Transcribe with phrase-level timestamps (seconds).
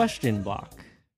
[0.00, 0.72] Question block.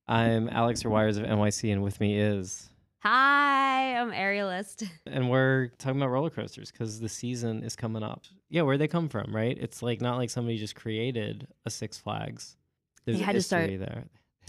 [0.09, 2.69] I'm Alex Wires of NYC, and with me is,
[2.99, 4.85] Hi, I'm Aerialist.
[5.05, 8.25] and we're talking about roller coasters because the season is coming up.
[8.49, 9.57] Yeah, where'd they come from, right?
[9.57, 12.57] It's like not like somebody just created a Six Flags.
[13.05, 14.03] There's a had to start there.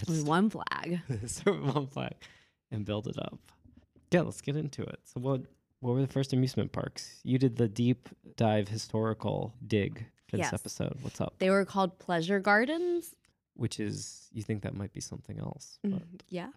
[0.05, 0.99] With one flag.
[1.27, 2.15] start with one flag
[2.71, 3.39] and build it up.
[4.11, 4.99] Yeah, let's get into it.
[5.05, 5.43] So, what
[5.79, 7.21] what were the first amusement parks?
[7.23, 10.53] You did the deep dive historical dig for this Yes.
[10.53, 10.97] episode.
[11.03, 11.35] What's up?
[11.39, 13.15] They were called pleasure gardens.
[13.55, 15.79] Which is you think that might be something else?
[15.85, 15.91] Mm.
[15.93, 16.49] But Yeah.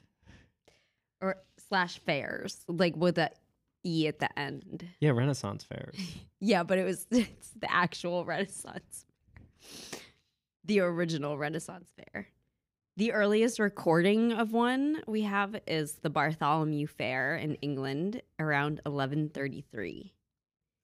[1.20, 1.36] Or
[1.68, 3.30] slash fairs, like with a
[3.84, 4.86] E at the end.
[5.00, 5.96] yeah, Renaissance fairs.
[6.41, 9.04] Yeah, but it was it's the actual Renaissance.
[10.64, 12.28] The original Renaissance fair.
[12.96, 20.12] The earliest recording of one we have is the Bartholomew Fair in England around 1133.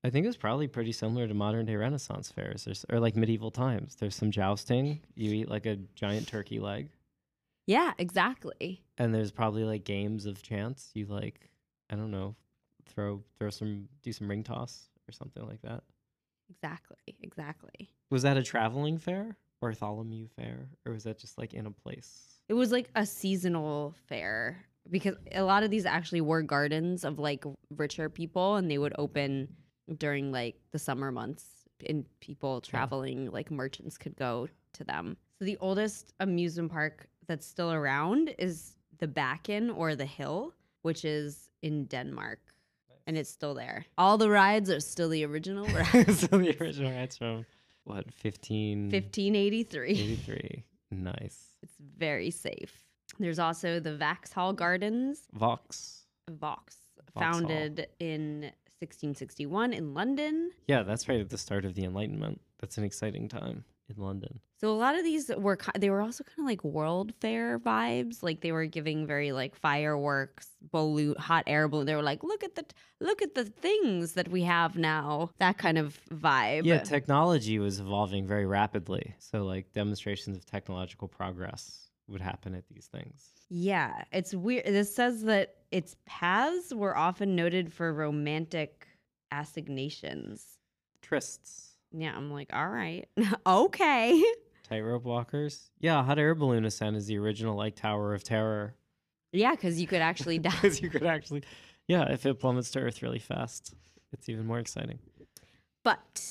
[0.05, 3.51] I think it's probably pretty similar to modern day Renaissance fairs There's, or like medieval
[3.51, 3.97] times.
[3.97, 5.01] There's some jousting.
[5.15, 6.91] You eat like a giant turkey leg,
[7.67, 8.85] Yeah, exactly.
[8.99, 10.91] and there's probably like games of chance.
[10.93, 11.49] You like,
[11.91, 12.37] I don't know,
[12.87, 15.83] throw throw some do some ring toss or something like that.
[16.51, 16.99] Exactly.
[17.23, 17.91] Exactly.
[18.11, 22.43] Was that a traveling fair, Bartholomew Fair, or was that just like in a place?
[22.51, 27.19] It was like a seasonal fair because a lot of these actually were gardens of
[27.19, 27.45] like
[27.75, 29.57] richer people and they would open
[29.99, 31.45] during like the summer months
[31.89, 35.17] and people traveling like merchants could go to them.
[35.39, 41.05] So the oldest amusement park that's still around is the Bakken or the Hill, which
[41.05, 42.39] is in Denmark.
[43.07, 43.85] And it's still there.
[43.99, 46.21] All the rides are still the original rides.
[46.21, 47.45] so the original rides from
[47.85, 49.91] what 15 1583.
[49.91, 50.65] 83.
[50.91, 51.49] Nice.
[51.63, 52.73] It's very safe.
[53.19, 56.05] There's also the Vauxhall Gardens, Vox.
[56.31, 56.77] Vox,
[57.15, 57.33] Vauxhall.
[57.33, 60.51] founded in 1661 in London.
[60.67, 62.41] Yeah, that's right at the start of the Enlightenment.
[62.61, 64.41] That's an exciting time in London.
[64.59, 68.23] So a lot of these were they were also kind of like World Fair vibes.
[68.23, 71.87] Like they were giving very like fireworks, balloon, hot air balloon.
[71.87, 72.65] They were like, look at the
[73.01, 75.31] look at the things that we have now.
[75.39, 76.65] That kind of vibe.
[76.65, 79.15] Yeah, technology was evolving very rapidly.
[79.19, 83.31] So, like, demonstrations of technological progress would happen at these things.
[83.49, 84.67] Yeah, it's weird.
[84.67, 88.87] This says that its paths were often noted for romantic
[89.33, 90.59] assignations.
[91.03, 93.09] Trysts, Yeah, I'm like, all right,
[93.47, 94.23] okay.
[94.69, 95.71] tightrope walkers.
[95.81, 98.75] Yeah, hot air balloon ascent is the original, like, Tower of Terror.
[99.33, 100.51] Yeah, because you could actually die.
[100.51, 101.43] Because you could actually,
[101.89, 103.75] yeah, if it plummets to Earth really fast,
[104.13, 104.99] it's even more exciting.
[105.83, 106.31] But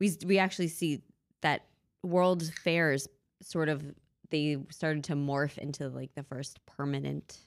[0.00, 1.02] we we actually see
[1.40, 1.64] that
[2.02, 3.08] World Fairs
[3.40, 3.82] sort of
[4.32, 7.38] they started to morph into like the first permanent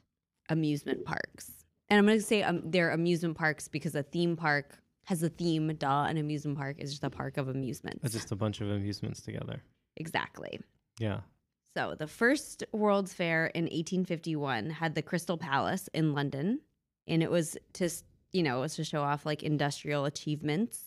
[0.48, 1.52] amusement parks.
[1.90, 5.30] And I'm going to say um, they're amusement parks because a theme park has a
[5.30, 5.68] theme.
[5.76, 8.04] Duh, an amusement park is just a park of amusements.
[8.04, 9.62] It's just a bunch of amusements together.
[9.98, 10.62] exactly.
[11.00, 11.20] Yeah.
[11.76, 16.62] So the first World's Fair in 1851 had the Crystal Palace in London,
[17.06, 17.90] and it was to
[18.32, 20.80] you know it was to show off like industrial achievements.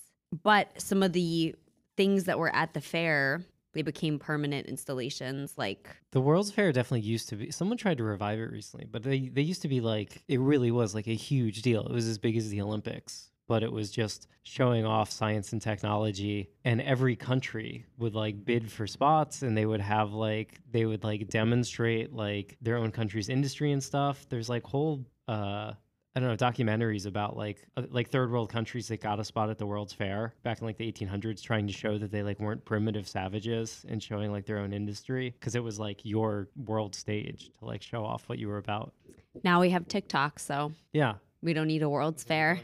[0.42, 1.54] But some of the
[1.97, 3.42] things that were at the fair
[3.73, 7.51] they became permanent installations, like The World's Fair definitely used to be.
[7.51, 10.71] Someone tried to revive it recently, but they they used to be like it really
[10.71, 11.87] was like a huge deal.
[11.87, 15.61] It was as big as the Olympics, but it was just showing off science and
[15.61, 16.51] technology.
[16.65, 21.05] And every country would like bid for spots, and they would have like they would
[21.05, 24.27] like demonstrate like their own country's industry and stuff.
[24.29, 25.73] There's like whole uh
[26.19, 29.51] I don't know documentaries about like uh, like third world countries that got a spot
[29.51, 32.41] at the World's Fair back in like the 1800s, trying to show that they like
[32.41, 36.97] weren't primitive savages and showing like their own industry because it was like your world
[36.97, 38.93] stage to like show off what you were about.
[39.44, 42.59] now we have TikTok, so Yeah, we don't need a World's Fair.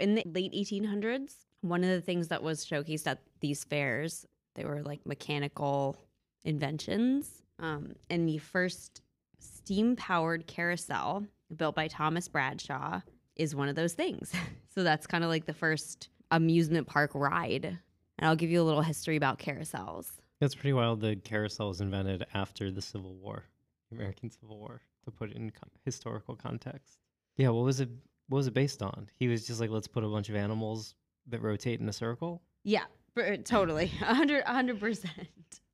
[0.00, 4.26] in the late 1800s one of the things that was showcased at these fairs
[4.56, 5.96] they were like mechanical
[6.44, 9.02] inventions um, and the first
[9.38, 11.24] steam powered carousel
[11.56, 13.00] built by thomas bradshaw
[13.36, 14.32] is one of those things
[14.74, 18.64] so that's kind of like the first amusement park ride and i'll give you a
[18.64, 20.10] little history about carousels
[20.40, 21.00] That's pretty wild.
[21.00, 23.44] The carousel was invented after the Civil War,
[23.90, 26.98] the American Civil War, to put it in con- historical context.
[27.36, 27.88] Yeah, what was it?
[28.28, 29.08] What was it based on?
[29.20, 30.94] He was just like, let's put a bunch of animals
[31.28, 32.42] that rotate in a circle.
[32.64, 33.92] Yeah, for, totally.
[34.00, 35.06] 100 100%.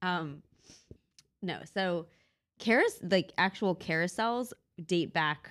[0.03, 0.43] Um
[1.41, 2.07] no, so
[2.59, 4.53] carousel like actual carousels
[4.85, 5.51] date back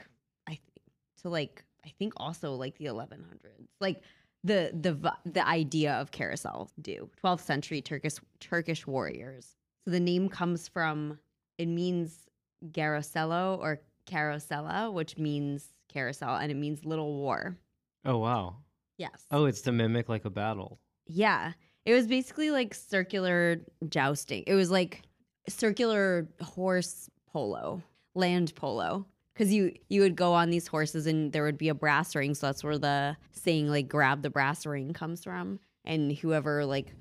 [1.21, 3.67] to like I think also like the 1100s.
[3.79, 4.01] Like
[4.43, 9.55] the the the idea of carousel do 12th century Turkish Turkish warriors.
[9.85, 11.19] So the name comes from
[11.57, 12.27] it means
[12.71, 17.57] Garosello or Carosella, which means carousel and it means little war.
[18.05, 18.57] Oh wow.
[18.97, 19.25] Yes.
[19.31, 20.79] Oh, it's to mimic like a battle.
[21.05, 21.53] Yeah.
[21.85, 24.43] It was basically like circular jousting.
[24.47, 25.03] It was like
[25.47, 27.81] circular horse polo,
[28.15, 29.05] land polo.
[29.38, 32.34] Because you you would go on these horses and there would be a brass ring,
[32.34, 35.60] so that's where the saying like "grab the brass ring" comes from.
[35.86, 36.94] And whoever like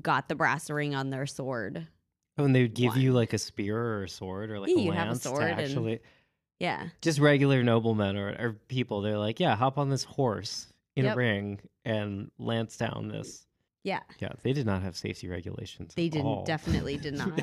[0.00, 1.86] got the brass ring on their sword,
[2.38, 4.76] Oh, and they would give you like a spear or a sword or like Yeah,
[4.76, 6.00] a you have a lance sword to and- actually
[6.58, 9.00] yeah, just regular noblemen or, or people.
[9.00, 10.66] They're like, yeah, hop on this horse
[10.96, 11.14] in Yep.
[11.14, 13.46] a ring and lance down this.
[13.82, 15.94] yeah, Yeah, they did not have safety regulations.
[15.94, 16.44] they didn't all.
[16.44, 17.40] definitely did not.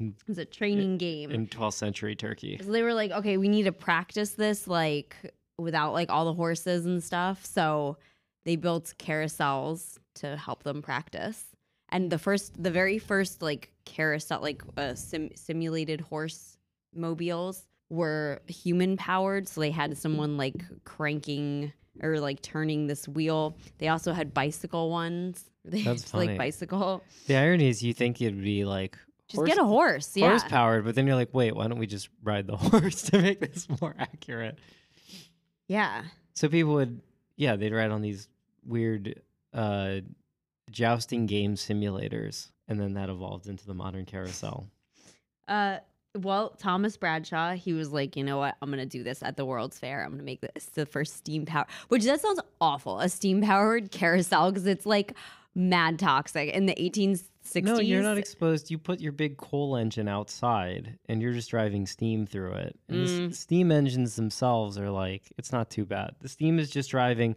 [0.00, 1.30] It was a training game.
[1.30, 2.58] in 12th century Turkey.
[2.62, 5.16] So they were like, okay, we need to practice this like
[5.58, 7.44] without like all the horses and stuff.
[7.44, 7.96] So
[8.44, 11.44] they built carousels to help them practice.
[11.90, 16.58] And the first, the very first like carousel, like uh, sim- simulated horse
[16.94, 19.48] mobiles were human powered.
[19.48, 21.72] So they had someone like cranking
[22.02, 23.56] or like turning this wheel.
[23.78, 25.44] They also had bicycle ones.
[25.68, 26.38] They That's just, like funny.
[26.38, 27.02] bicycle.
[27.26, 28.96] The irony is, you think it'd be like
[29.28, 30.16] Just get a horse.
[30.16, 30.28] Yeah.
[30.28, 33.20] horse powered, but then you're like, wait, why don't we just ride the horse to
[33.20, 34.58] make this more accurate?
[35.68, 36.02] yeah.
[36.34, 37.00] So people would,
[37.36, 38.28] yeah, they'd ride on these
[38.64, 39.20] weird
[39.54, 39.96] uh,
[40.70, 44.68] jousting game simulators, and then that evolved into the modern carousel.
[45.48, 45.78] Uh,
[46.16, 48.56] well, Thomas Bradshaw, he was like, you know what?
[48.60, 50.02] I'm gonna do this at the World's Fair.
[50.02, 53.90] I'm gonna make this the first steam power, which that sounds awful, a steam powered
[53.92, 55.12] carousel because it's like
[55.54, 56.74] mad toxic in the
[57.54, 57.64] 1860s.
[57.64, 58.70] No, you're not exposed.
[58.70, 62.78] You put your big coal engine outside, and you're just driving steam through it.
[62.88, 63.34] And Mm.
[63.34, 66.16] steam engines themselves are like, it's not too bad.
[66.20, 67.36] The steam is just driving.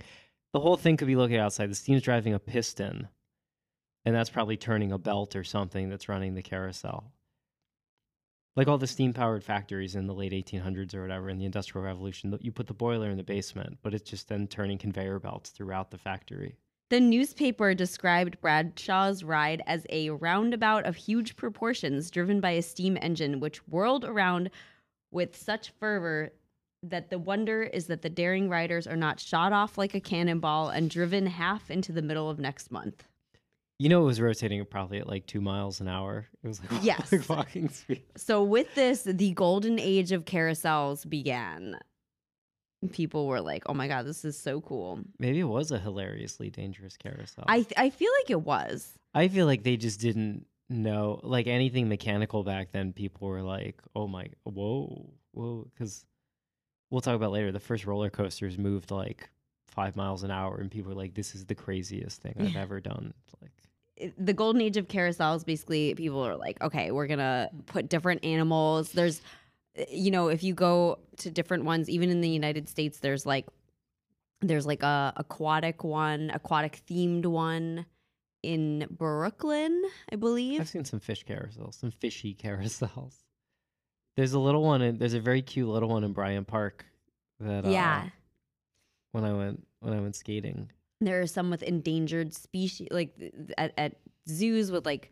[0.53, 1.69] The whole thing could be looking outside.
[1.69, 3.07] The steam's driving a piston,
[4.05, 7.11] and that's probably turning a belt or something that's running the carousel.
[8.55, 11.85] Like all the steam powered factories in the late 1800s or whatever in the Industrial
[11.85, 15.51] Revolution, you put the boiler in the basement, but it's just then turning conveyor belts
[15.51, 16.57] throughout the factory.
[16.89, 22.97] The newspaper described Bradshaw's ride as a roundabout of huge proportions driven by a steam
[22.99, 24.49] engine, which whirled around
[25.11, 26.31] with such fervor
[26.81, 30.69] that the wonder is that the daring riders are not shot off like a cannonball
[30.69, 33.03] and driven half into the middle of next month.
[33.77, 36.27] You know, it was rotating probably at like two miles an hour.
[36.43, 37.11] It was like, Yes.
[37.11, 38.01] like walking speed.
[38.17, 41.77] So with this, the golden age of carousels began.
[42.91, 46.49] People were like, "Oh my god, this is so cool." Maybe it was a hilariously
[46.49, 47.43] dangerous carousel.
[47.47, 48.97] I I feel like it was.
[49.13, 52.93] I feel like they just didn't know, like anything mechanical back then.
[52.93, 56.05] People were like, "Oh my, whoa, whoa," because
[56.89, 57.51] we'll talk about later.
[57.51, 59.29] The first roller coasters moved like
[59.67, 62.79] five miles an hour, and people were like, "This is the craziest thing I've ever
[62.79, 67.49] done." Like, The golden age of carousels basically people are like, "Okay, we're going to
[67.65, 68.93] put different animals.
[68.93, 69.21] There's
[69.89, 73.47] you know, if you go to different ones even in the United States there's like
[74.41, 77.85] there's like a aquatic one, aquatic themed one
[78.41, 80.61] in Brooklyn, I believe.
[80.61, 83.15] I've seen some fish carousels, some fishy carousels.
[84.15, 86.85] There's a little one, in, there's a very cute little one in Bryant Park
[87.39, 88.09] that uh, yeah.
[89.11, 90.69] when I went when I went skating.
[90.99, 93.13] there are some with endangered species like
[93.57, 93.95] at, at
[94.27, 95.11] zoos with like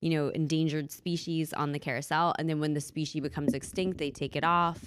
[0.00, 4.10] you know endangered species on the carousel and then when the species becomes extinct they
[4.10, 4.78] take it off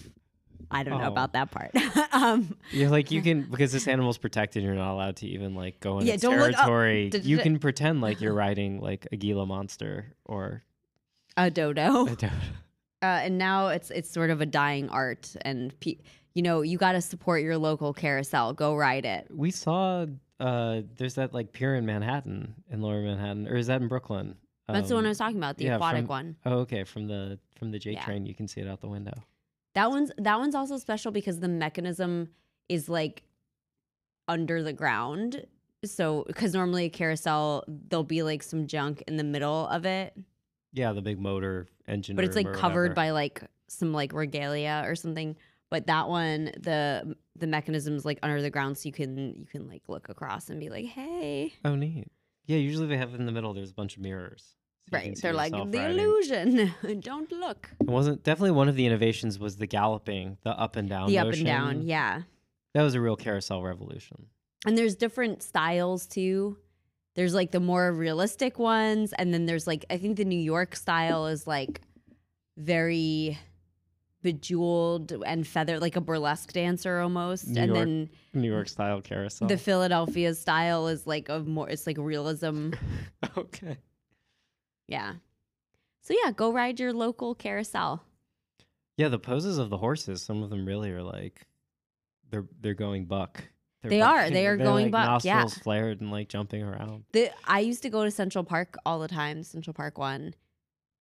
[0.71, 1.11] i don't know Oh.
[1.11, 1.71] about that part
[2.13, 4.61] um You're like you can because this animal's protected.
[4.63, 7.09] You're not allowed to even like go in Yeah, its look territory.
[7.09, 10.63] D- d- You can pretend like you're riding like a Gila monster or
[11.37, 12.27] a dodo a dodo.
[13.01, 15.97] uh, and now it's it's sort of a dying art and pe-
[16.35, 20.05] you know you got to support your local carousel go ride it We saw
[20.39, 24.35] uh there's that like pier in Manhattan in Lower Manhattan, or is that in Brooklyn?
[24.73, 26.83] That's the one i Um, was talking about the yeah, aquatic from- one Oh, okay.
[26.83, 28.03] From the from the J Yeah.
[28.05, 29.13] train, you can see it out the window.
[29.75, 32.29] That one's that one's also special because the mechanism
[32.67, 33.23] is like
[34.27, 35.45] under the ground.
[35.85, 40.13] So because normally a carousel there'll be like some junk in the middle of it,
[40.73, 42.15] Yeah, the big motor engine.
[42.15, 42.95] but it's like covered whatever.
[42.95, 45.35] by like some like regalia or something.
[45.69, 49.67] But that one, the the mechanism's like under the ground, so you can you can
[49.67, 52.07] like look across and be like, hey, Oh, neat.
[52.45, 53.53] Yeah, usually they have in the middle.
[53.53, 54.55] There's a bunch of mirrors.
[54.91, 55.21] So you can right?
[55.21, 55.99] They're like the riding.
[55.99, 56.73] illusion.
[57.01, 57.69] Don't look.
[57.79, 61.09] It wasn't definitely one of the innovations was the galloping, the up and down.
[61.09, 62.21] the up and down, yeah.
[62.73, 64.27] That was a real carousel revolution.
[64.65, 66.57] And there's different styles too.
[67.15, 70.75] There's like the more realistic ones, and then there's like I think the New York
[70.75, 71.81] style is like
[72.57, 73.37] very
[74.21, 77.47] bejeweled and feathered, like a burlesque dancer almost.
[77.47, 79.47] New and York then New York style carousel.
[79.47, 82.71] the Philadelphia style is like a more it's like realism.
[83.37, 83.77] okay.
[84.89, 85.13] Yeah.
[86.01, 88.03] So yeah, go ride your local carousel.
[88.97, 91.45] Yeah, the poses of the horses, some of them really are like
[92.31, 93.43] they're they're going buck.
[93.81, 94.29] They're They are.
[94.29, 95.45] They are going like, buck, yeah.
[95.45, 97.05] Flared and like jumping around.
[97.13, 100.33] The I used to go to Central Park all the time, Central Park one.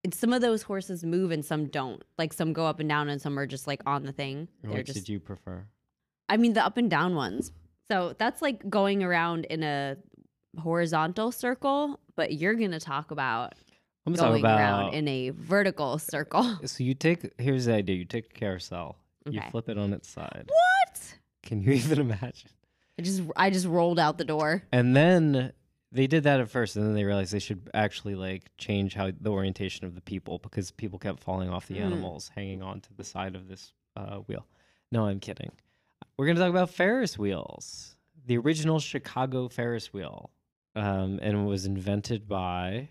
[0.05, 2.03] and some of those horses move and some don't.
[2.19, 4.49] Like some go up and down and some are just like on the thing.
[4.63, 5.65] They're Which just did you prefer?
[6.29, 7.53] I mean the up and down ones.
[7.91, 9.97] So that's like going around in a
[10.59, 13.55] horizontal circle, but you're gonna talk about
[14.07, 14.59] I'm going about.
[14.59, 16.59] around in a vertical circle.
[16.65, 17.97] so you take here's the idea.
[17.97, 18.97] You take a carousel.
[19.29, 20.47] You flip it on its side.
[20.49, 21.15] What?
[21.43, 22.51] Can you even imagine?
[22.99, 24.63] I just I just rolled out the door.
[24.73, 25.53] And then
[25.93, 29.11] they did that at first, and then they realized they should actually like change how
[29.21, 31.85] the orientation of the people because people kept falling off the Mm.
[31.87, 34.47] animals hanging on to the side of this uh, wheel.
[34.91, 35.51] No, I'm kidding.
[36.17, 40.31] We're gonna talk about Ferris wheels, the original Chicago Ferris wheel,
[40.75, 42.89] um, and it was invented by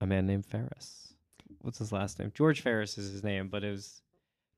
[0.00, 1.14] a man named Ferris.
[1.60, 2.32] What's his last name?
[2.34, 4.02] George Ferris is his name, but it was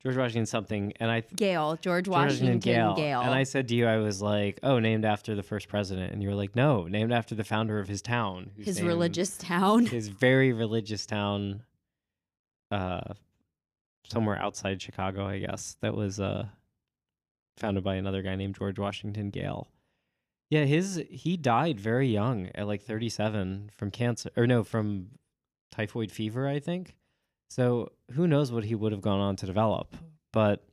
[0.02, 0.92] George Washington something.
[1.00, 2.94] And I Gale, George George Washington Gale.
[3.20, 6.22] And I said to you, I was like, "Oh, named after the first president," and
[6.22, 9.86] you were like, "No, named after the founder of his town, his religious town.
[9.86, 11.62] his very religious town,
[12.70, 13.14] uh,
[14.08, 15.76] somewhere outside Chicago, I guess.
[15.80, 16.46] That was uh,
[17.56, 19.68] founded by another guy named George Washington Gale.
[20.50, 25.10] Yeah, his he died very young at like 37 from cancer, or no, from
[25.70, 26.94] typhoid fever, I think.
[27.48, 29.96] So who knows what he would have gone on to develop?
[30.32, 30.64] But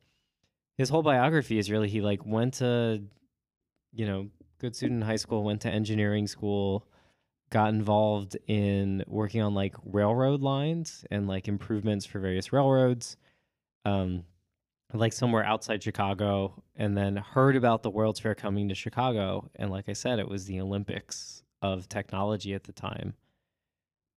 [0.78, 3.04] his whole biography is really he like went to,
[3.94, 6.86] you know, good student in high school, went to engineering school,
[7.50, 13.18] got involved in working on like railroad lines and like improvements for various railroads.
[13.86, 14.24] Um,
[14.94, 19.50] like somewhere outside Chicago, and then heard about the World's Fair coming to Chicago.
[19.56, 23.14] And like I said, it was the Olympics of technology at the time.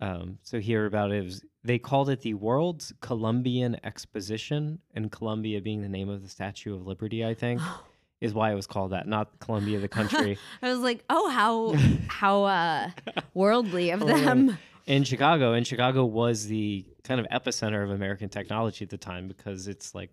[0.00, 5.60] Um, so hear about it was they called it the World's Columbian Exposition, and Columbia
[5.60, 7.60] being the name of the Statue of Liberty, I think,
[8.20, 10.38] is why it was called that, not Columbia the country.
[10.62, 11.74] I was like, oh, how
[12.08, 12.90] how uh,
[13.34, 14.56] worldly of them.
[14.86, 19.28] in Chicago, and Chicago was the kind of epicenter of American technology at the time
[19.28, 20.10] because it's like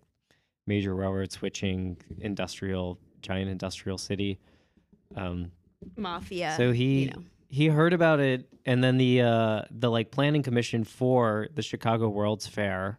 [0.66, 4.38] major railroad switching, industrial, giant industrial city.
[5.16, 5.50] Um,
[5.96, 6.54] Mafia.
[6.58, 7.24] so he you know.
[7.48, 12.08] He heard about it, and then the uh, the like planning commission for the Chicago
[12.08, 12.98] World's Fair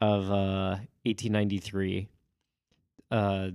[0.00, 2.08] of uh, 1893
[3.10, 3.50] uh,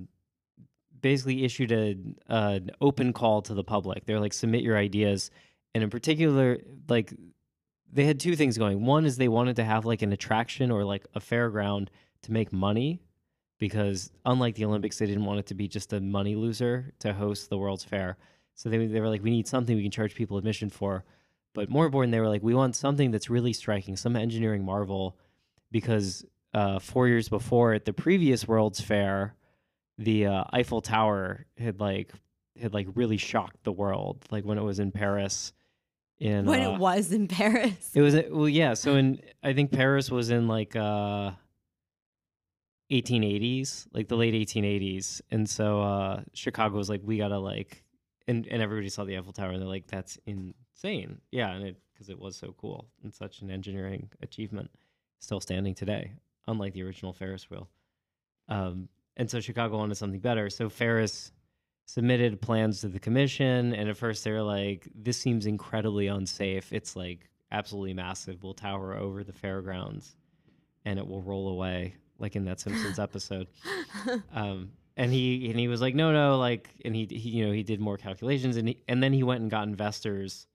[1.01, 4.05] basically issued a an open call to the public.
[4.05, 5.31] They're like submit your ideas,
[5.73, 7.13] and in particular, like
[7.91, 8.85] they had two things going.
[8.85, 11.87] One is they wanted to have like an attraction or like a fairground
[12.23, 12.99] to make money
[13.59, 17.13] because unlike the Olympics, they didn't want it to be just a money loser to
[17.13, 18.17] host the World's Fair.
[18.57, 21.05] So they, they were like, we need something we can charge people admission for.
[21.53, 25.17] But more important, they were like, we want something that's really striking, some engineering marvel,
[25.71, 29.35] because uh, four years before at the previous World's Fair,
[29.97, 32.11] the uh, Eiffel Tower had like
[32.59, 35.53] had like really shocked the world, like when it was in Paris.
[36.19, 37.91] In when uh, it was in Paris.
[37.93, 38.73] it was well, yeah.
[38.73, 41.31] So in I think Paris was in like uh
[42.91, 47.83] 1880s, like the late 1880s, and so uh Chicago was like, we gotta like,
[48.27, 51.77] and and everybody saw the Eiffel Tower, and they're like, that's insane, yeah, and it
[51.93, 54.69] because it was so cool and such an engineering achievement,
[55.19, 56.11] still standing today,
[56.47, 57.67] unlike the original Ferris wheel.
[58.49, 61.31] Um, and so Chicago wanted something better, so Ferris
[61.87, 66.73] submitted plans to the commission and at first they're like this seems incredibly unsafe.
[66.73, 68.43] It's like absolutely massive.
[68.43, 70.17] We'll tower over the fairgrounds
[70.83, 73.47] and it will roll away like in that simpsons episode.
[74.33, 77.53] Um and he and he was like no no like and he, he you know
[77.53, 80.47] he did more calculations and he, and then he went and got investors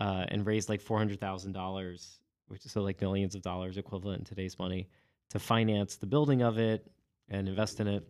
[0.00, 2.18] uh and raised like $400,000
[2.48, 4.88] which is so like millions of dollars equivalent in today's money
[5.30, 6.90] to finance the building of it
[7.28, 8.04] and invest in it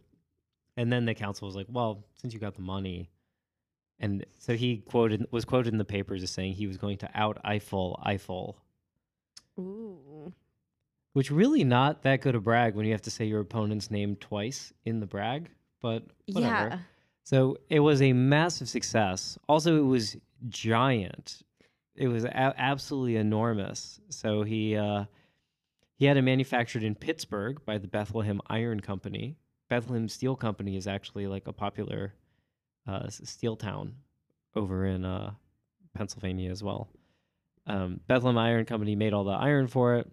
[0.77, 3.11] and then the council was like, "Well, since you got the money,"
[3.99, 7.11] and so he quoted was quoted in the papers as saying he was going to
[7.15, 8.59] out Eiffel Eiffel,
[9.59, 9.99] Ooh.
[11.17, 14.17] Which really not that good a brag when you have to say your opponent's name
[14.17, 15.49] twice in the brag.
[15.81, 16.69] But whatever.
[16.69, 16.79] Yeah.
[17.23, 19.39] So it was a massive success.
[19.49, 20.19] Also, it was
[20.51, 21.43] giant.
[21.95, 23.99] It was a- absolutely enormous.
[24.11, 25.07] So he uh,
[25.95, 29.39] he had it manufactured in Pittsburgh by the Bethlehem Iron Company.
[29.71, 32.13] Bethlehem Steel Company is actually like a popular
[32.87, 33.95] uh, steel town
[34.55, 35.33] over in uh,
[35.95, 36.91] Pennsylvania as well.
[37.67, 40.13] Um, Bethlehem Iron Company made all the iron for it,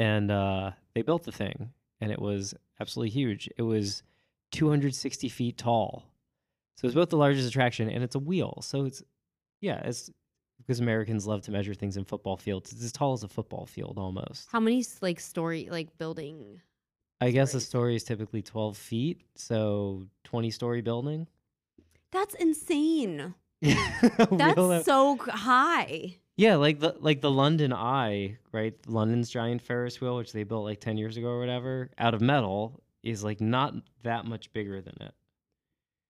[0.00, 3.50] and uh, they built the thing, and it was absolutely huge.
[3.58, 4.02] It was
[4.52, 6.04] 260 feet tall,
[6.76, 8.60] so it's both the largest attraction and it's a wheel.
[8.62, 9.02] So it's
[9.60, 10.10] yeah, it's
[10.56, 12.72] because Americans love to measure things in football fields.
[12.72, 14.48] It's as tall as a football field almost.
[14.50, 16.62] How many like story like building?
[17.20, 21.26] I guess a story is typically 12 feet, so 20 story building.
[22.10, 23.34] That's insane.
[23.60, 26.16] That's so high.
[26.40, 28.72] Yeah, like the like the London Eye, right?
[28.86, 32.22] London's giant Ferris wheel, which they built like ten years ago or whatever, out of
[32.22, 35.12] metal, is like not that much bigger than it.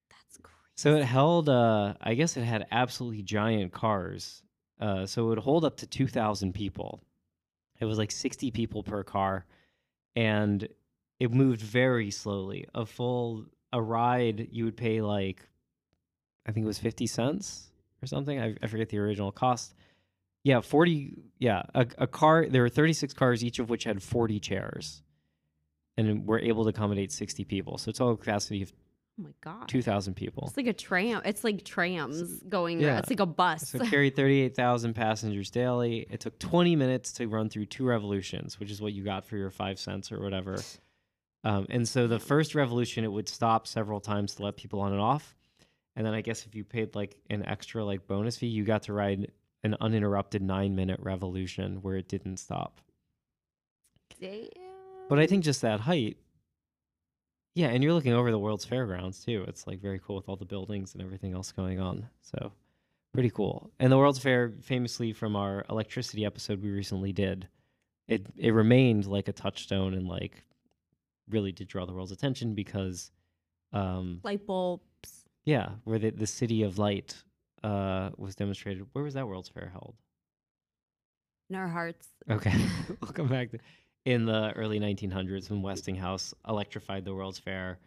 [0.08, 0.56] That's crazy.
[0.76, 4.44] So it held, uh, I guess it had absolutely giant cars.
[4.80, 7.00] Uh, so it would hold up to 2,000 people.
[7.80, 9.46] It was like 60 people per car.
[10.14, 10.68] And
[11.18, 12.66] it moved very slowly.
[12.72, 15.46] A full, a ride, you would pay like,
[16.46, 18.40] I think it was 50 cents or something.
[18.40, 19.74] I, I forget the original cost.
[20.42, 21.62] Yeah, 40, yeah.
[21.74, 25.02] A, a car, there were 36 cars, each of which had 40 chairs.
[25.96, 27.76] And were able to accommodate 60 people.
[27.76, 28.72] So total capacity of
[29.20, 29.68] Oh my god.
[29.68, 30.44] 2,000 people.
[30.46, 31.20] It's like a tram.
[31.24, 32.80] It's like trams going.
[32.80, 32.98] Yeah.
[32.98, 33.68] It's like a bus.
[33.68, 36.06] So it carried 38,000 passengers daily.
[36.10, 39.36] It took 20 minutes to run through two revolutions, which is what you got for
[39.36, 40.58] your five cents or whatever.
[41.44, 44.92] Um, and so the first revolution, it would stop several times to let people on
[44.92, 45.36] and off.
[45.96, 48.84] And then I guess if you paid like an extra like bonus fee, you got
[48.84, 49.30] to ride
[49.62, 52.80] an uninterrupted nine minute revolution where it didn't stop.
[54.20, 54.48] Damn.
[55.08, 56.16] But I think just that height,
[57.54, 59.44] yeah, and you're looking over the World's Fairgrounds too.
[59.48, 62.08] It's like very cool with all the buildings and everything else going on.
[62.22, 62.52] So
[63.12, 63.70] pretty cool.
[63.80, 67.48] And the World's Fair, famously from our electricity episode we recently did,
[68.08, 70.44] it it remained like a touchstone and like
[71.28, 73.10] really did draw the world's attention because,
[73.72, 75.24] um, light bulbs.
[75.44, 77.16] yeah, where the the city of light
[77.62, 78.86] uh was demonstrated.
[78.92, 79.96] Where was that World's Fair held?
[81.50, 82.08] in our hearts.
[82.30, 82.54] Okay,
[83.02, 83.58] we'll come back to
[84.06, 87.78] in the early 1900s when Westinghouse electrified the World's Fair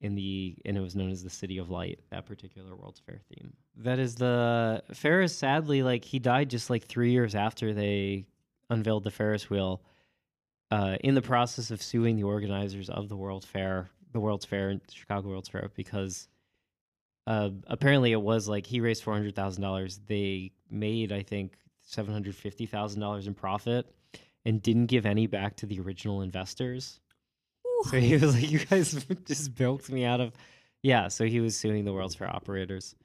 [0.00, 2.00] in the and it was known as the City of Light.
[2.10, 3.52] That particular World's Fair theme.
[3.76, 5.36] That is the Ferris.
[5.36, 8.26] Sadly, like he died just like three years after they
[8.70, 9.82] unveiled the Ferris wheel.
[10.72, 14.80] Uh, in the process of suing the organizers of the World Fair, the World's Fair,
[14.90, 16.28] Chicago World's Fair, because
[17.26, 20.00] uh, apparently it was like he raised four hundred thousand dollars.
[20.06, 23.86] They made, I think, seven hundred fifty thousand dollars in profit,
[24.44, 27.00] and didn't give any back to the original investors.
[27.90, 30.32] So he was like, "You guys just bilked me out of."
[30.82, 32.96] Yeah, so he was suing the World's Fair operators,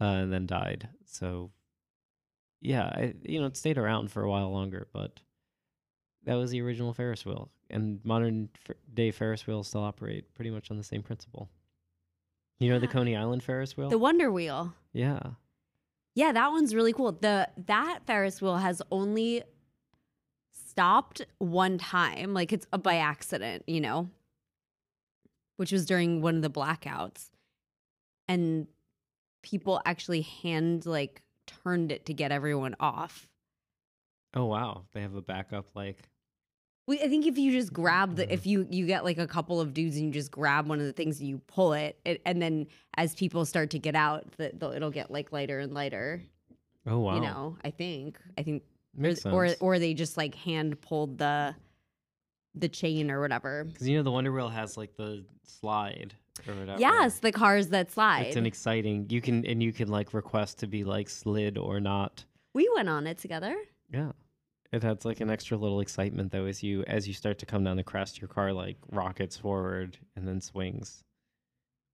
[0.00, 0.88] uh, and then died.
[1.06, 1.52] So,
[2.60, 5.20] yeah, I, you know, it stayed around for a while longer, but
[6.24, 8.48] that was the original Ferris wheel, and modern
[8.92, 11.48] day Ferris wheels still operate pretty much on the same principle.
[12.60, 13.88] You know the Coney Island Ferris wheel?
[13.88, 14.72] The Wonder Wheel.
[14.92, 15.20] yeah.
[16.14, 17.12] Yeah, that one's really cool.
[17.12, 19.42] The that Ferris wheel has only
[20.52, 24.10] stopped one time, like it's by accident, you know,
[25.56, 27.30] which was during one of the blackouts,
[28.28, 28.66] and
[29.42, 33.26] people actually hand like turned it to get everyone off.
[34.34, 36.10] Oh wow, they have a backup like
[36.86, 38.32] We, I think if you just grab the, Mhm.
[38.32, 40.86] if you you get like a couple of dudes and you just grab one of
[40.86, 42.66] the things and you pull it, it and then
[42.96, 46.22] as people start to get out, the, the, it'll get like lighter and lighter.
[46.86, 48.64] oh wow, You know, I think, I think
[48.96, 49.60] makes or sense.
[49.60, 51.54] or they just like hand pulled the
[52.54, 53.64] the chain or whatever.
[53.64, 56.14] Because you know the Wonder Wheel has like the slide
[56.48, 56.80] or whatever.
[56.80, 58.26] Yes, the cars that slide.
[58.26, 59.06] it's an exciting.
[59.08, 62.24] You can and you can like request to be like slid or not.
[62.54, 63.54] we went on it together.
[63.90, 64.12] Yeah,
[64.72, 67.62] it adds like an extra little excitement though as you as you start to come
[67.64, 71.02] down the crest, your car like rockets forward and then swings,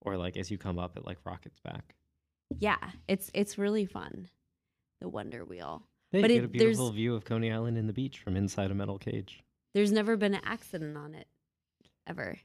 [0.03, 1.95] or like as you come up, it like rockets back.
[2.59, 4.29] Yeah, it's it's really fun.
[5.01, 5.83] The Wonder Wheel.
[6.13, 8.71] They But get it- a beautiful view of Coney Island and the beach from inside
[8.71, 9.43] a metal cage.
[9.75, 11.27] There's never been an accident on it,
[12.07, 12.39] ever.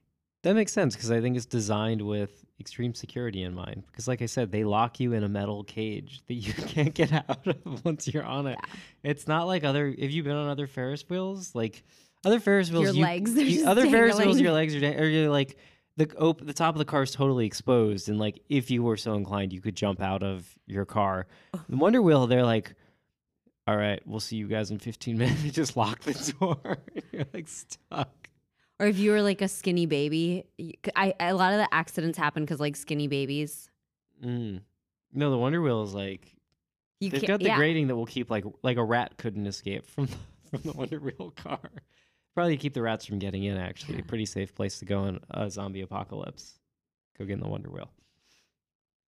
[0.43, 3.83] That makes sense because I think it's designed with extreme security in mind.
[3.87, 7.11] Because, like I said, they lock you in a metal cage that you can't get
[7.13, 8.57] out of once you're on it.
[8.61, 9.11] Yeah.
[9.11, 9.87] It's not like other.
[9.87, 11.55] Have you been on other Ferris wheels?
[11.55, 11.83] Like
[12.25, 14.99] other Ferris wheels, Your you- legs, you- just other Ferris wheels, your legs are, dang-
[14.99, 15.57] or you're like
[15.97, 18.97] the op- the top of the car is totally exposed, and like if you were
[18.97, 21.27] so inclined, you could jump out of your car.
[21.69, 22.75] The Wonder Wheel, they're like.
[23.65, 25.41] All right, we'll see you guys in 15 minutes.
[25.53, 26.79] Just lock the door.
[27.13, 28.22] you're like stuck.
[28.83, 30.43] Or if you were like a skinny baby,
[30.93, 33.69] I a lot of the accidents happen because like skinny babies.
[34.21, 34.59] Mm.
[35.13, 36.35] No, the Wonder Wheel is like
[36.99, 37.55] You They've got the yeah.
[37.55, 40.17] grating that will keep like like a rat couldn't escape from the,
[40.49, 41.59] from the Wonder Wheel car.
[42.35, 43.55] Probably keep the rats from getting in.
[43.55, 44.03] Actually, Yeah.
[44.05, 46.59] pretty safe place to go in a zombie apocalypse.
[47.17, 47.89] Go get in the Wonder Wheel.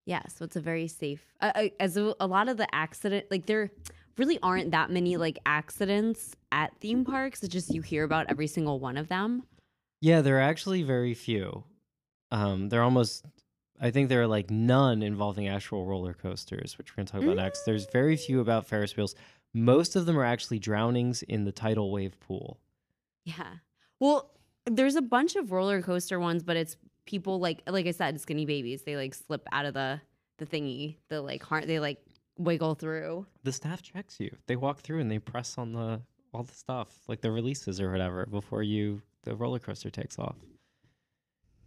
[0.06, 1.34] Yeah, so it's a very safe.
[1.42, 3.72] Uh, as a, a lot of the accident, like there
[4.18, 7.44] really aren't that many like accidents at theme parks.
[7.44, 9.44] It's just you hear about every single one of them.
[10.06, 11.64] Yeah, there are actually very few.
[12.30, 13.26] Um, they're almost.
[13.82, 17.38] I think there are like none involving actual roller coasters, which we're gonna talk about
[17.38, 17.64] next.
[17.64, 19.16] There's very few about Ferris wheels.
[19.56, 22.60] Most of them are actually drownings in the tidal wave pool.
[23.24, 23.56] Yeah.
[24.00, 24.30] Well,
[24.68, 28.46] there's a bunch of roller coaster ones, but it's people like like I said, skinny
[28.46, 28.84] babies.
[28.84, 30.00] They like slip out of the
[30.38, 30.98] the thingy.
[31.10, 31.98] The like har- they like
[32.38, 33.26] wiggle through.
[33.44, 34.36] The staff checks you.
[34.46, 37.92] They walk through and they press on the all the stuff, like the releases or
[37.92, 40.36] whatever, before you the roller coaster takes off.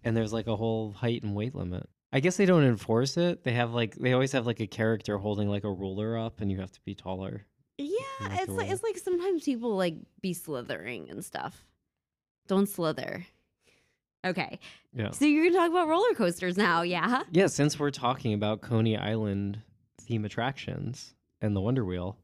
[0.05, 1.89] And there's like a whole height and weight limit.
[2.13, 3.45] I guess they don't enforce it.
[3.45, 6.51] They have like they always have like a character holding like a ruler up, and
[6.51, 7.45] you have to be taller.
[7.77, 11.65] Yeah, it's like it's like sometimes people like be slithering and stuff.
[12.47, 13.27] Don't slither.
[14.27, 14.59] Okay,
[14.93, 15.11] Yeah.
[15.11, 17.23] so you're gonna talk about roller coasters now, yeah?
[17.31, 19.61] Yeah, since we're talking about Coney Island
[20.01, 22.19] theme attractions and the Wonder Wheel,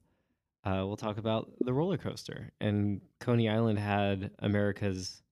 [0.64, 2.50] uh, we'll talk about the roller coaster.
[2.60, 5.22] And Coney Island had America's,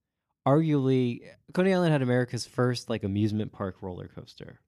[0.47, 1.21] arguably,
[1.53, 4.59] Coney Island had America's first like amusement park roller coaster.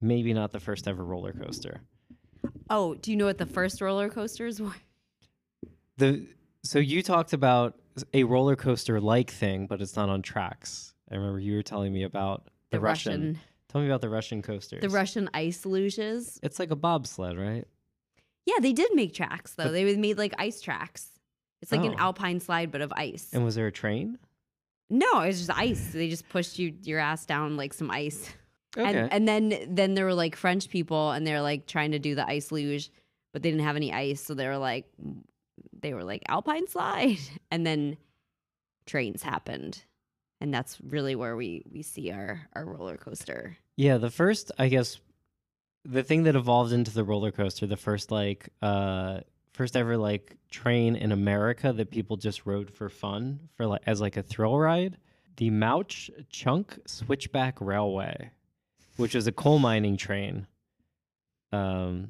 [0.00, 1.80] Maybe not the first ever roller coaster.
[2.68, 4.74] Oh, do you know what the first roller coasters were?
[5.98, 6.26] The
[6.64, 7.78] so you talked about
[8.14, 10.94] a roller coaster like thing, but it's not on tracks.
[11.10, 13.38] I remember you were telling me about the, Russian.
[13.68, 14.80] Tell me about the Russian coasters.
[14.80, 16.38] the Russian ice luges.
[16.42, 17.66] It's like a bobsled, right?
[18.46, 19.64] Yeah, they did make tracks though.
[19.64, 21.08] But- they made like ice tracks.
[21.60, 21.98] It's like an Oh.
[22.06, 23.28] alpine slide, but of ice.
[23.32, 24.18] And was there a train?
[24.92, 25.92] No, it was just ice.
[25.92, 28.30] They just pushed you your ass down like some ice.
[28.76, 28.86] Okay.
[28.86, 32.14] And and then then there were like French people and they're like trying to do
[32.14, 32.90] the ice luge,
[33.32, 34.86] but they didn't have any ice, so they were like
[35.80, 37.18] they were like alpine slide.
[37.50, 37.96] And then
[38.86, 39.82] trains happened.
[40.40, 43.56] And that's really where we we see our our roller coaster.
[43.76, 45.00] Yeah, the first, I guess,
[45.84, 49.20] the thing that evolved into the roller coaster, the first like, uh,
[49.52, 54.00] first ever like train in America that people just rode for fun, for like as
[54.00, 54.96] like a thrill ride,
[55.36, 58.30] the Mauch Chunk Switchback Railway,
[58.96, 60.46] which was a coal mining train.
[61.52, 62.08] Um,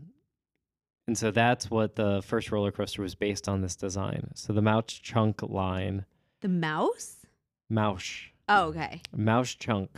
[1.07, 3.61] and so that's what the first roller coaster was based on.
[3.61, 4.31] This design.
[4.35, 6.05] So the Mauch Chunk line,
[6.41, 7.27] The mouse?
[7.69, 8.33] Mauch.
[8.49, 9.01] Oh, okay.
[9.15, 9.91] Mouse Chunk.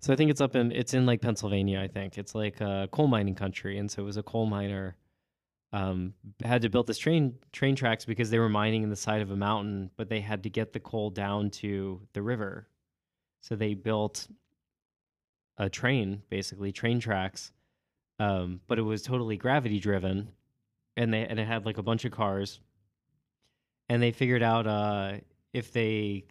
[0.00, 1.80] So I think it's up in it's in like Pennsylvania.
[1.80, 4.96] I think it's like a coal mining country, and so it was a coal miner
[5.72, 6.12] um,
[6.44, 9.30] had to build this train train tracks because they were mining in the side of
[9.30, 12.68] a mountain, but they had to get the coal down to the river.
[13.40, 14.28] So they built
[15.56, 17.52] a train, basically train tracks,
[18.18, 20.30] um, but it was totally gravity driven,
[20.96, 22.60] and they and it had like a bunch of cars,
[23.88, 25.14] and they figured out uh,
[25.54, 26.24] if they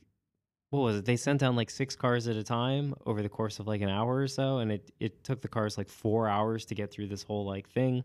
[0.69, 1.05] what was it?
[1.05, 3.89] They sent down like six cars at a time over the course of like an
[3.89, 7.07] hour or so, and it it took the cars like four hours to get through
[7.07, 8.03] this whole like thing,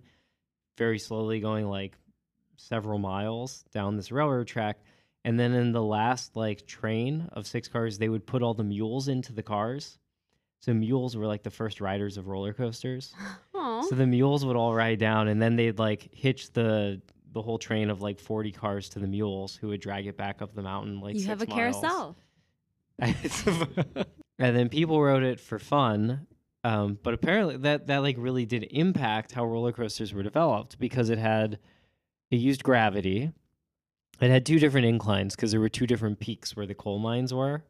[0.77, 1.97] very slowly going like
[2.57, 4.79] several miles down this railroad track.
[5.25, 8.65] And then in the last like train of six cars, they would put all the
[8.65, 9.99] mules into the cars.
[10.61, 13.15] So mules were like the first riders of roller coasters.
[13.55, 13.87] Oh.
[13.89, 17.01] So the mules would all ride down, and then they'd like hitch the
[17.33, 20.41] the whole train of like forty cars to the mules, who would drag it back
[20.41, 21.57] up the mountain like you have a miles.
[21.59, 22.17] carousel.
[24.39, 26.27] and then people wrote it for fun.
[26.67, 31.11] Um, but apparently that that like really did impact how roller coasters were developed because
[31.11, 31.61] it had
[32.29, 33.31] it used gravity.
[34.21, 37.33] It had two different inclines because there were two different peaks where the coal mines
[37.33, 37.63] were.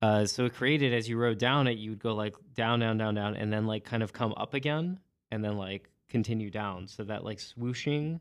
[0.00, 2.96] Uh, so it created as you rode down it, you would go like down, down,
[2.96, 4.98] down, down, and then like kind of come up again,
[5.30, 6.88] and then like continue down.
[6.88, 8.20] So that like swooshing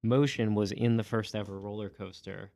[0.00, 2.52] motion was in the first ever roller coaster.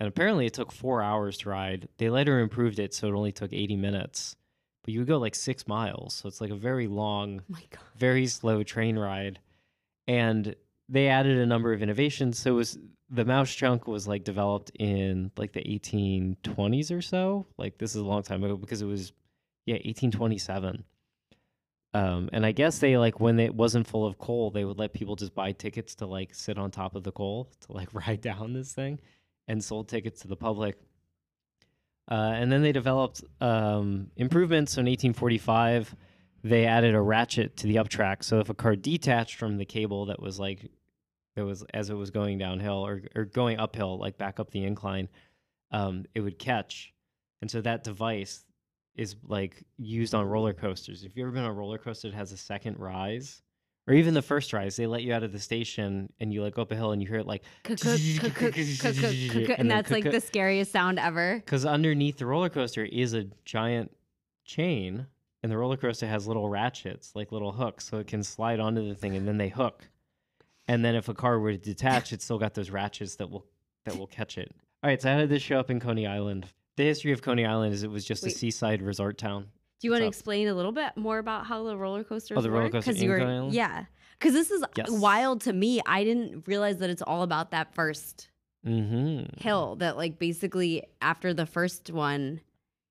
[0.00, 1.86] And apparently it took four hours to ride.
[1.98, 4.34] They later improved it so it only took 80 minutes.
[4.84, 6.14] But you would go like six miles.
[6.14, 7.56] So it's like a very long, Oh
[7.96, 9.40] very slow train ride.
[10.06, 10.54] And
[10.88, 12.38] they added a number of innovations.
[12.38, 12.78] So it was
[13.10, 17.46] the mouse chunk was like developed in like the 1820s or so.
[17.58, 19.12] Like this is a long time ago because it was
[19.66, 20.84] yeah, 1827.
[21.94, 24.92] Um, and I guess they like when it wasn't full of coal, they would let
[24.92, 28.20] people just buy tickets to like sit on top of the coal to like ride
[28.20, 28.98] down this thing,
[29.48, 30.76] and sold tickets to the public.
[32.10, 34.72] Uh, and then they developed um, improvements.
[34.72, 35.96] So in 1845,
[36.42, 38.22] they added a ratchet to the up track.
[38.22, 40.70] So if a car detached from the cable that was like
[41.36, 44.64] that was as it was going downhill or or going uphill, like back up the
[44.64, 45.08] incline,
[45.70, 46.92] um, it would catch.
[47.40, 48.44] And so that device
[48.94, 51.04] is like used on roller coasters.
[51.04, 53.42] If you've ever been on a roller coaster that has a second rise,
[53.86, 56.54] or even the first rise, they let you out of the station and you like
[56.54, 57.42] go up a hill and you hear it like
[59.58, 61.36] And that's like the scariest sound ever.
[61.44, 63.90] because underneath the roller coaster is a giant
[64.44, 65.06] chain,
[65.42, 68.86] and the roller coaster has little ratchets, like little hooks, so it can slide onto
[68.88, 69.88] the thing, and then they hook.
[70.66, 73.44] And then if a car were to detach, it's still got those ratchets that will
[73.84, 74.50] that will catch it.
[74.82, 76.46] All right, so how did this show up in Coney Island?
[76.76, 79.48] The history of Coney Island is it was just a seaside resort town.
[79.80, 82.40] Do you want to explain a little bit more about how the roller coasters Oh,
[82.40, 82.72] the roller work?
[82.72, 83.54] coaster you in were, Coney Island?
[83.54, 83.84] yeah,
[84.18, 84.90] because this is Yes.
[84.90, 85.80] wild to me.
[85.86, 88.30] I didn't realize that it's all about that first
[88.66, 89.42] Mm-hmm.
[89.42, 89.76] hill.
[89.76, 92.40] That like basically after the first one,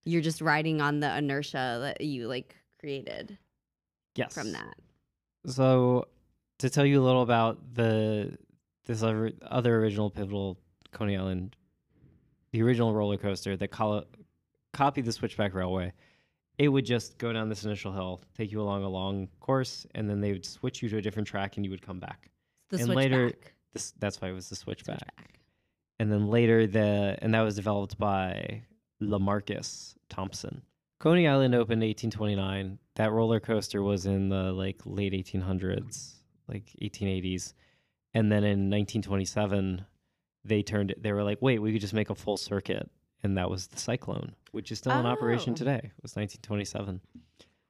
[0.06, 3.40] you're just riding on the inertia that you like created
[4.16, 4.34] Yes.
[4.36, 4.76] from that.
[5.48, 6.08] So
[6.60, 8.38] to tell you a little about the
[8.86, 10.60] this other, other original pivotal
[10.92, 11.56] Coney Island,
[12.52, 14.04] the original roller coaster that col-
[14.74, 15.94] copied the Switchback Railway.
[16.58, 20.10] It would just go down this initial hill, take you along a long course, and
[20.10, 22.30] then they would switch you to a different track, and you would come back.
[22.70, 23.34] The and later-
[23.74, 25.00] This, that's why it was the Switchback.
[25.00, 25.40] Switchback.
[26.00, 28.62] and then later the and that was developed by
[29.02, 30.62] Lamarcus Thompson.
[31.00, 32.78] Coney Island opened 1829.
[32.96, 36.14] That roller coaster was in the like late 1800s,
[36.48, 37.54] like 1880s,
[38.14, 39.86] and then in 1927
[40.46, 41.02] they turned it.
[41.02, 42.90] They were like, wait, we could just make a full circuit,
[43.24, 45.56] and that was the Cyclone, which is still in operation Oh.
[45.56, 45.82] today.
[45.84, 47.02] It was 1927.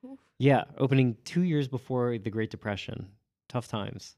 [0.06, 0.20] Oof.
[0.39, 3.08] Yeah, opening two years before the Great Depression.
[3.50, 4.16] Tough times.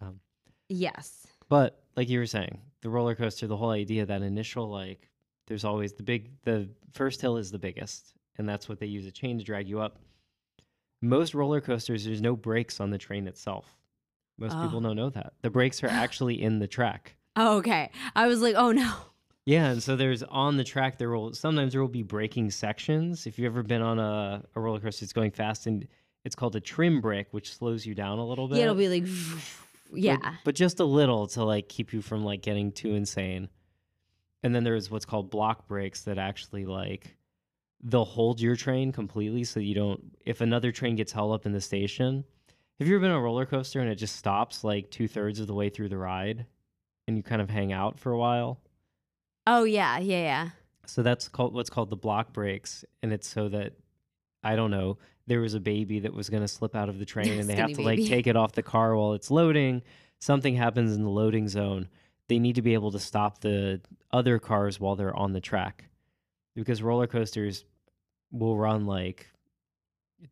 [0.00, 0.20] Um,
[0.68, 1.26] yes.
[1.48, 5.10] But like you were saying, the roller coaster, the whole idea, that initial like,
[5.46, 9.06] there's always the big, the first hill is the biggest, and that's what they use
[9.06, 9.98] a chain to drag you up.
[11.00, 13.76] Most roller coasters, there's no brakes on the train itself.
[14.36, 14.80] Most people Oh.
[14.80, 17.16] don't know that the brakes are actually in the track.
[17.36, 17.90] Oh, okay.
[18.16, 18.94] I was like, oh no.
[19.48, 23.26] Yeah, and so there's on the track there will sometimes there will be braking sections.
[23.26, 25.88] If you've ever been on a, a roller coaster that's going fast, and
[26.22, 28.58] it's called a trim brake, which slows you down a little bit.
[28.58, 29.04] Yeah, it'll be like,
[29.90, 30.34] but- yeah.
[30.44, 33.48] but, just a little to like keep you from like getting too insane.
[34.42, 37.16] And then there's what's called block brakes that actually like
[37.82, 41.52] they'll hold your train completely so you don't if another train gets held up in
[41.52, 42.22] the station.
[42.78, 45.40] Have you ever been on a roller coaster and it just stops like two thirds
[45.40, 46.44] of the way through the ride
[47.06, 48.60] and you kind of hang out for a while?
[49.50, 50.48] Oh yeah, yeah, yeah.
[50.84, 53.72] So that's called what's called the block brakes, and it's so that
[54.44, 57.04] I don't know there was a baby that was going to slip out of the
[57.06, 59.82] train, and they have to like take it off the car while it's loading.
[60.20, 61.88] Something happens in the loading zone.
[62.28, 63.80] They need to be able to stop the
[64.10, 65.84] other cars while they're on the track,
[66.54, 67.64] because roller coasters
[68.30, 69.26] will run like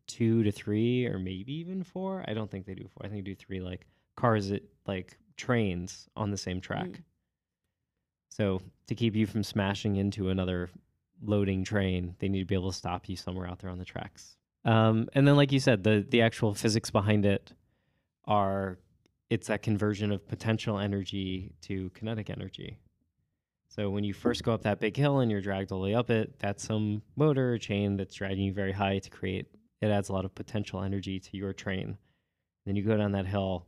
[0.05, 2.23] two to three, or maybe even four.
[2.27, 3.05] I don't think they do four.
[3.05, 3.61] I think they do three.
[3.61, 6.87] Like cars, that like trains on the same track.
[6.87, 7.03] Mm.
[8.29, 10.69] So to keep you from smashing into another
[11.23, 13.85] loading train, they need to be able to stop you somewhere out there on the
[13.85, 14.37] tracks.
[14.65, 17.53] Um, and then, like you said, the the actual physics behind it
[18.25, 18.77] are
[19.29, 22.77] it's that conversion of potential energy to kinetic energy.
[23.69, 25.95] So when you first go up that big hill and you're dragged all the way
[25.95, 29.47] up it, that's some motor or chain that's dragging you very high to create.
[29.81, 31.97] It adds a lot of potential energy to your train.
[32.65, 33.65] Then you go down that hill,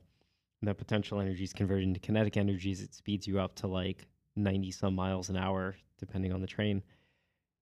[0.62, 2.82] and that potential energy is converted into kinetic energies.
[2.82, 6.82] It speeds you up to like 90 some miles an hour, depending on the train.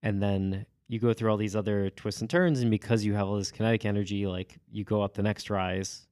[0.03, 2.62] And then you go through all these other twists and turns.
[2.62, 6.08] And because you have all this kinetic energy, like you go up the next rise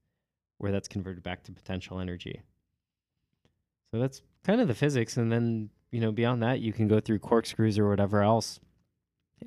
[0.58, 2.42] where that's converted back to potential energy.
[3.92, 5.18] So that's kind of the physics.
[5.18, 8.60] And then, you know, beyond that, you can go through corkscrews or whatever else.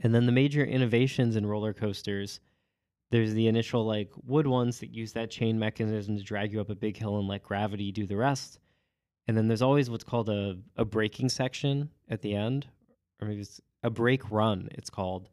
[0.03, 2.41] And then the major innovations in roller coasters
[3.11, 6.71] there's the initial like wood ones that use that chain mechanism to drag you up
[6.71, 8.59] a big hill and let gravity do the rest.
[9.29, 12.67] And then there's always what's called a, a braking section at the end,
[13.21, 15.29] or maybe it's a brake run, it's called.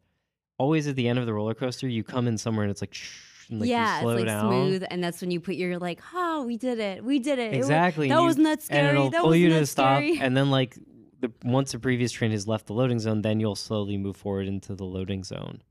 [0.57, 2.93] Always at the end of the roller coaster, you come in somewhere and it's like,
[2.93, 4.49] shh, and like yeah, you slow it's like down.
[4.51, 7.53] smooth, and that's when you put your like, oh, we did it, we did it.
[7.53, 8.09] It wa- Exactly.
[8.09, 8.79] that you- wasn't scary.
[8.81, 9.97] And it'll that pull you to stop.
[9.99, 10.19] scary.
[10.19, 10.77] And then like
[11.21, 14.47] the once the previous train has left the loading zone, then you'll slowly move forward
[14.47, 15.61] into the loading zone.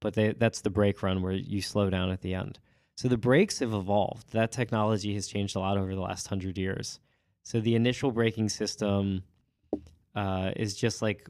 [0.00, 2.58] But they, that's the brake run where you slow down at the end.
[2.96, 4.32] So the brakes have evolved.
[4.32, 7.00] That technology has changed a lot over the last hundred years.
[7.46, 9.22] So the initial braking system
[10.16, 11.28] uh, is just like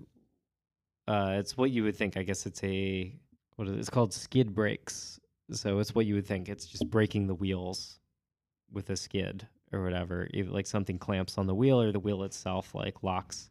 [1.07, 2.17] uh, it's what you would think.
[2.17, 3.15] I guess it's a
[3.57, 3.81] what is it?
[3.81, 5.21] It's called skid brakes.
[5.51, 6.49] So it's what you would think.
[6.49, 8.01] It's just braking the wheels
[8.73, 10.27] with a skid or whatever.
[10.33, 13.51] Either like something clamps on the wheel or the wheel itself like locks.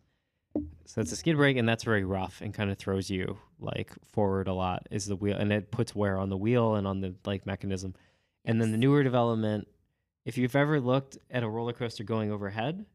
[0.85, 3.91] So it's a skid brake and that's very rough and kind of throws you like
[4.11, 6.99] forward a lot is the wheel and it puts wear on the wheel and on
[6.99, 7.93] the like mechanism.
[8.43, 9.67] And then the newer development,
[10.25, 12.85] if you've ever looked at a roller coaster going overhead,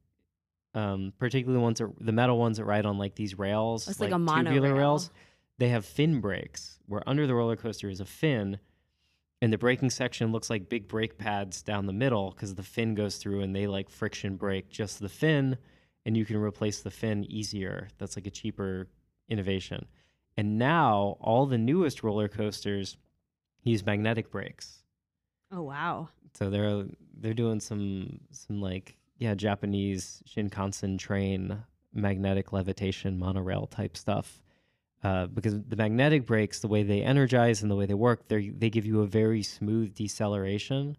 [0.74, 4.00] um, particularly the ones that, the metal ones that ride on like these rails, It's
[4.00, 4.54] like a monorail.
[4.54, 5.10] tubular rails,
[5.58, 8.58] they have fin brakes where under the roller coaster is a fin
[9.42, 12.94] and the braking section looks like big brake pads down the middle because the fin
[12.94, 15.56] goes through and they like friction brake just the fin
[16.04, 18.88] and you can replace the fin easier that's like a cheaper
[19.28, 19.86] innovation
[20.36, 22.96] and now all the newest roller coasters
[23.62, 24.82] use magnetic brakes
[25.52, 26.08] oh wow.
[26.34, 26.84] So they're
[27.18, 31.62] they're doing some some like yeah Japanese Shinkansen train
[31.92, 34.42] magnetic levitation monorail type stuff.
[35.02, 38.50] Uh, because the magnetic brakes, the way they energize and the way they work, they
[38.50, 40.94] they give you a very smooth deceleration,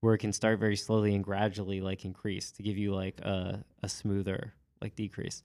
[0.00, 3.64] where it can start very slowly and gradually like increase to give you like a
[3.84, 5.44] a smoother like decrease,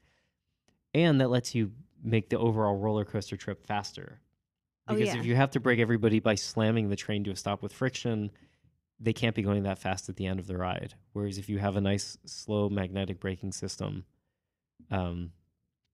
[0.96, 1.72] and that lets you
[2.04, 4.20] make the overall roller coaster trip faster.
[4.88, 5.20] Oh, Because yeah.
[5.20, 8.32] if you have to brake everybody by slamming the train to a stop with friction,
[9.02, 10.94] they can't be going that fast at the end of the ride.
[11.14, 14.06] Whereas if you have a nice slow magnetic braking system,
[14.92, 15.32] um,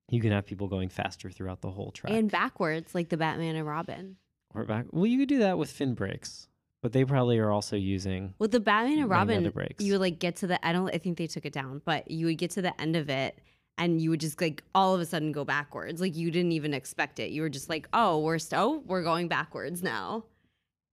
[0.09, 2.13] you can have people going faster throughout the whole track.
[2.13, 4.17] And backwards, like the Batman and Robin.
[4.53, 4.85] or back.
[4.91, 6.47] Well, you could do that with fin brakes,
[6.81, 8.33] but they probably are also using.
[8.39, 9.83] With the Batman and Robin, brakes.
[9.83, 12.11] you would like get to the I don't I think they took it down, but
[12.11, 13.39] you would get to the end of it
[13.77, 16.01] and you would just like all of a sudden go backwards.
[16.01, 17.31] Like you didn't even expect it.
[17.31, 20.25] You were just like, "Oh, we're st- oh, we're going backwards now."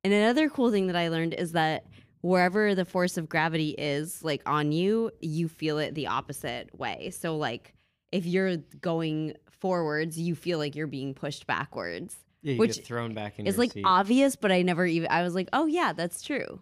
[0.02, 1.86] And another cool thing that I learned is that
[2.24, 7.10] wherever the force of gravity is like on you, you feel it the opposite way.
[7.10, 7.74] So like
[8.12, 12.16] if you're going forwards, you feel like you're being pushed backwards.
[12.42, 13.84] Yeah, you Which get thrown back in It's like seat.
[13.86, 16.60] obvious, but I never even I was like, "Oh yeah, that's true."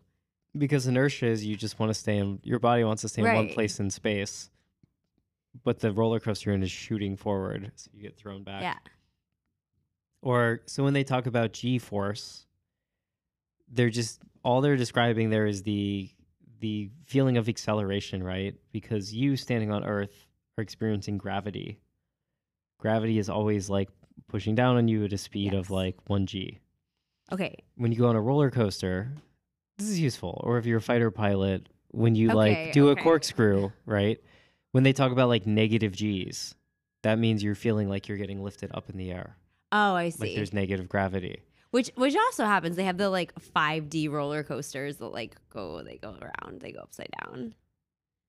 [0.59, 3.33] because inertia is you just want to stay in your body wants to stay in
[3.35, 4.51] one place in space
[5.65, 8.77] but the roller coaster you're in is shooting forward so you get thrown back Yeah.
[10.21, 12.45] or so when they talk about g force
[13.71, 16.11] they're just all they're describing there is the
[16.61, 20.27] the feeling of acceleration right because you standing on earth
[20.59, 21.81] are experiencing gravity
[22.79, 23.89] gravity is always like
[24.29, 25.61] pushing down on you at a speed Yes.
[25.61, 26.59] of like 1g
[27.33, 27.57] Okay.
[27.77, 29.15] when you go on a roller coaster,
[29.79, 30.39] this is useful.
[30.45, 33.01] Or if you're a fighter pilot, when you Okay, like do okay.
[33.01, 34.21] a corkscrew, right?
[34.73, 36.55] When they talk about like negative G's,
[37.05, 39.37] that means you're feeling like you're getting lifted up in the air.
[39.71, 40.21] Oh, I see.
[40.27, 41.41] Like there's negative gravity.
[41.73, 42.77] Which which also happens.
[42.77, 46.81] They have the like 5D roller coasters that like go they go around, they go
[46.81, 47.55] upside down.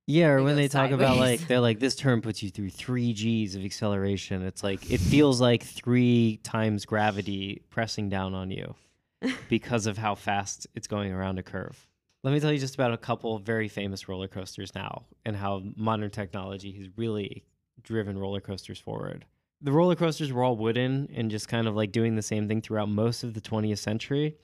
[0.07, 2.71] Yeah, or They when they talk about like they're like this turn puts you through
[2.71, 4.41] three G's of acceleration.
[4.43, 8.75] It's like it feels like three times gravity pressing down on you
[9.49, 11.87] because of how fast it's going around a curve.
[12.23, 15.35] Let me tell you just about a couple of very famous roller coasters now and
[15.35, 17.43] how modern technology has really
[17.81, 19.25] driven roller coasters forward.
[19.63, 22.61] The roller coasters were all wooden and just kind of like doing the same thing
[22.61, 24.35] throughout most of the 20th century.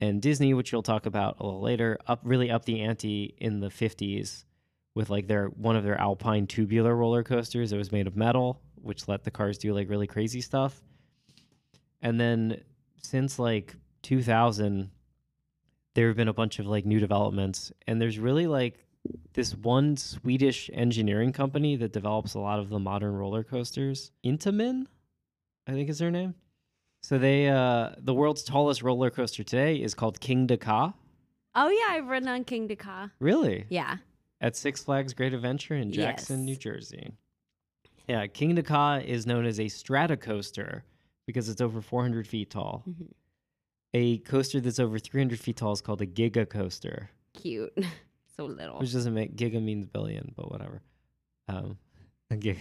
[0.00, 3.60] And Disney, which you'll talk about a little later, up really up the ante in
[3.60, 4.44] the 50s
[4.94, 8.60] with like their one of their alpine tubular roller coasters that was made of metal,
[8.82, 10.82] which let the cars do like really crazy stuff.
[12.02, 12.60] And then
[13.00, 14.90] since like 2000
[15.94, 18.85] there have been a bunch of like new developments and there's really like
[19.34, 24.12] this one Swedish engineering company that develops a lot of the modern roller coasters.
[24.24, 24.86] Intamin,
[25.66, 26.34] I think is their name.
[27.02, 30.94] So they uh the world's tallest roller coaster today is called Kingda Ka.
[31.54, 33.10] Oh yeah, I've ridden on Kingda Ka.
[33.20, 33.66] Really?
[33.68, 33.96] Yeah.
[34.40, 36.46] at Six Flags Great Adventure in Jackson, Yes.
[36.46, 37.10] New Jersey.
[38.08, 40.82] Yeah, Kingda Ka is known as a stratocoaster
[41.26, 42.84] because it's over 400 feet tall.
[42.88, 43.08] Mhm.
[43.94, 47.72] A coaster that's over 300 feet tall is called a giga coaster, Cute.
[48.38, 48.78] so little.
[48.78, 50.82] which doesn't make giga means billion, but whatever.
[51.48, 51.78] Um,
[52.32, 52.58] giga.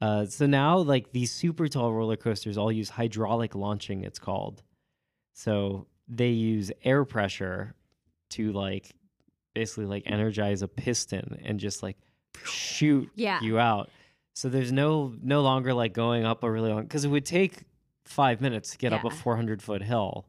[0.00, 4.04] Uh, so now, like these super tall roller coasters, all use hydraulic launching.
[4.04, 4.62] It's called.
[5.34, 7.74] So they use air pressure
[8.30, 8.90] to like
[9.54, 11.96] basically like energize a piston and just like
[12.44, 13.40] shoot Yeah.
[13.40, 13.90] you out.
[14.34, 17.64] So there's no no longer like going up a really long because it would take
[18.04, 20.26] five minutes to get up a 400 foot hill.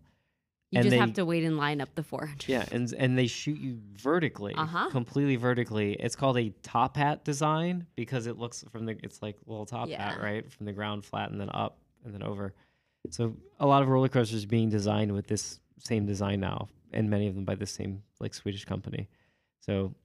[0.71, 2.45] You and just they- have to wait in line up the 400.
[2.47, 4.89] Yeah, and and they shoot you vertically, Uh-huh.
[4.91, 5.93] completely vertically.
[5.93, 9.65] It's called a top hat design because it looks from the it's like a little
[9.65, 12.53] top hat, right, from the ground flat and then up and then over.
[13.09, 17.27] So a lot of roller coasters being designed with this same design now, and many
[17.27, 19.09] of them by the same like Swedish company.
[19.61, 19.95] So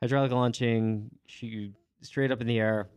[0.00, 2.88] hydraulic launching, shoot you straight up in the air.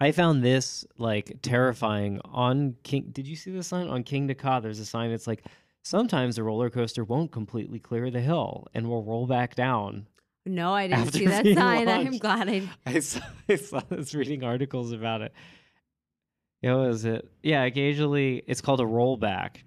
[0.00, 3.08] I found this like terrifying on King.
[3.12, 4.60] Did you see the sign on Kingda Ka?
[4.60, 5.10] There's a sign.
[5.10, 5.42] It's like
[5.86, 10.06] sometimes the roller coaster won't completely clear the hill and will roll back down.
[10.44, 11.88] No, I didn't see that sign.
[11.88, 15.32] I'm glad I I saw, I saw this reading articles about it.
[16.60, 17.28] Yeah, what was it?
[17.42, 19.58] Yeah, occasionally it's called a rollback.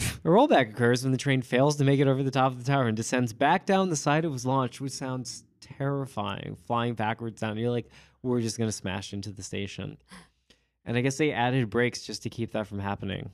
[0.00, 2.70] A rollback occurs when the train fails to make it over the top of the
[2.70, 6.56] tower and descends back down the side it was launched, which sounds terrifying.
[6.66, 7.90] Flying backwards down, you're like,
[8.22, 9.98] we're just gonna smash into the station.
[10.86, 13.30] And I guess they added brakes just to keep that from happening.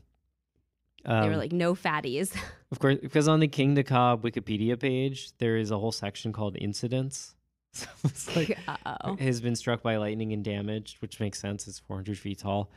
[1.06, 2.34] They were Um, like no fatties.
[2.72, 6.56] of course, because on the Kingda Ka Wikipedia page, there is a whole section called
[6.60, 7.34] incidents.
[7.76, 9.16] So it's like Uh-oh.
[9.16, 11.68] has been struck by lightning and damaged, which makes sense.
[11.68, 12.70] It's 400 feet tall.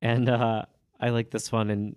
[0.00, 0.64] And uh,
[0.98, 1.70] I like this one.
[1.70, 1.94] And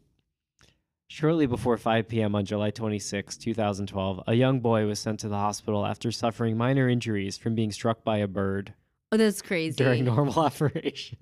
[1.08, 2.36] shortly before 5 p.m.
[2.36, 6.88] on July 26, 2012, a young boy was sent to the hospital after suffering minor
[6.88, 8.74] injuries from being struck by a bird
[9.12, 9.76] Oh, that's crazy.
[9.78, 11.18] during normal operation.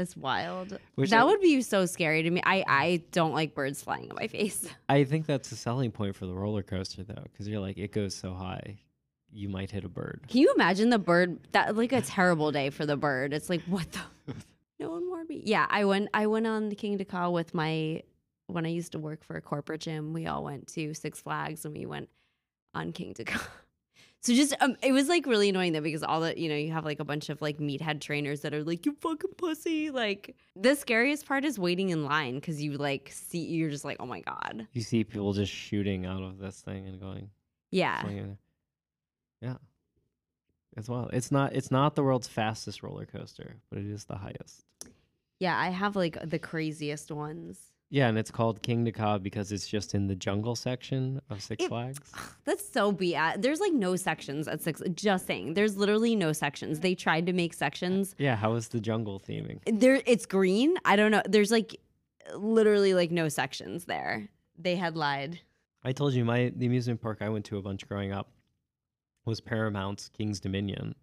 [0.00, 0.78] That's wild.
[0.94, 2.40] Which that I- would be so scary to me.
[2.44, 4.66] I I don't like birds flying in my face.
[4.88, 7.92] I think that's a selling point for the roller coaster, though, because you're like, it
[7.92, 8.78] goes so high,
[9.30, 10.22] you might hit a bird.
[10.28, 11.38] Can you imagine the bird?
[11.52, 13.34] That like a terrible day for the bird.
[13.34, 14.34] It's like what the.
[14.80, 15.42] No one warned me.
[15.44, 16.08] Yeah, I went.
[16.14, 18.02] I went on the Kingda Ka with my
[18.46, 20.14] when I used to work for a corporate gym.
[20.14, 22.08] We all went to Six Flags and we went
[22.72, 23.46] on Kingda Ka.
[24.22, 26.72] So just um, it was like really annoying though because all the you know you
[26.72, 29.90] have like a bunch of like meathead trainers that are like you fucking pussy.
[29.90, 33.96] Like the scariest part is waiting in line because you like see you're just like
[33.98, 34.66] oh my god.
[34.72, 37.30] You see people just shooting out of this thing and going.
[37.70, 38.02] Yeah.
[38.02, 38.38] flying in there.
[39.40, 39.56] Yeah.
[40.76, 41.10] It's wild.
[41.12, 41.54] It's not.
[41.54, 44.64] It's not the world's fastest roller coaster, but it is the highest.
[45.38, 47.69] Yeah, I have like the craziest ones.
[47.92, 51.64] Yeah, and it's called Kingda Ka because it's just in the jungle section of Six
[51.64, 51.98] It- Flags.
[52.44, 53.18] That's so BS.
[53.18, 54.80] Uh, there's like no sections at six.
[54.94, 56.80] Just saying, there's literally no sections.
[56.80, 58.14] They tried to make sections.
[58.16, 59.58] Yeah, how is the jungle theming?
[59.66, 60.76] There, it's green.
[60.84, 61.22] I don't know.
[61.28, 61.76] There's like
[62.36, 64.28] literally like no sections there.
[64.56, 65.40] They had lied.
[65.82, 68.30] I told you my the amusement park I went to a bunch growing up
[69.24, 70.94] was Paramount's King's Dominion.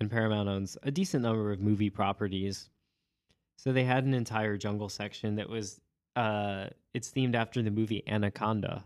[0.00, 2.68] And Paramount owns a decent number of movie properties.
[3.56, 5.80] So they had an entire jungle section that was
[6.16, 8.84] uh it's themed after the movie Anaconda.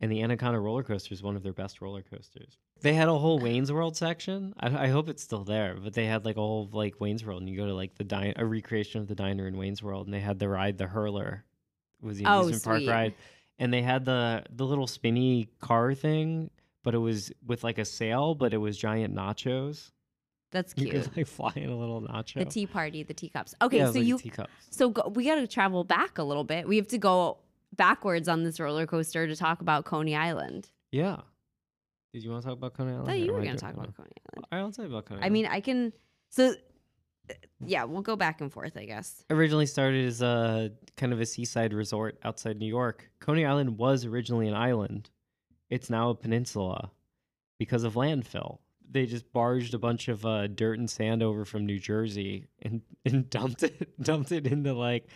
[0.00, 2.58] And the Anaconda roller coaster is one of their best roller coasters.
[2.80, 4.52] They had a whole Wayne's World section.
[4.58, 7.40] I, I hope it's still there, but they had like a whole like Wayne's World,
[7.40, 10.06] and you go to like the dine a recreation of the diner in Wayne's World,
[10.08, 11.44] and they had the ride the Hurler,
[12.00, 13.14] was the Oh, amusement park ride,
[13.60, 16.50] and they had the the little spinny car thing,
[16.82, 19.92] but it was with like a sail, but it was giant nachos.
[20.52, 21.04] That's You cute.
[21.04, 22.34] could like fly in a little nacho.
[22.34, 23.54] The tea party, the teacups.
[23.60, 24.50] Okay, Yeah, so like you teacups.
[24.70, 26.68] so go, we got to travel back a little bit.
[26.68, 27.38] We have to go
[27.74, 30.68] backwards on this roller coaster to talk about Coney Island.
[30.92, 31.22] Yeah.
[32.12, 33.06] Did you want to talk about Coney I Island?
[33.06, 34.46] thought or you were going to talk about Coney Island.
[34.52, 35.92] I'll tell you about Coney I mean, I can.
[36.28, 36.54] So,
[37.64, 39.24] yeah, we'll go back and forth, I guess.
[39.30, 43.10] originally started as a kind of a seaside resort outside New York.
[43.20, 45.08] Coney Island was originally an island.
[45.70, 46.90] It's now a peninsula
[47.58, 48.58] because of landfill.
[48.90, 52.82] They just barged a bunch of uh, dirt and sand over from New Jersey and,
[53.04, 55.06] and dumped it dumped it into like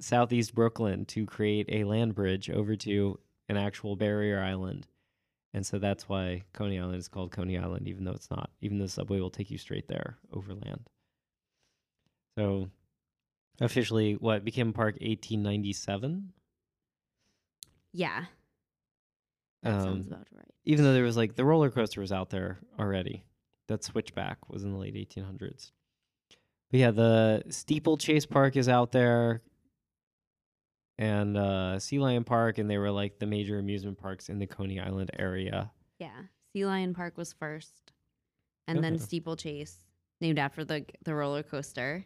[0.00, 4.86] southeast Brooklyn to create a land bridge over to an actual barrier island.
[5.54, 8.50] And so that's why Coney Island is called Coney Island, even though it's not.
[8.60, 10.88] Even though the subway will take you straight there overland.
[12.36, 12.68] So
[13.60, 16.32] officially what became a park 1897
[17.92, 18.26] Yeah,
[19.64, 20.44] um, sounds about right.
[20.64, 23.24] even though there was like the roller coaster was out there already
[23.68, 25.72] that switchback was in the late 1800s
[26.70, 29.42] but yeah the steeplechase park is out there
[30.98, 34.46] and uh sea lion park and they were like the major amusement parks in the
[34.46, 37.92] coney island area Yeah, Sea Lion Park was first,
[38.68, 39.02] and then Okay.
[39.02, 39.76] Steeplechase,
[40.20, 42.04] named after the the roller coaster.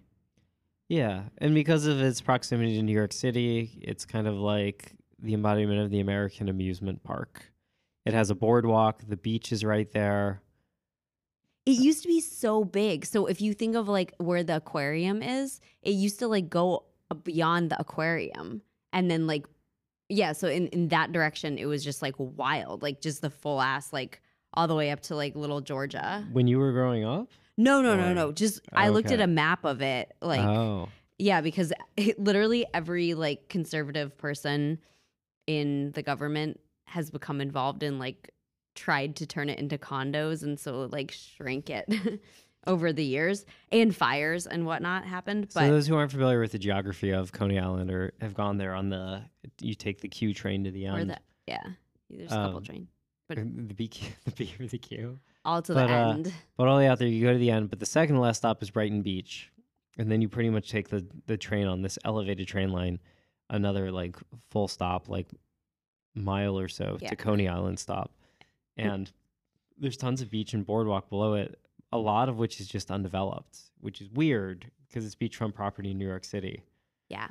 [0.89, 4.93] yeah and because of its proximity to new york city it's kind of like
[5.23, 7.53] the embodiment of the american amusement park
[8.05, 10.43] it has a boardwalk the beach is right there
[11.65, 13.07] It used to be so big.
[13.07, 16.87] So if you think of like where the aquarium is, it used to like go
[17.23, 18.63] beyond the aquarium
[18.93, 19.47] and then like
[20.09, 23.61] yeah, so in in that direction it was just like wild, like just the full
[23.63, 24.21] ass like
[24.55, 26.27] all the way up to like little Georgia.
[26.33, 28.33] when you were growing up No, no, no, Or- no.
[28.33, 33.15] Just I looked at a map of it like oh yeah, because it, literally every
[33.15, 34.79] like conservative person
[35.47, 38.31] in the government has become involved in like
[38.75, 41.87] tried to turn it into condos and so like shrink it
[42.67, 45.51] over the years and fires and whatnot happened.
[45.51, 48.57] So But those who aren't familiar with the geography of Coney Island or have gone
[48.57, 49.23] there on the,
[49.61, 51.11] you take the Q train to the or end.
[51.11, 51.63] the yeah,
[52.09, 52.89] there's a couple Um, train
[53.29, 53.91] the B,
[54.25, 55.19] the B or the Q.
[55.45, 56.33] all to but, the uh, end.
[56.57, 57.71] But all the way out there, you go to the end.
[57.71, 59.51] But the second last stop is Brighton Beach,
[59.99, 62.99] and then you pretty much take the the train on this elevated train line,
[63.53, 64.17] another like
[64.51, 65.29] full stop, like
[66.17, 67.11] mile or so Yeah.
[67.11, 68.11] to Coney Island stop,
[68.79, 68.93] mm.
[68.93, 69.13] and
[69.79, 71.59] there's tons of beach and boardwalk below it.
[71.93, 75.99] A lot of which is just undeveloped, which is weird because it's beachfront property in
[75.99, 76.65] New York City.
[77.09, 77.29] Yeah.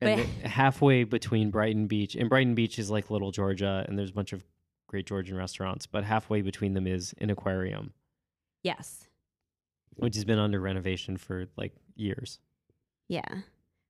[0.00, 4.10] And But- halfway between Brighton Beach and Brighton Beach is like Little Georgia, and there's
[4.10, 4.44] a bunch of
[4.86, 5.86] great Georgian restaurants.
[5.86, 7.92] But halfway between them is an aquarium,
[8.62, 9.08] Yes.
[9.96, 12.38] which has been under renovation for like years.
[13.08, 13.42] Yeah.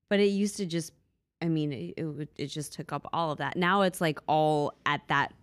[0.09, 0.93] But it used to just
[1.43, 3.57] I mean, it, it it just took up all of that.
[3.57, 5.35] Now it's like all at that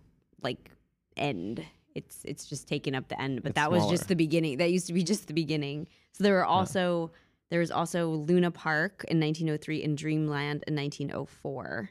[0.42, 0.70] like
[1.16, 1.64] end.
[1.94, 3.96] It's it's just taking up the end, but It's that was smaller.
[3.96, 4.58] just the beginning.
[4.58, 5.86] That used to be just the beginning.
[6.12, 7.10] So there were also
[7.50, 11.90] there was also Luna Park in 1903 and Dreamland in 1904.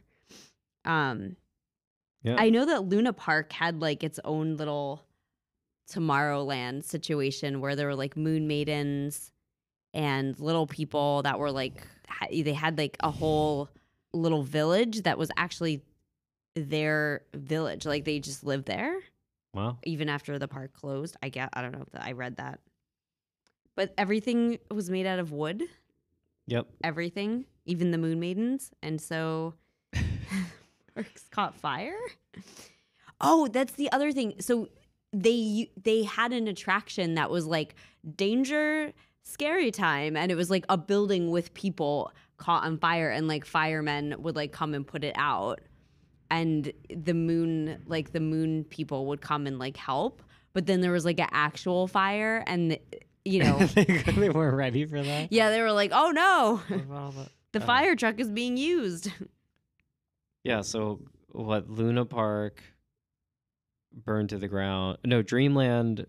[0.86, 1.36] Um
[2.24, 2.36] Yeah.
[2.39, 5.05] I know that Luna Park had like its own little
[5.91, 9.32] Tomorrowland situation where there were like moon maidens
[9.93, 11.86] and little people that were like
[12.32, 13.70] they had like a whole
[14.14, 15.84] little village that was actually
[16.55, 18.99] their village like they just lived there
[19.53, 19.78] Wow.
[19.84, 22.60] even after the park closed i get i don't know i read that
[23.76, 25.64] but everything was made out of wood
[26.47, 26.68] Yep.
[26.84, 29.53] everything even the moon maidens and so
[30.95, 31.97] parks caught fire
[33.22, 34.36] Oh, that's the other thing.
[34.39, 34.70] So
[35.12, 37.76] they they had an attraction that was like
[38.16, 38.93] danger
[39.24, 43.45] scary time and it was like a building with people caught on fire and like
[43.45, 45.61] firemen would like come and put it out
[46.31, 50.23] and the moon like the moon people would come and like help
[50.53, 52.77] but then there was like an actual fire and
[53.25, 53.57] you know
[54.15, 55.31] they weren't ready for that.
[55.31, 56.61] yeah they were like oh no
[57.51, 57.65] the Oh.
[57.65, 59.11] fire truck is being used
[60.43, 62.63] Yeah, so what Luna Park
[63.93, 64.97] burned to the ground.
[65.05, 66.05] No, Dreamland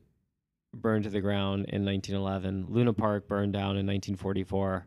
[0.72, 2.66] burned to the ground in 1911.
[2.68, 4.87] Luna Park burned down in 1944.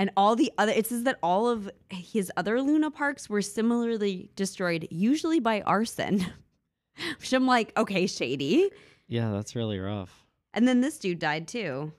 [0.00, 4.30] And all the other it says that all of his other luna parks were similarly
[4.34, 6.24] destroyed usually by arson
[7.18, 8.70] which i'm like okay shady
[9.08, 10.24] Yeah, that's really rough.
[10.54, 11.92] and then this dude died too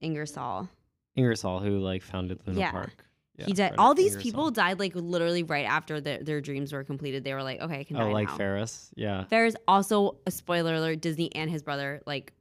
[0.00, 0.68] ingersoll
[1.16, 2.70] Ingersoll who like founded Luna Yeah.
[2.70, 3.04] Park.
[3.36, 4.22] Yeah, he died all these Ingersoll.
[4.22, 7.80] people died like literally right after their, their dreams were completed they were like okay
[7.80, 8.36] i can Oh, like now.
[8.36, 8.90] Ferris.
[8.96, 9.24] Yeah.
[9.24, 12.32] Ferris also a spoiler alert disney and his brother like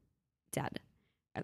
[0.52, 0.80] dead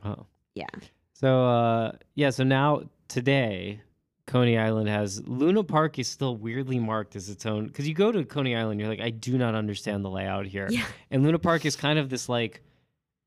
[0.03, 0.26] Oh.
[0.56, 0.68] yeah
[1.16, 3.82] So uh yeah, so now today
[4.28, 8.11] Coney Island has Luna Park is still weirdly marked as its own because you go
[8.11, 10.68] to Coney Island, you're like, I do not understand the layout here.
[10.70, 12.61] yeah And Luna Park is kind of this like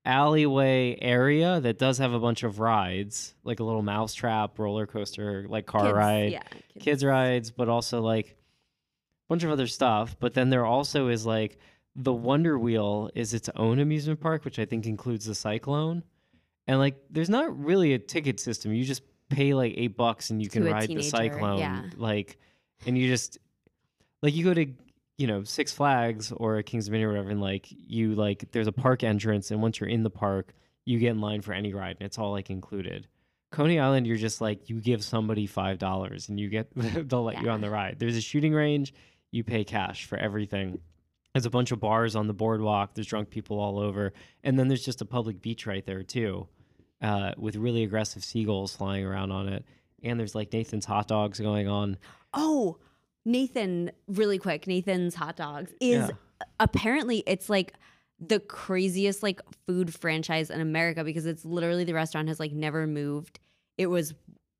[0.04, 5.46] alleyway area that does have a bunch of rides, like a little mousetrap, roller coaster,
[5.48, 6.42] like car Kids- ride, yeah
[6.78, 10.14] kids rides, but also like a bunch of other stuff.
[10.20, 11.58] But then there also is like
[11.96, 16.02] the Wonder Wheel is its own amusement park, which I think includes the Cyclone.
[16.68, 18.72] And like there's not really a ticket system.
[18.72, 21.58] You just pay like eight bucks and you can ride the Cyclone.
[21.58, 21.82] yeah.
[21.96, 22.38] Like
[22.86, 23.38] and you just
[24.22, 24.66] like you go to
[25.16, 28.72] you know Six Flags or Kings Dominion or whatever, and like you like there's a
[28.72, 30.54] park entrance, and once you're in the park,
[30.84, 33.08] you get in line for any ride, and it's all like included.
[33.50, 36.68] Coney Island, you're just like you give somebody five dollars, and you get
[37.08, 37.96] they'll let you on the ride.
[37.98, 38.92] There's a shooting range,
[39.30, 40.80] you pay cash for everything.
[41.34, 42.94] There's a bunch of bars on the boardwalk.
[42.94, 44.12] There's drunk people all over,
[44.44, 46.46] and then there's just a public beach right there too,
[47.02, 49.64] uh, with really aggressive seagulls flying around on it.
[50.02, 51.96] And there's like Nathan's hot dogs going on.
[52.34, 52.78] Oh,
[53.24, 54.66] Nathan, really quick.
[54.66, 56.10] Nathan's hot dogs is Yeah.
[56.60, 57.74] apparently it's like
[58.20, 62.86] the craziest like food franchise in America because it's literally the restaurant has like never
[62.86, 63.38] moved.
[63.76, 64.14] It was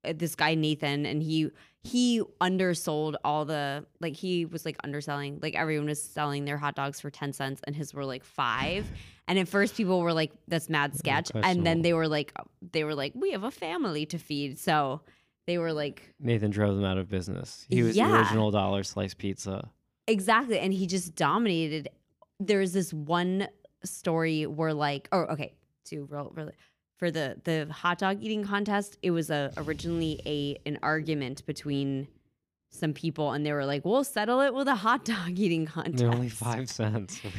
[0.04, 1.50] uh, this guy Nathan and he
[1.84, 6.74] he undersold all the like he was like underselling like everyone was selling their hot
[6.74, 8.90] dogs for 10 cents and his were like 5
[9.28, 12.32] and at first people were like that's mad sketch and then they were like
[12.72, 15.00] they were like we have a family to feed so
[15.48, 17.64] they were like Nathan drove them out of business.
[17.70, 19.70] He was the original dollar slice pizza.
[20.06, 20.58] Exactly.
[20.58, 21.88] And he just dominated.
[22.38, 23.48] There's this one
[23.82, 25.54] story where like oh okay,
[25.86, 26.52] two real really
[26.98, 32.08] for the the hot dog eating contest, it was a originally a an argument between
[32.70, 35.96] some people and they were like, We'll settle it with a hot dog eating contest.
[35.96, 37.20] They're only five cents.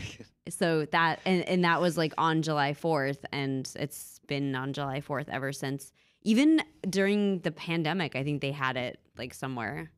[0.49, 4.99] So that and, and that was like on July fourth and it's been on July
[4.99, 5.91] fourth ever since.
[6.24, 9.91] Even during the pandemic, I think they had it like somewhere.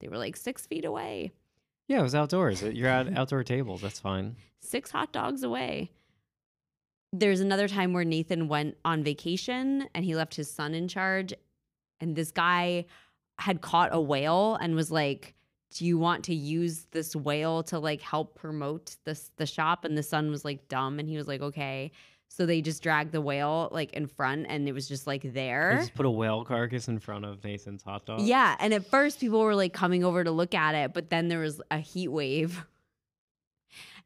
[0.00, 1.32] They were like six feet away.
[1.86, 2.62] yeah, it was outdoors.
[2.62, 3.82] You're at outdoor tables.
[3.82, 4.36] That's fine.
[4.60, 5.90] six hot dogs away.
[7.12, 11.34] There's another time where Nathan went on vacation and he left his son in charge.
[12.00, 12.86] And this guy
[13.38, 15.34] had caught a whale and was like,
[15.72, 19.84] Do you want to use this whale to like help promote this the shop?
[19.84, 21.90] And the son was like dumb and he was like, Okay.
[22.28, 25.74] So they just dragged the whale like in front and it was just like there.
[25.74, 28.20] They just put a whale carcass in front of Nathan's hot dog.
[28.20, 28.54] Yeah.
[28.60, 31.40] And at first people were like coming over to look at it, but then there
[31.40, 32.64] was a heat wave.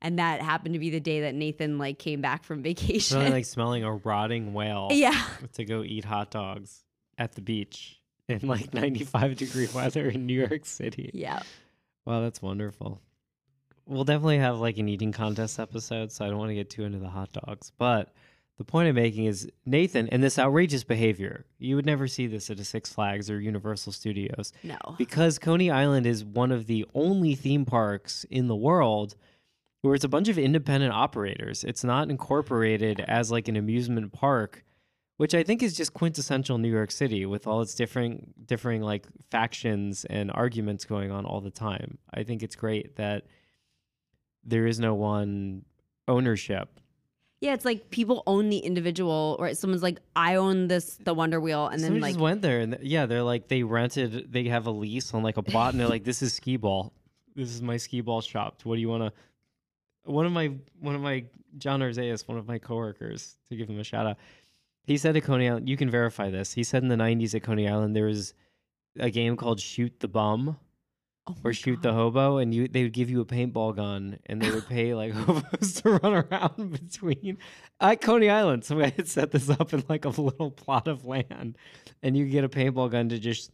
[0.01, 3.19] And that happened to be the day that Nathan like came back from vacation.
[3.19, 5.25] Really like smelling a rotting whale yeah.
[5.55, 6.85] to go eat hot dogs
[7.19, 11.11] at the beach in like 95 degree weather in New York City.
[11.15, 11.41] Yeah.
[12.05, 13.01] Wow, that's wonderful.
[13.87, 16.85] We'll definitely have like an eating contest episode, so I don't want to get too
[16.85, 17.71] into the hot dogs.
[17.77, 18.15] But
[18.57, 21.45] the point I'm making is Nathan and this outrageous behavior.
[21.59, 24.79] You would never see this at a Six Flags or Universal Studios No.
[24.97, 29.17] because Coney Island is one of the only theme parks in the world
[29.85, 31.63] where it's a bunch of independent operators.
[31.63, 34.65] It's not incorporated as like an amusement park,
[35.19, 39.07] which I think is just quintessential New York City with all its different differing like
[39.31, 41.99] factions and arguments going on all the time.
[42.15, 43.27] I think it's great that
[44.43, 45.67] there is no one
[46.09, 46.81] ownership.
[47.43, 51.43] Yeah, it's like people own the individual, or someone's like, I own this, the Wonder
[51.43, 51.67] Wheel.
[51.67, 54.67] And then like, just went there and th- yeah, they're like they rented they have
[54.67, 56.95] a lease on like a plot and they're like, This is skee ball.
[57.37, 58.63] This is my skee ball shop.
[58.65, 59.13] What do you wanna
[60.05, 61.25] one of my one of my
[61.59, 64.17] John Arzeas, one of my coworkers, to give him a shout out,
[64.85, 66.53] he said at Coney Island, you can verify this.
[66.53, 68.35] He said in the nineties at Coney Island there was
[68.99, 70.59] a game called Shoot the Bum
[71.27, 74.43] Oh or shoot the hobo and you they would give you a paintball gun and
[74.43, 77.39] they would pay like hobos to run around between
[77.81, 78.65] at Coney Island.
[78.65, 81.57] So I had set this up in like a little plot of land
[82.03, 83.53] and you get a paintball gun to just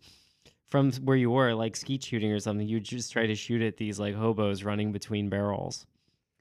[0.67, 3.77] from where you were, like skeet shooting or something, you just try to shoot at
[3.77, 5.87] these like hobos running between barrels.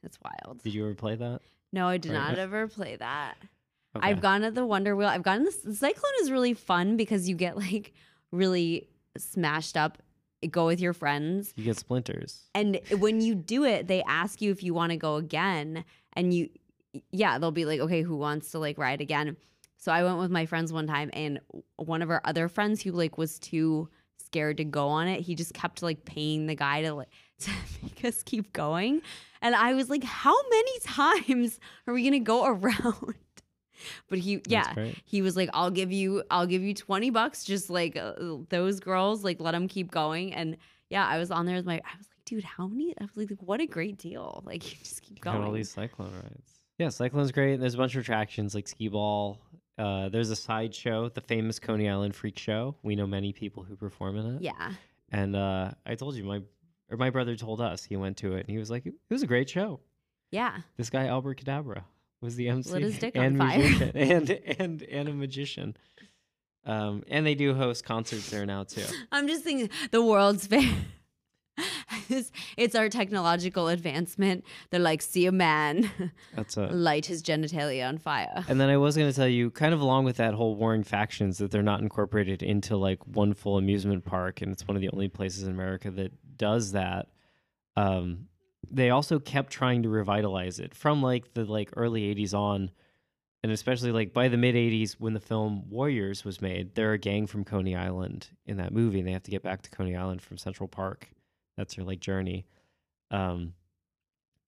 [0.03, 0.61] That's wild.
[0.63, 1.41] Did you ever play that?
[1.73, 2.17] No, I did Right.
[2.29, 3.35] not ever play that.
[3.95, 4.07] Okay.
[4.07, 5.07] I've gone to the Wonder Wheel.
[5.07, 5.57] I've gotten this.
[5.57, 7.93] The Cyclone is really fun because you get like
[8.31, 8.87] really
[9.17, 9.97] smashed up.
[10.51, 12.47] Go with your friends, you get splinters.
[12.55, 15.83] and when you do it, they ask you if you want to go again,
[16.13, 16.47] and you,
[17.11, 19.35] yeah, they'll be like, okay, who wants to like ride again?
[19.75, 21.41] So I went with my friends one time, and
[21.75, 23.89] one of our other friends who like was too
[24.23, 27.09] scared to go on it, he just kept like paying the guy to like
[27.45, 29.01] to make us keep going,
[29.41, 33.15] and I was like, how many times are we gonna go around?
[34.09, 34.73] But he, yeah,
[35.05, 37.45] he was like, "I'll give you, I'll give you twenty bucks.
[37.45, 38.11] Just like uh,
[38.49, 40.57] those girls, like let them keep going." And
[40.89, 43.15] yeah, I was on there with my, I was like, "Dude, how many?" I was
[43.15, 44.43] like, "What a great deal!
[44.45, 46.59] Like you just keep Got going." all these cyclone rides.
[46.77, 47.61] Yeah, cyclone's great.
[47.61, 49.39] There's a bunch of attractions like skee ball.
[49.77, 52.75] Uh, there's a side show, the famous Coney Island Freak Show.
[52.83, 54.41] We know many people who perform in it.
[54.41, 54.73] yeah,
[55.09, 56.41] And uh, I told you my
[56.89, 59.21] or my brother told us he went to it and he was like, it was
[59.23, 59.79] a great show.
[60.31, 60.57] yeah.
[60.77, 61.83] This guy Albert Cadabra
[62.21, 63.57] was the MC Lit his dick on and fire.
[63.59, 65.77] musician and and and a magician.
[66.65, 68.83] Um, and they do host concerts there now too.
[69.11, 70.69] I'm just thinking the World's Fair.
[72.09, 74.43] it's, it's our technological advancement.
[74.69, 75.89] They're like, see a man
[76.35, 78.43] That's a light his genitalia on fire.
[78.47, 80.83] And then I was going to tell you, kind of along with that whole warring
[80.83, 84.81] factions, that they're not incorporated into like one full amusement park, and it's one of
[84.81, 87.09] the only places in America that does that.
[87.75, 88.29] Um,
[88.71, 92.71] they also kept trying to revitalize it from like the like early '80s on,
[93.43, 96.73] and especially like by the mid '80s when the film Warriors was made.
[96.73, 99.61] They're a gang from Coney Island in that movie, and they have to get back
[99.63, 101.09] to Coney Island from Central Park.
[101.57, 102.47] That's their like journey.
[103.11, 103.53] Um,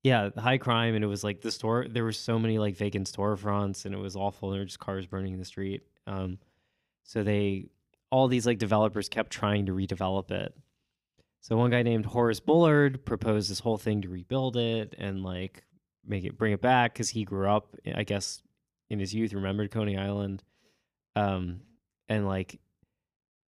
[0.03, 1.85] yeah, high crime, and it was like the store.
[1.87, 4.49] There were so many like vacant storefronts, and it was awful.
[4.49, 5.83] There were just cars burning in the street.
[6.07, 6.39] Um,
[7.03, 7.69] so they,
[8.09, 10.55] all these like developers kept trying to redevelop it.
[11.41, 15.63] So one guy named Horace Bullard proposed this whole thing to rebuild it and like
[16.05, 18.41] make it bring it back because he grew up, I guess,
[18.89, 20.43] in his youth, remembered Coney Island,
[21.15, 21.61] um,
[22.07, 22.59] and like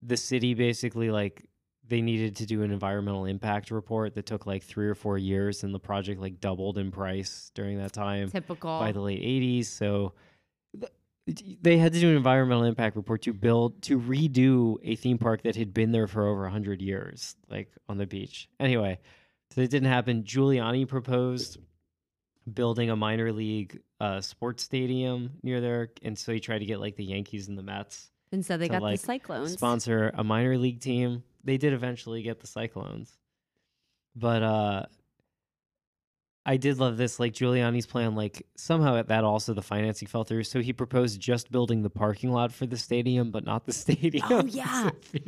[0.02, 1.46] the city basically like
[1.88, 5.64] they needed to do an environmental impact report that took like three or four years
[5.64, 8.80] and the project like doubled in price during that time Typical.
[8.80, 10.14] by the late 80s so
[10.80, 10.92] th-
[11.62, 15.44] they had to do an environmental impact report to build to redo a theme park
[15.44, 19.00] that had been there for over 100 years like on the beach anyway
[19.52, 21.58] so it didn't happen giuliani proposed
[22.52, 26.82] building a minor league uh, sports stadium near there and so he tried to get
[26.82, 29.54] like the yankees and the mets and so they to, got like, the Cyclones.
[29.54, 31.24] sponsor a minor league team.
[31.44, 33.16] They did eventually get the Cyclones.
[34.16, 34.86] But uh
[36.46, 40.24] I did love this like Giuliani's plan like somehow at that also the financing fell
[40.24, 43.72] through so he proposed just building the parking lot for the stadium but not the
[43.72, 44.28] oh, stadium.
[44.32, 44.90] Oh, yeah.
[44.90, 45.20] So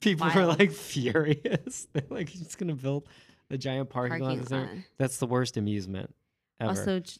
[0.00, 1.88] people were like furious.
[1.92, 3.08] They're like he's just to build
[3.50, 4.28] a giant parking, lot.
[4.28, 4.84] Parking That's lot.
[4.98, 6.14] That's the worst amusement
[6.58, 6.70] ever.
[6.70, 7.18] Also, Tr-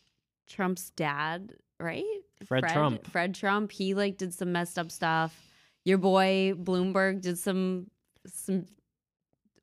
[0.48, 2.04] Trump's dad, right?
[2.46, 3.06] Fred Trump.
[3.10, 3.70] Fred Trump.
[3.72, 5.48] He like did some messed up stuff.
[5.84, 7.90] Your boy Bloomberg did some
[8.26, 8.66] some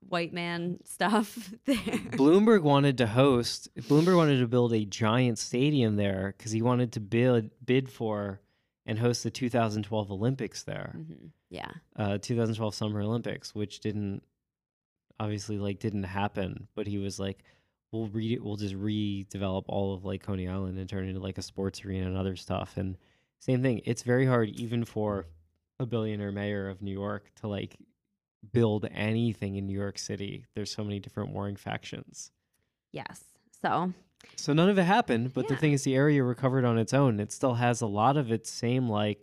[0.09, 1.75] white man stuff there.
[1.75, 3.69] Bloomberg wanted to host.
[3.81, 8.41] Bloomberg wanted to build a giant stadium there because he wanted to bid bid for
[8.85, 11.29] and host the 2012 Olympics there, Mhm.
[11.49, 11.71] Yeah.
[11.95, 14.23] uh, 2012 Summer Olympics, which didn't
[15.19, 16.67] obviously like didn't happen.
[16.75, 17.43] But he was like,
[17.91, 21.37] "We'll re we'll just redevelop all of like Coney Island and turn it into like
[21.37, 22.97] a sports arena and other stuff." And
[23.39, 25.27] same thing, it's very hard even for
[25.79, 27.77] a billionaire mayor of New York to like
[28.53, 30.45] build anything in New York City.
[30.55, 32.31] There's so many different warring factions.
[32.91, 33.23] Yes.
[33.61, 33.93] So
[34.35, 37.19] So none of it happened, but the thing is the area recovered on its own.
[37.19, 39.19] It still has a lot of its same like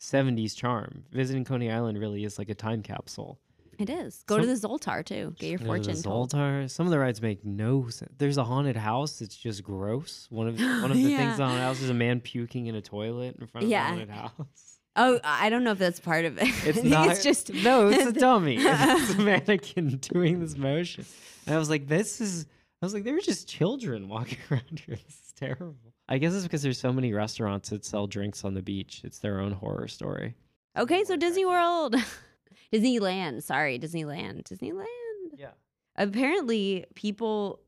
[0.00, 1.04] 70s charm.
[1.12, 3.38] Visiting Coney Island really is like a time capsule.
[3.78, 4.22] it is.
[4.26, 5.34] Go to the Zoltar too.
[5.38, 6.32] Get your to fortune the told.
[6.32, 6.68] Zoltar.
[6.70, 8.12] Some of the rides make no sense.
[8.18, 9.20] There's a haunted house.
[9.20, 10.26] It's just gross.
[10.30, 11.16] One of one of the Yeah.
[11.18, 13.84] things on the house is a man puking in a toilet in front of Yeah.
[13.84, 14.77] the haunted house.
[14.98, 16.48] Oh, I don't know if that's part of it.
[16.66, 17.08] It's not.
[17.10, 17.88] It's just no.
[17.88, 18.56] It's a dummy.
[18.58, 21.04] it's a mannequin doing this motion.
[21.46, 22.46] And I was like, this is.
[22.82, 24.96] I was like, they were just children walking around here.
[24.96, 25.76] This is terrible.
[26.08, 29.02] I guess it's because there's so many restaurants that sell drinks on the beach.
[29.04, 30.34] It's their own horror story.
[30.76, 31.04] okay.
[31.04, 31.96] So Disney World,
[32.72, 33.42] Disneyland.
[33.42, 34.42] Sorry, Disneyland.
[34.44, 34.84] Disneyland.
[35.36, 35.50] Yeah.
[35.96, 37.60] apparently people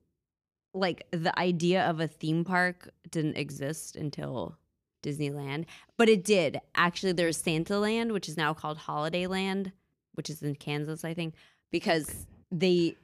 [0.74, 4.56] like the idea of a theme park didn't exist until
[5.02, 5.64] Disneyland,
[5.96, 6.60] but it did.
[6.74, 9.72] Actually, there's Santa Land, which is now called Holiday Land,
[10.14, 11.34] which is in Kansas, I think,
[11.70, 12.96] because they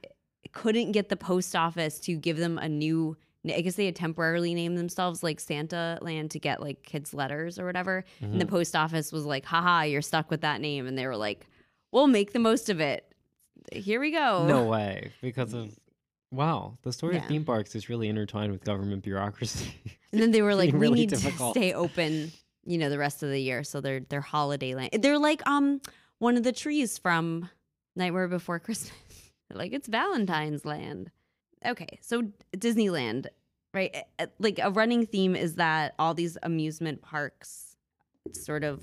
[0.51, 3.17] couldn't get the post office to give them a new
[3.49, 7.57] I guess they had temporarily named themselves like Santa Land to get like kids' letters
[7.57, 8.03] or whatever.
[8.19, 8.49] And the Mhm.
[8.49, 10.85] post office was like, haha, you're stuck with that name.
[10.85, 11.47] And they were like,
[11.93, 13.09] we'll make the most of it.
[13.71, 14.47] Here we go.
[14.49, 15.77] No way, because of
[16.31, 17.21] wow, the story Yeah.
[17.21, 19.73] of theme parks is really intertwined with government bureaucracy.
[20.13, 21.53] And then they were like, we really need difficult.
[21.53, 22.31] to stay open,
[22.65, 23.63] you know, the rest of the year.
[23.65, 24.91] So they're they're holiday land.
[25.01, 25.81] They're like um
[26.19, 27.49] one of the trees from
[27.95, 28.93] Nightmare Before Christmas.
[29.53, 31.09] Like it's Valentine's Land.
[31.65, 32.23] Okay, so
[32.55, 33.27] Disneyland,
[33.73, 33.95] right?
[34.39, 37.77] Like a running theme is that all these amusement parks,
[38.33, 38.81] sort of,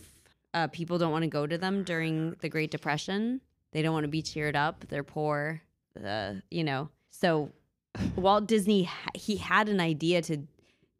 [0.54, 3.42] uh, people don't want to go to them during the Great Depression.
[3.72, 4.86] They don't want to be cheered up.
[4.88, 5.60] They're poor,
[6.02, 6.88] uh, you know.
[7.20, 7.52] So
[8.16, 10.38] Walt Disney, he had an idea to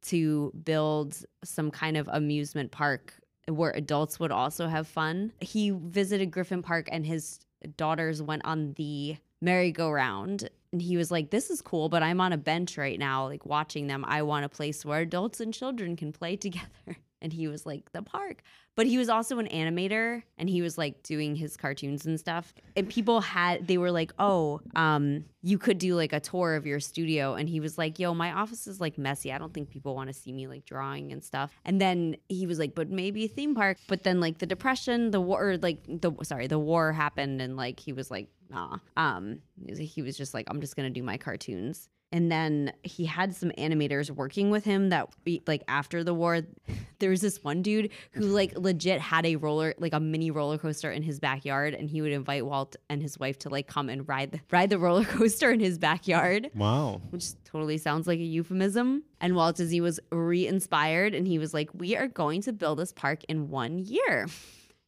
[0.02, 3.14] to build some kind of amusement park
[3.48, 5.32] where adults would also have fun.
[5.40, 7.40] He visited Griffith Park and his
[7.78, 12.32] daughters went on the merry-go-round and he was like this is cool but I'm on
[12.32, 14.04] a bench right now like watching them.
[14.06, 16.96] I want a place where adults and children can play together.
[17.24, 18.42] And he was like the park.
[18.76, 22.52] But he was also an animator and he was like doing his cartoons and stuff.
[22.76, 26.66] And people had they were like, "Oh, um you could do like a tour of
[26.66, 29.32] your studio." And he was like, "Yo, my office is like messy.
[29.32, 32.46] I don't think people want to see me like drawing and stuff." And then he
[32.46, 35.56] was like, "But maybe a theme park." But then like the depression, the war or,
[35.56, 40.18] like the sorry, the war happened and like he was like, "Nah." Um he was-
[40.18, 44.50] just like, "I'm just to do my cartoons." And then he had some animators working
[44.50, 45.08] with him that
[45.46, 46.42] like after the war,
[47.00, 48.32] there was this one dude who mm-hmm.
[48.32, 52.00] like legit had a roller like a mini roller coaster in his backyard and he
[52.00, 55.04] would invite Walt and his wife to like come and ride the ride the roller
[55.16, 56.50] coaster in his backyard.
[56.54, 57.00] Wow.
[57.10, 59.02] which totally sounds like a euphemism.
[59.20, 62.92] And Walt Disney was re-inspired and he was like we are going to build this
[62.92, 64.26] park in 1 year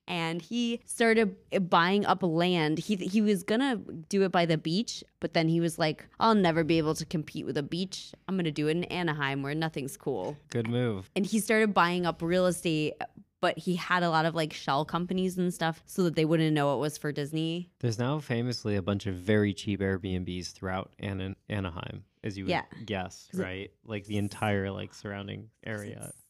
[0.08, 1.36] and he started
[1.68, 2.78] buying up land.
[2.78, 3.76] He he was gonna
[4.08, 7.04] do it by the beach, but then he was like, "I'll never be able to
[7.04, 8.12] compete with a beach.
[8.28, 11.10] I'm gonna do it in Anaheim where nothing's cool." Good move.
[11.16, 12.94] and he started buying up real estate
[13.42, 16.54] but he had a lot of like shell companies and stuff so that they wouldn't
[16.54, 20.90] know it was for disney There's now famously a bunch of very cheap Airbnbs throughout
[21.00, 22.62] An- Anaheim, as you would Yeah.
[22.86, 23.70] guess, it- right?
[23.84, 26.00] Like the entire like surrounding area.
[26.02, 26.24] sucks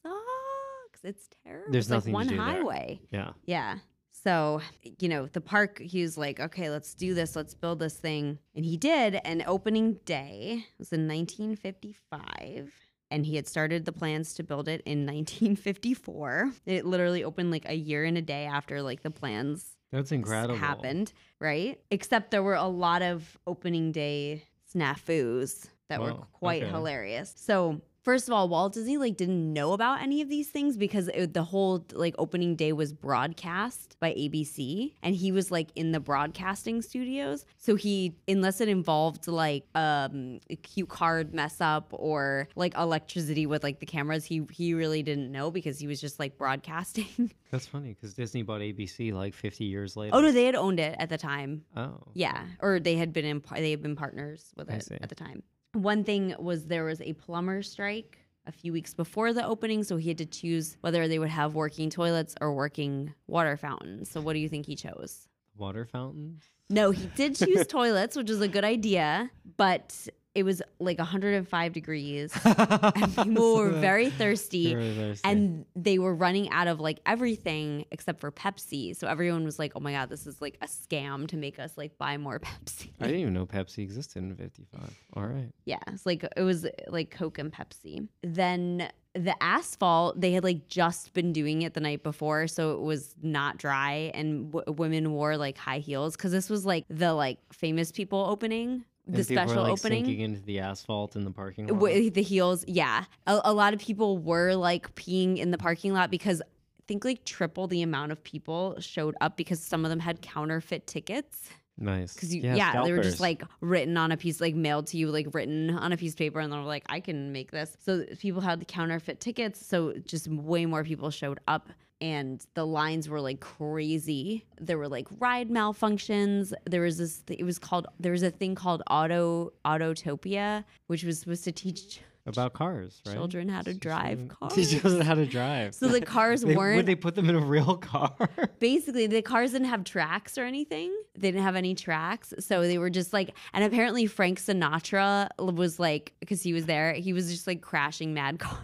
[1.07, 2.45] it's terrible There's it's like nothing to one do there.
[2.45, 3.31] highway Yeah.
[3.45, 3.79] yeah
[4.13, 4.61] so
[4.99, 8.39] you know the park he was like okay let's do this let's build this thing
[8.55, 12.73] and he did and opening day was in 1955
[13.11, 17.69] and he had started the plans to build it in 1954 it literally opened like
[17.69, 20.57] a year and a day after like the plans That's incredible.
[20.57, 21.81] happened, right?
[21.91, 24.43] Except there were a lot of opening day
[24.75, 26.73] snafus that were quite okay.
[26.73, 27.33] hilarious.
[27.37, 31.09] So First of all, Walt Disney like didn't know about any of these things because
[31.09, 35.91] it, the whole like opening day was broadcast by ABC, and he was like in
[35.91, 37.45] the broadcasting studios.
[37.59, 43.45] So he, unless it involved like um, a cue card mess up or like electricity
[43.45, 47.33] with like the cameras, he he really didn't know because he was just like broadcasting.
[47.51, 50.15] That's funny because Disney bought ABC like 50 years later.
[50.15, 51.65] oh no, they had owned it at the time.
[51.77, 51.99] Oh.
[52.15, 54.99] Yeah, or they had been in they had been partners with I it see.
[55.03, 55.43] at the time.
[55.77, 59.99] One thing was there was a plumber strike a few weeks before the opening, so
[59.99, 64.11] he had to choose whether they would have working toilets or working water fountains.
[64.11, 65.29] So what do you think he chose?
[65.57, 66.45] Water fountains?
[66.71, 71.73] No, he did choose toilets, which is a good idea, but it was like 105
[71.73, 75.21] degrees and people were very thirsty Very thirsty.
[75.29, 78.95] and they were running out of like everything except for Pepsi.
[78.95, 81.73] So everyone was like, "Oh my god, this is like a scam to make us
[81.79, 84.95] like buy more Pepsi." I didn't even know Pepsi existed in 55.
[85.15, 85.51] All right.
[85.65, 88.07] Yeah, it's like it was like Coke and Pepsi.
[88.23, 92.81] Then the asphalt, they had like just been doing it the night before, so it
[92.83, 97.15] was not dry, and w- women wore like high heels because this was like the
[97.15, 100.05] like famous people opening, the And people were, special like, opening.
[100.05, 101.79] sinking into the asphalt in the parking lot.
[101.79, 103.05] With the heels, yeah.
[103.27, 107.05] A, a lot of people were like peeing in the parking lot because I think
[107.05, 111.51] like triple the amount of people showed up because some of them had counterfeit tickets.
[111.79, 112.15] nice.
[112.15, 115.11] Because you, yeah, they were just like written on a piece, like mailed to you,
[115.11, 117.77] like written on a piece of paper, and they were like, I can make this.
[117.85, 121.69] So people had the counterfeit tickets, so just way more people showed up.
[122.01, 124.45] And the lines were like crazy.
[124.61, 126.53] There were like ride malfunctions.
[126.69, 127.23] There was this.
[127.29, 127.87] It was called.
[127.99, 133.15] There was a thing called Auto Autopia, which was supposed to teach about cars, right?
[133.15, 134.53] children how to Teach drive cars.
[134.53, 135.75] Teach children how to drive.
[135.75, 138.15] So the cars They- weren't Would they put them in a real car?
[138.59, 142.79] basically the cars didn't have tracks or anything they didn't have any tracks so they
[142.79, 147.31] were just like and apparently frank sinatra was like because he was there he was
[147.31, 148.59] just like crashing mad cars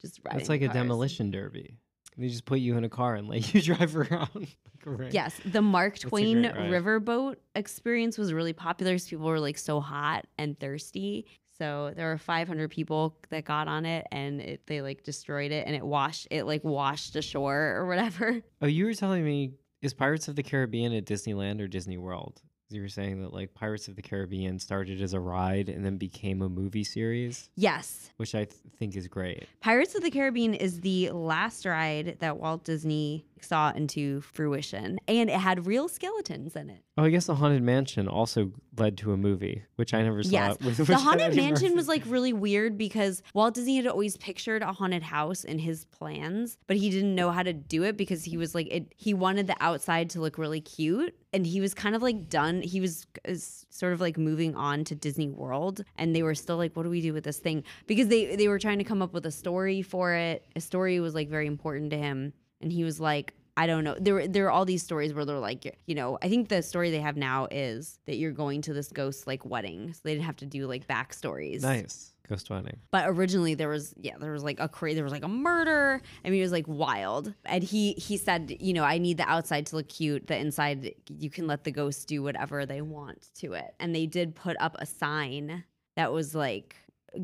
[0.00, 1.74] just riding It's like a demolition derby.
[2.18, 4.30] They just put you in a car and let you drive around.
[4.34, 5.12] like.
[5.12, 10.26] Yes, the Mark Twain riverboat experience was really popular because people were like so hot
[10.36, 11.26] and thirsty.
[11.58, 15.66] So there were 500 people that got on it, and it, they like destroyed it,
[15.66, 18.40] and it washed it like washed ashore or whatever.
[18.62, 19.52] Oh, you were telling me
[19.82, 22.42] is Pirates of the Caribbean at Disneyland or Disney World?
[22.70, 25.96] You were saying that like Pirates of the Caribbean started as a ride and then
[25.96, 29.44] became a movie series, Yes, which I th- think is great.
[29.60, 35.30] Pirates of the Caribbean is the last ride that Walt Disney saw into fruition, and
[35.30, 36.82] it had real skeletons in it.
[36.96, 40.30] Oh, I guess the Haunted Mansion also led to a movie, which I never saw.
[40.30, 40.56] Yes.
[40.88, 45.02] The Haunted Mansion was like really weird because Walt Disney had always pictured a haunted
[45.02, 48.54] house in his plans, but he didn't know how to do it because he was
[48.54, 52.02] like it, he wanted the outside to look really cute and he was kind of
[52.02, 56.22] like done he was uh, sort of like moving on to Disney World and they
[56.22, 58.78] were still like what do we do with this thing because they they were trying
[58.78, 60.44] to come up with a story for it.
[60.56, 63.96] A story was like very important to him and he was like I don't know.
[63.98, 66.62] There, were- there are all these stories where they're like, you know, I think the
[66.62, 70.12] story they have now is that you're going to this ghost like wedding, so they
[70.14, 71.62] didn't have to do like backstories.
[71.62, 72.76] nice Ghost Wedding.
[72.92, 76.00] But originally there was, yeah, there was like a crazy, there was like a murder.
[76.24, 77.34] I mean, it was like wild.
[77.46, 80.28] And he he said, you know, I need the outside to look cute.
[80.28, 83.74] The inside, you can let the ghosts do whatever they want to it.
[83.80, 85.64] And they did put up a sign
[85.96, 86.76] that was like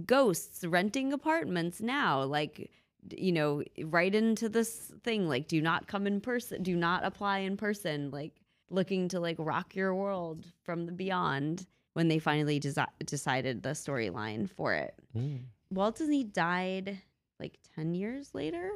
[0.04, 2.70] ghosts renting apartments now, like
[3.10, 7.38] you know, right into this thing like do not come in person, do not apply
[7.40, 8.32] in person, like
[8.70, 13.70] looking to like rock your world from the beyond when they finally desi- decided the
[13.70, 14.94] storyline for it.
[15.16, 15.40] Mm.
[15.70, 16.98] Walt Disney died
[17.38, 18.70] like 10 years later.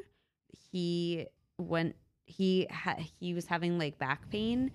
[0.70, 1.26] He
[1.58, 4.70] went he ha- he was having like back pain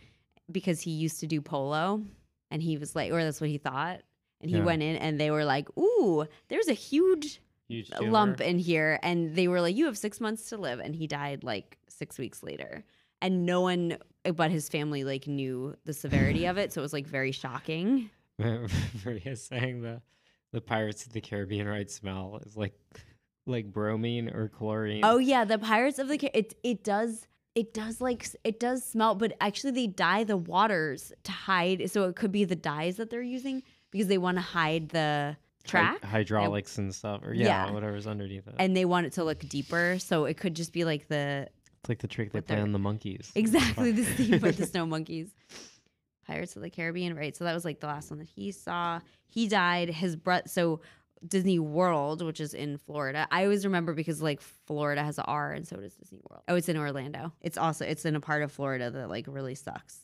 [0.52, 2.02] because he used to do polo
[2.50, 4.02] and he was like or that's what he thought.
[4.42, 4.64] And he Yeah.
[4.66, 7.40] went in and they were like, "Ooh, there's a huge Huge
[8.02, 11.08] lump in here and they were like you have 6 months to live and he
[11.08, 12.84] died like 6 weeks later.
[13.22, 13.98] And no one
[14.36, 18.10] but his family like knew the severity of it, so it was like very shocking.
[18.40, 20.02] Maria saying the
[20.52, 22.74] the Pirates of the Caribbean ride smell is like
[23.46, 25.02] like bromine or chlorine.
[25.04, 28.84] Oh yeah, the Pirates of the Ca- it it does it does like it does
[28.84, 31.90] smell, but actually they dye the waters to hide.
[31.92, 35.38] So it could be the dyes that they're using because they want to hide the
[35.70, 37.72] Hy- hydraulics and stuff, or yeah, Yeah.
[37.72, 38.56] whatever's underneath it.
[38.60, 39.98] and they want it to look deeper.
[40.00, 41.48] So it could just be like the
[41.80, 43.32] it's like the trick they play on the monkeys.
[43.36, 45.30] exactly the same with the snow monkeys.
[46.26, 47.36] Pirates of the Caribbean, right?
[47.36, 49.02] So that was like the last one that he saw.
[49.28, 49.90] He died.
[49.90, 50.44] His brother.
[50.48, 50.80] So
[51.28, 53.28] Disney World, which is in Florida.
[53.32, 56.44] I always remember because like Florida has a R, and so does Disney World.
[56.48, 57.34] Oh, it's in Orlando.
[57.42, 60.00] It's also it's in a part of Florida that like really sucks.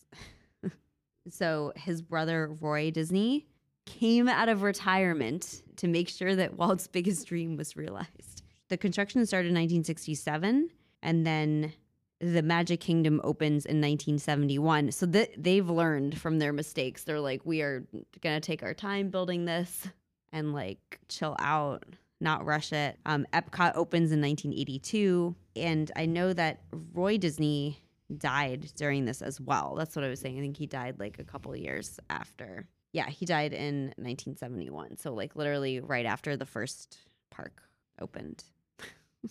[1.29, 3.47] so his brother Roy Disney
[3.89, 8.43] came out of retirement to make sure that Walt's biggest dream was realized.
[8.69, 10.69] The construction started in 1967,
[11.01, 11.73] and then
[12.21, 14.91] the Magic Kingdom opens in 1971.
[14.91, 17.03] So that they've learned from their mistakes.
[17.03, 17.87] They're like, we are
[18.21, 19.87] gonna take our time building this
[20.31, 21.83] and like chill out,
[22.21, 22.99] not rush it.
[23.05, 26.61] Um, Epcot opens in 1982, and I know that
[26.93, 27.79] Roy Disney
[28.17, 29.75] died during this as well.
[29.75, 30.37] That's what I was saying.
[30.37, 32.67] I think he died like a couple years after.
[32.91, 34.97] Yeah, he died in 1971.
[34.97, 36.97] So like literally right after the first
[37.29, 37.61] park
[38.01, 38.43] opened.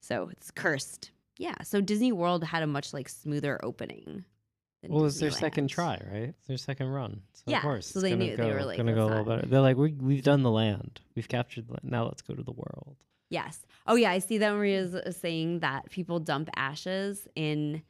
[0.00, 1.10] so it's cursed.
[1.38, 1.54] Yeah.
[1.62, 4.24] So Disney World had a much like smoother opening.
[4.88, 6.34] Well, it's their second try, right?
[6.36, 7.22] It's their second run.
[7.34, 9.24] So Yeah, of course, so they knew- go, they were like, gonna go a little
[9.24, 9.46] better.
[9.46, 11.84] They're like, we we've done the land, we've captured the land.
[11.84, 12.96] Now let's go to the world.
[13.30, 13.60] Yes.
[13.86, 17.82] Oh yeah, I see that Maria's uh, saying that people dump ashes in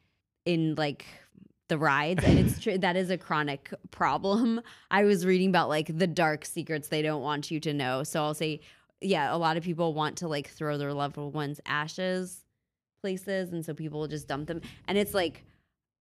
[0.45, 1.07] in like
[1.73, 4.61] the rides and it's true that is a chronic problem.
[4.91, 8.03] I was reading about like the dark secrets they don't want you to know.
[8.03, 8.61] So I'll say
[9.01, 12.45] yeah, a lot of people want to like throw their loved ones ashes
[13.01, 15.45] places and so people will just dump them and it's like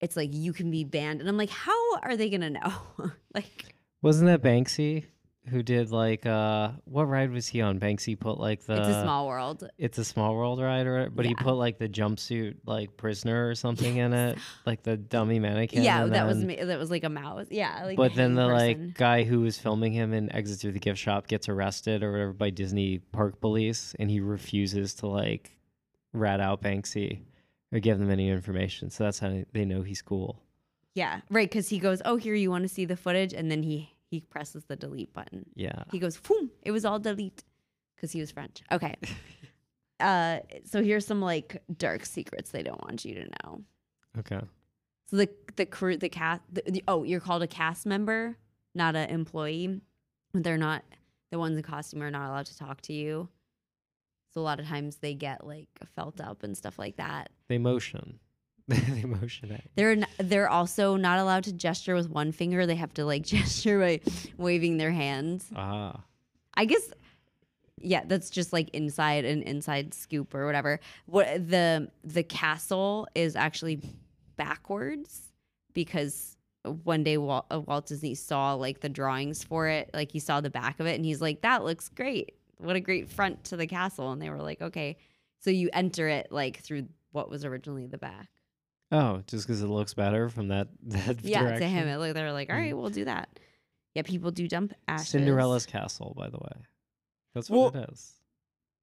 [0.02, 2.74] it's like you can be banned and I'm like how are they to know?
[3.34, 5.06] like Wasn't that Banksy
[5.50, 7.80] who did like uh what ride was he on?
[7.80, 9.68] Banksy put like the it's a small world.
[9.78, 13.56] It's a small world ride, or but he put like the jumpsuit like prisoner or
[13.56, 15.84] something in it, like the dummy mannequin.
[15.84, 16.58] yeah, that was me.
[16.62, 17.48] That was like a mouse.
[17.50, 18.88] Yeah, like But then the person.
[18.88, 22.12] like guy who was filming him in Exit Through the Gift Shop gets arrested or
[22.12, 25.58] whatever by Disney Park Police, and he refuses to like
[26.14, 27.22] rat out Banksy
[27.74, 28.90] or give them any information.
[28.92, 30.40] So that's how they know he's cool.
[30.94, 31.50] Yeah, right.
[31.50, 34.20] Because he goes, "Oh, here, you want to see the footage?" And then he he
[34.20, 35.46] presses the delete button.
[35.56, 35.84] Yeah.
[35.92, 37.44] He goes, "Boom!" It was all delete
[37.96, 38.62] because he was French.
[38.72, 38.96] Okay.
[40.00, 43.64] uh, so here's some like dark secrets they don't want you to know.
[44.20, 44.42] Okay.
[45.10, 46.42] So the the crew, the cast.
[46.52, 48.38] The, the- oh, you're called a cast member,
[48.76, 49.80] not an employee.
[50.34, 50.84] They're not
[51.32, 53.30] the ones in costume are not allowed to talk to you.
[54.34, 57.30] So a lot of times they get like felt up and stuff like that.
[57.48, 58.20] They motion.
[59.06, 59.70] motion it.
[59.76, 62.66] They're n- they're also not allowed to gesture with one finger.
[62.66, 64.02] They have to like gesture by
[64.38, 65.46] waving their hands.
[65.56, 66.04] Ah.
[66.56, 66.92] I guess
[67.84, 70.80] yeah, that's just like inside an inside scoop or whatever.
[71.06, 73.82] What the the castle is actually
[74.38, 75.32] backwards
[75.74, 76.38] because
[76.84, 80.42] one day Walt, uh, Walt Disney saw like the drawings for it, like he saw
[80.42, 82.36] the back of it, and he's like, "That looks great!
[82.58, 84.98] What a great front to the castle!" And they were like, "Okay."
[85.40, 88.30] So you enter it like through what was originally the back.
[88.92, 91.62] Oh, just because it looks better from that that Yeah, direction.
[91.62, 93.40] to him, it like they were like, "All right, we'll do that."
[93.96, 95.10] Yeah, people do dump ashes.
[95.10, 96.62] Cinderella's castle, by the way.
[97.34, 98.14] That's Well, what it is.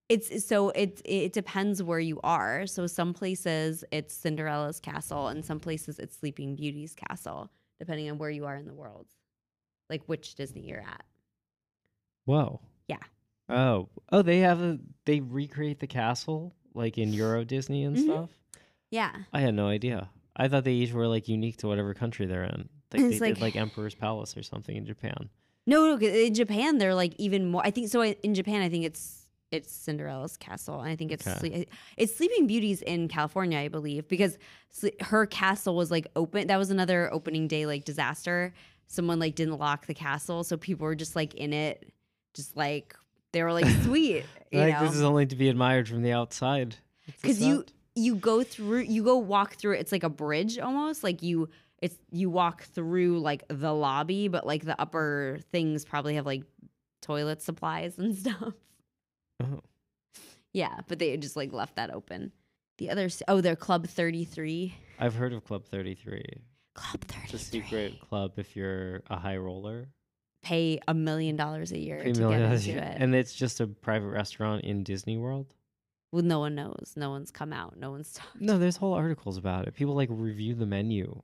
[0.09, 2.67] It's so it it depends where you are.
[2.67, 8.17] So some places it's Cinderella's castle, and some places it's Sleeping Beauty's castle, depending on
[8.19, 9.07] where you are in the world,
[9.91, 11.05] like which Disney you're at.
[12.25, 12.61] Whoa.
[12.89, 12.97] Yeah.
[13.51, 13.89] Oh.
[14.11, 18.03] Oh, they have a they recreate the castle like in Euro Disney and Mhm.
[18.05, 18.31] stuff.
[18.91, 20.09] Yeah, I had no idea.
[20.37, 22.69] I thought they each were like unique to whatever country they're in.
[22.93, 25.29] Like It's they like- did like Emperor's Palace or something in Japan.
[25.67, 25.99] no, no.
[25.99, 27.63] 'cause In Japan, they're like even more.
[27.65, 28.03] I think so.
[28.03, 29.17] In Japan, I think it's
[29.51, 31.51] it's Cinderella's castle, and I think it's Okay.
[31.51, 31.67] Sle-
[31.97, 34.37] it's Sleeping Beauty's in California, I believe, because
[34.75, 36.47] Sle- her castle was like open.
[36.49, 38.53] That was another opening day like disaster.
[38.89, 41.91] Someone like didn't lock the castle, so people were just like in it,
[42.35, 42.95] just like
[43.33, 44.87] they were like sweet, you like know.
[44.87, 46.77] this is only to be admired from the outside.
[47.07, 47.73] It's a because you set.
[47.99, 49.81] You go through you go walk through it.
[49.81, 51.49] it's like a bridge almost like you
[51.83, 56.43] it's you walk through like the lobby but like the upper things probably have like
[57.03, 58.55] toilet supplies and stuff
[59.41, 59.61] Oh.
[60.53, 62.33] yeah but they just like left that open
[62.79, 66.25] the others oh they're club 33 I've heard of Club 33.
[66.75, 69.87] club 33 It's a secret club if you're a high roller.
[70.43, 73.61] pay a million dollars a year Pay to million get into it And it's just
[73.61, 75.55] a private restaurant in Disney World.
[76.13, 79.37] Well no one knows no one's come out no one's talked No, there's whole articles
[79.37, 79.75] about it.
[79.75, 81.21] People like review the menu.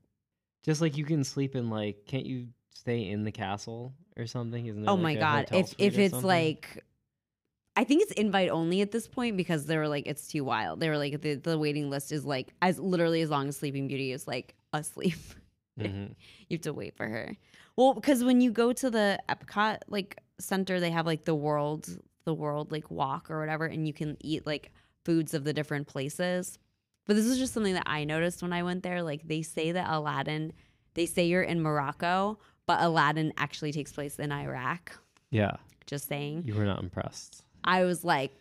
[0.64, 4.66] Just like you can sleep in like can't you stay in the castle or something?
[4.66, 5.48] Isn't Oh like my god!
[5.52, 6.26] If if it's something?
[6.28, 6.84] like,
[7.76, 10.80] I think it's invite only at this point because they were like it's too wild.
[10.80, 13.88] They were like the the waiting list is like as literally as long as Sleeping
[13.88, 15.16] Beauty is like asleep.
[15.76, 16.14] Mhm.
[16.48, 17.36] you have to wait for her.
[17.74, 21.88] Well, because when you go to the Epcot like center, they have like the world
[22.24, 24.72] the world like walk or whatever, and you can eat like
[25.04, 26.58] foods of the different places.
[27.06, 29.02] But this is just something that I noticed when I went there.
[29.02, 30.52] Like they say that Aladdin,
[30.94, 34.98] they say you're in Morocco, but Aladdin actually takes place in Iraq.
[35.30, 35.56] Yeah,
[35.86, 36.44] Just saying.
[36.46, 37.42] you were not impressed.
[37.62, 38.32] I was like,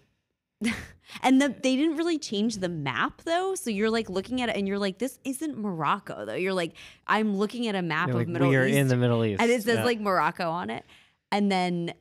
[1.23, 3.55] and the, they didn't really change the map though.
[3.55, 6.35] So you're like looking at it and you're like, this isn't Morocco though.
[6.35, 6.73] You're like,
[7.07, 9.25] I'm looking at a map You're of like, Middle we are East in the Middle
[9.25, 9.41] East.
[9.41, 9.83] and it says Yeah.
[9.85, 10.85] like Morocco on it.
[11.31, 11.93] And then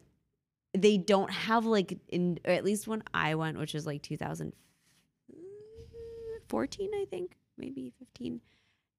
[0.74, 7.04] they don't have like in at least when I went, which is like 2014, I
[7.10, 8.40] think, maybe 15.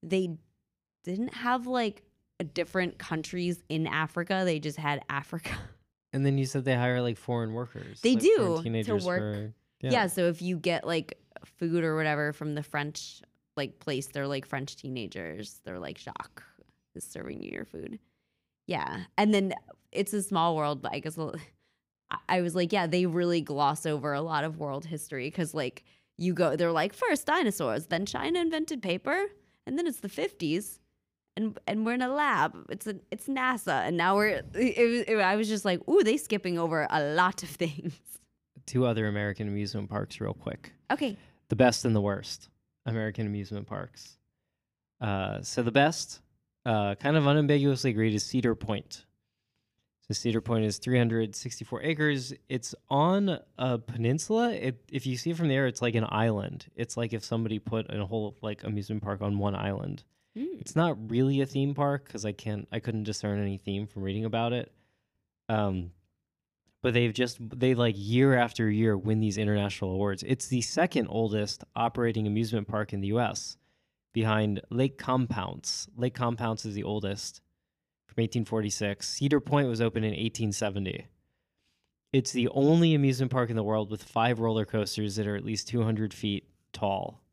[0.04, 0.38] They
[1.04, 2.04] didn't have like
[2.54, 4.44] different countries in Africa.
[4.46, 5.52] They just had Africa.
[6.14, 8.00] And then you said they hire like foreign workers.
[8.02, 9.36] They like, do, to work.
[9.36, 10.06] for- Yeah.
[10.06, 13.24] So if you get like food or whatever from the French
[13.58, 15.60] like place, they're like French teenagers.
[15.64, 16.44] They're like Jacques
[16.94, 17.98] is serving you your food.
[18.68, 19.06] Yeah.
[19.18, 19.56] And then
[19.92, 21.18] it's a small world, but I guess
[22.30, 25.84] I- was like, yeah, they really gloss over a lot of world history because like
[26.18, 29.26] you go, they're like first dinosaurs, then China invented paper,
[29.66, 30.80] and then it's the fifties.
[31.36, 32.56] And, and we're in a lab.
[32.70, 34.44] It's a, it's NASA, and now we're.
[34.54, 37.96] It, it, I was just like, ooh, they skipping over a lot of things.
[38.68, 40.72] Two other American amusement parks, real quick.
[40.92, 41.18] Okay,
[41.50, 42.50] The best and the worst
[42.86, 44.20] American amusement parks.
[45.02, 46.22] Uh, so the best,
[46.68, 49.06] uh, kind of unambiguously agreed, is Cedar Point.
[50.08, 52.34] So Cedar Point is 364 acres.
[52.50, 54.52] It's on a peninsula.
[54.52, 56.66] It, if you see it from the air, it's like an island.
[56.76, 60.04] It's like if somebody put a whole like amusement park on one island.
[60.38, 60.60] Mm.
[60.60, 64.04] It's not really a theme park because I can't I couldn't discern any theme from
[64.04, 64.74] reading about it.
[65.48, 65.92] Um,
[66.82, 70.22] but they've just they like year after year win these international awards.
[70.24, 73.58] It's the second oldest operating amusement park in the U.S.
[74.12, 75.88] behind Lake Compounce.
[75.96, 77.42] Lake Compounce is the oldest
[78.14, 79.08] from 1846.
[79.08, 81.08] Cedar Point was opened in 1870.
[82.12, 85.44] It's the only amusement park in the world with five roller coasters that are at
[85.44, 87.24] least 200 feet tall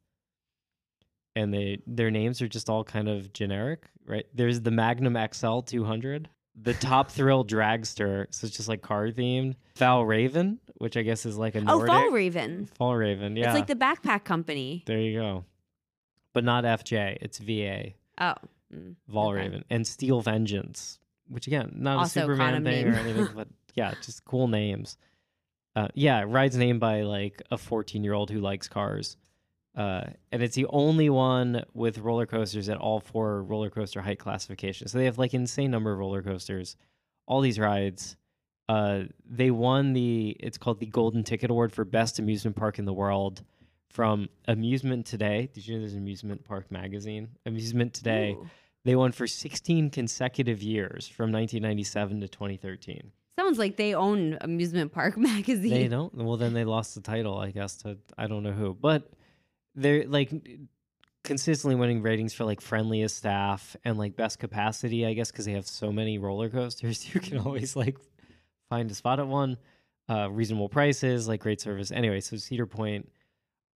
[1.36, 4.26] and they their names are just all kind of generic, right?
[4.34, 6.28] There's the Magnum XL 200,
[6.60, 9.54] the Top Thrill Dragster, so it's just like car themed.
[9.76, 12.68] Valravn, which I guess is like a Oh, Fall Raven.
[12.74, 13.46] Fall Raven, yeah.
[13.46, 14.82] It's like the backpack company.
[14.86, 15.44] there you go,
[16.32, 17.18] but not FJ.
[17.20, 17.92] It's VA.
[18.20, 18.34] Oh.
[18.74, 19.62] Mm, Vol Okay.
[19.70, 20.98] And Steel Vengeance,
[21.28, 22.94] which again, not Also a Superman thing name.
[22.94, 24.96] or anything, but yeah, just cool names.
[25.76, 29.16] Uh, yeah, ride's named by like a 14 year old who likes cars.
[29.76, 30.02] Uh,
[30.32, 34.90] and it's the only one with roller coasters at all four roller coaster height classifications.
[34.90, 36.76] So they have like insane number of roller coasters,
[37.26, 38.16] all these rides.
[38.68, 42.84] Uh, they won the it's called the Golden Ticket Award for best amusement park in
[42.84, 43.44] the world
[43.90, 45.50] from Amusement Today.
[45.52, 47.28] Did you know there's an amusement park magazine?
[47.44, 48.32] Amusement Today.
[48.32, 48.48] Ooh.
[48.84, 53.12] They won for 16 consecutive years from 1997 to 2013.
[53.38, 55.70] Sounds like they own Amusement Park magazine.
[55.70, 56.14] They don't.
[56.14, 58.74] Well, then they lost the title, I guess, to I don't know who.
[58.74, 59.10] But
[59.74, 60.32] they're like
[61.24, 65.52] consistently winning ratings for like friendliest staff and like best capacity, I guess, because they
[65.52, 67.06] have so many roller coasters.
[67.14, 67.98] You can always like
[68.68, 69.58] find a spot at one.
[70.08, 71.92] Uh, reasonable prices, like great service.
[71.92, 73.08] Anyway, so Cedar Point.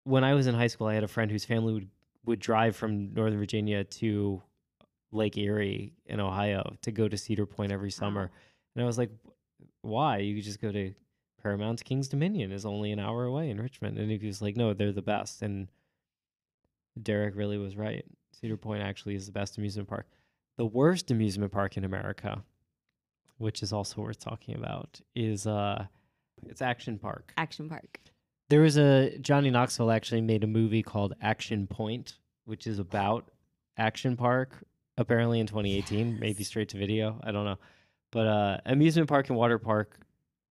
[0.04, 1.88] When I was in high school, I had a friend whose family would
[2.26, 4.42] would drive from Northern Virginia to
[5.12, 8.30] Lake Erie in Ohio to go to Cedar Point every summer.
[8.74, 9.10] And I was like,
[9.82, 10.18] why?
[10.18, 10.94] You could just go to
[11.42, 13.98] Paramount King's Dominion is only an hour away in Richmond.
[13.98, 15.42] And he was like, no, they're the best.
[15.42, 15.68] And
[17.00, 18.04] Derek really was right.
[18.32, 20.06] Cedar Point actually is the best amusement park.
[20.56, 22.42] The worst amusement park in America,
[23.36, 25.86] which is also worth talking about, is uh
[26.46, 27.32] it's Action Park.
[27.36, 28.00] Action Park.
[28.50, 33.30] There was a Johnny Knoxville actually made a movie called Action Point, which is about
[33.78, 34.64] Action Park.
[34.96, 37.18] Apparently in 2018, maybe straight to video.
[37.24, 37.58] I don't know,
[38.12, 39.98] but uh, amusement park and water park,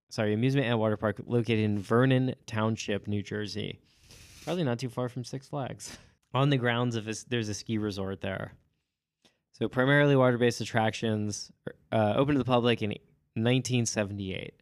[0.10, 3.80] sorry, amusement and water park located in Vernon Township, New Jersey.
[4.44, 5.98] Probably not too far from Six Flags.
[6.34, 8.54] On the grounds of this, there's a ski resort there.
[9.54, 11.52] So primarily water-based attractions,
[11.91, 14.56] uh, open to the public in 1978.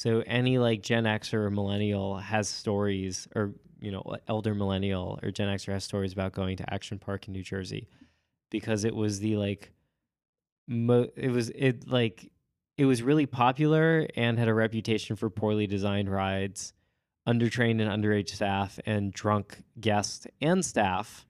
[0.00, 5.30] So any like Gen X or millennial has stories, or you know, elder millennial or
[5.30, 7.86] Gen Xer has stories about going to Action Park in New Jersey,
[8.50, 9.72] because it was the like,
[10.66, 12.32] mo- it was it like,
[12.78, 16.72] it was really popular and had a reputation for poorly designed rides,
[17.28, 21.26] undertrained and underage staff, and drunk guests and staff,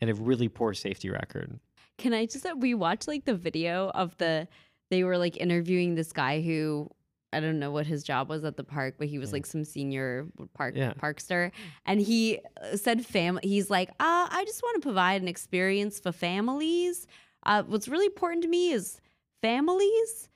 [0.00, 1.60] and a really poor safety record.
[1.98, 4.48] Can I just uh, we watched like the video of the
[4.90, 6.88] they were like interviewing this guy who
[7.34, 9.34] I don't know what his job was at the park, but he was Yeah.
[9.34, 10.92] like some senior park Yeah.
[10.94, 11.50] parkster,
[11.86, 13.42] and he uh, said family.
[13.44, 17.06] He's like, uh, I just want to provide an experience for families.
[17.44, 19.00] Uh, what's really important to me is
[19.42, 20.28] families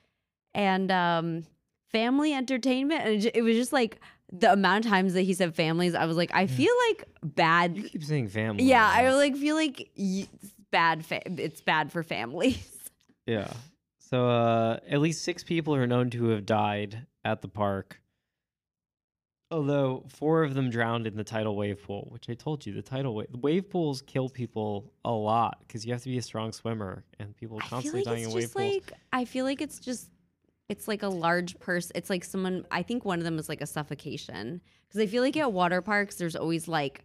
[0.53, 1.43] and um,
[1.91, 3.99] family entertainment, and it, was just like
[4.31, 5.95] the amount of times that he said families.
[5.95, 8.63] I was like, I feel like bad You keep saying family.
[8.63, 9.89] yeah, I like feel like
[10.71, 11.05] bad.
[11.05, 12.57] Fa- it's bad for families.
[13.25, 13.51] Yeah.
[14.09, 18.01] So uh, at least six people are known to have died at the park.
[19.51, 22.81] Although four of them drowned in the tidal wave pool, which I told you the
[22.81, 26.51] tidal wave wave pools kill people a lot because you have to be a strong
[26.51, 28.73] swimmer, and people are constantly like dying in wave just pools.
[28.73, 30.09] like I feel like it's just
[30.69, 31.91] it's like a large person.
[31.93, 32.65] It's like someone.
[32.71, 35.81] I think one of them is like a suffocation because I feel like at water
[35.83, 37.03] parks there's always like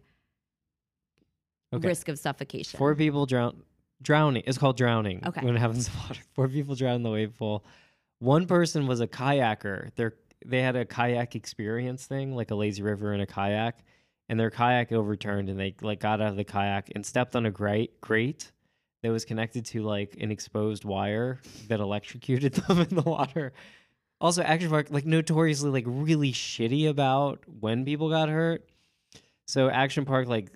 [1.73, 1.87] Okay.
[1.87, 2.77] risk of suffocation.
[2.77, 3.63] Four people drown
[4.01, 4.43] drowning.
[4.45, 5.45] It's called drowning Okay.
[5.45, 6.21] when it happens in water.
[6.33, 7.65] Four people drown in the wave pool.
[8.19, 9.91] One person was a kayaker.
[9.95, 10.13] They're
[10.45, 13.79] they had a kayak experience thing, like a lazy river in a kayak,
[14.29, 17.45] and their kayak overturned and they like got out of the kayak and stepped on
[17.45, 18.51] a grate grate
[19.01, 23.53] that was connected to like an exposed wire that electrocuted them in the water.
[24.21, 28.67] Also, Action Park like notoriously like really shitty about when people got hurt.
[29.47, 30.51] So Action Park like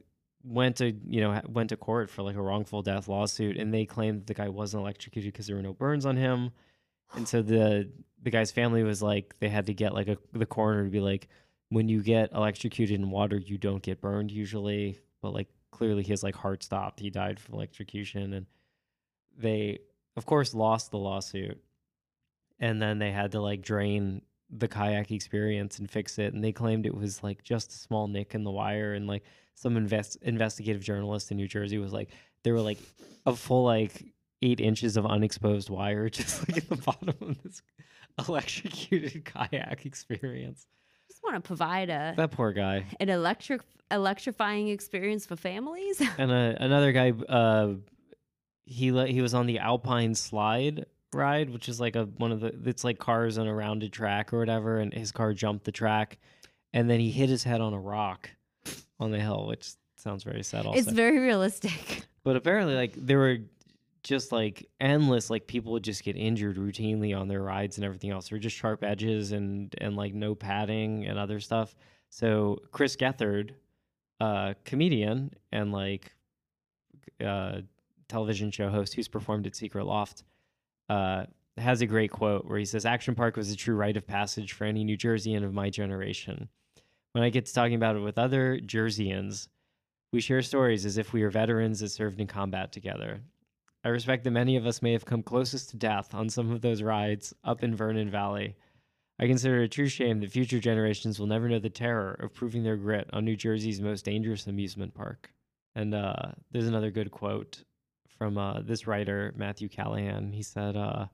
[0.50, 3.86] went to you know went to court for like a wrongful death lawsuit, and they
[3.86, 6.52] claimed the guy wasn't electrocuted because there were no burns on him,
[7.14, 7.90] and so the
[8.24, 11.00] the guy's family was like they had to get like a the coroner to be
[11.00, 11.28] like,
[11.70, 16.24] when you get electrocuted in water, you don't get burned usually, but like clearly his
[16.24, 18.46] like heart stopped, he died from electrocution, and
[19.38, 19.80] they
[20.18, 21.62] of course lost the lawsuit,
[22.60, 26.52] and then they had to like drain the kayak experience and fix it and they
[26.52, 29.24] claimed it was like just a small nick in the wire and like
[29.60, 32.10] some invest investigative journalist in New Jersey was like
[32.44, 32.80] there were like
[33.26, 34.06] a full like
[34.41, 37.61] eight inches of unexposed wire just like at the bottom of this
[38.18, 40.68] electrocuted kayak experience.
[41.10, 42.86] just want to provide a That poor guy.
[42.99, 43.61] an electric
[43.91, 46.02] electrifying experience for families.
[46.18, 47.73] And uh, another guy, uh,
[48.65, 52.40] he le- he was on the Alpine slide ride, which is like a one of
[52.40, 55.72] the it's like cars on a rounded track or whatever, and his car jumped the
[55.72, 56.18] track,
[56.72, 58.30] and then he hit his head on a rock
[59.00, 60.66] on the hill, which sounds very sad.
[60.66, 62.06] Also, it's very realistic.
[62.24, 63.38] but apparently, like there were
[64.04, 68.12] just like endless like people would just get injured routinely on their rides and everything
[68.12, 68.30] else.
[68.30, 71.76] There were just sharp edges and and like no padding and other stuff.
[72.10, 73.52] So Chris Gethard,
[74.20, 76.12] uh, comedian and like
[77.24, 77.62] uh,
[78.08, 80.24] television show host who's performed at Secret Loft,
[80.90, 81.26] uh,
[81.58, 84.54] has a great quote where he says, Action Park was a true rite of passage
[84.54, 86.50] for any New Jerseyan of my generation.
[87.14, 89.48] When I get to talking about it with other Jerseyans,
[90.14, 93.22] we share stories as if we were veterans that served in combat together.
[93.84, 96.61] I respect that many of us may have come closest to death on some of
[96.61, 98.56] those rides up in Vernon Valley.
[99.19, 102.34] I consider it a true shame that future generations will never know the terror of
[102.34, 105.34] proving their grit on New Jersey's most dangerous amusement park.
[105.76, 107.64] And uh, there's another good quote
[108.18, 110.31] from uh, this writer, Matthew Callahan.
[110.31, 111.07] He said, uh,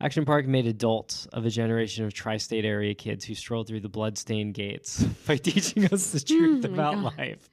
[0.00, 3.80] Action Park made adults of a generation of tri state area kids who strolled through
[3.80, 7.48] the blood-stained gates by teaching us the truth Oh about life.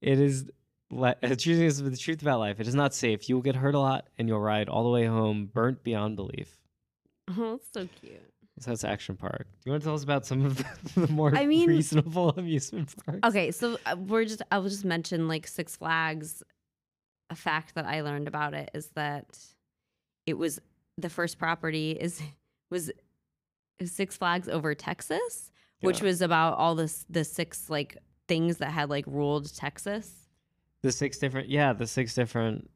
[0.00, 0.48] It is
[0.90, 2.58] le- uh, teaching us the truth about life.
[2.58, 3.28] It is not safe.
[3.28, 6.16] You will get hurt a lot, and you'll ride all the way home burnt beyond
[6.16, 6.54] belief.
[7.36, 8.22] Oh, it's so cute.
[8.60, 9.46] So that's Action Park.
[9.52, 12.30] Do you want to tell us about some of the, the more I mean- reasonable
[12.30, 13.20] amusement parks?
[13.22, 16.42] Okay, so uh, we're just I will just mention like Six Flags.
[17.28, 19.38] A fact that I learned about it is that
[20.24, 20.58] it was
[20.98, 22.20] the first property is
[22.70, 22.90] was
[23.84, 25.50] Six Flags over Texas,
[25.80, 27.96] which was about all this the six like
[28.26, 30.12] things that had like ruled Texas.
[30.82, 32.68] The six different, yeah, the six different.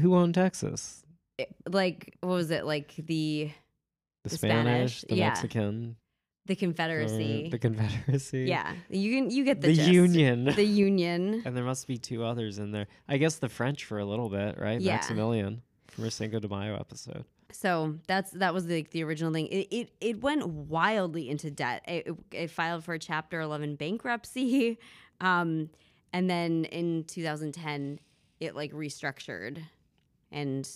[0.00, 1.04] Who owned Texas?
[1.38, 3.50] It- like what was it like the
[4.24, 5.28] The, The Spanish, Spanish, the yeah.
[5.28, 5.96] Mexican,
[6.46, 7.48] the uh, Confederacy?
[7.50, 9.88] the Confederacy, yeah, you can you get the, the, gist.
[9.88, 11.42] Union, the Union.
[11.44, 12.88] and there must be two others in there.
[13.08, 14.80] I guess the French for a little bit, right?
[14.80, 14.94] Yeah.
[14.94, 15.62] Maximilian
[15.96, 17.24] from our Cinco de Mayo episode.
[17.50, 19.46] So that's that was like the original thing.
[19.48, 21.82] It, it it went wildly into debt.
[21.88, 24.78] It, it, it filed for Chapter Eleven bankruptcy,
[25.20, 25.70] um,
[26.12, 27.98] and then in 2010
[28.40, 29.58] it like restructured,
[30.30, 30.68] and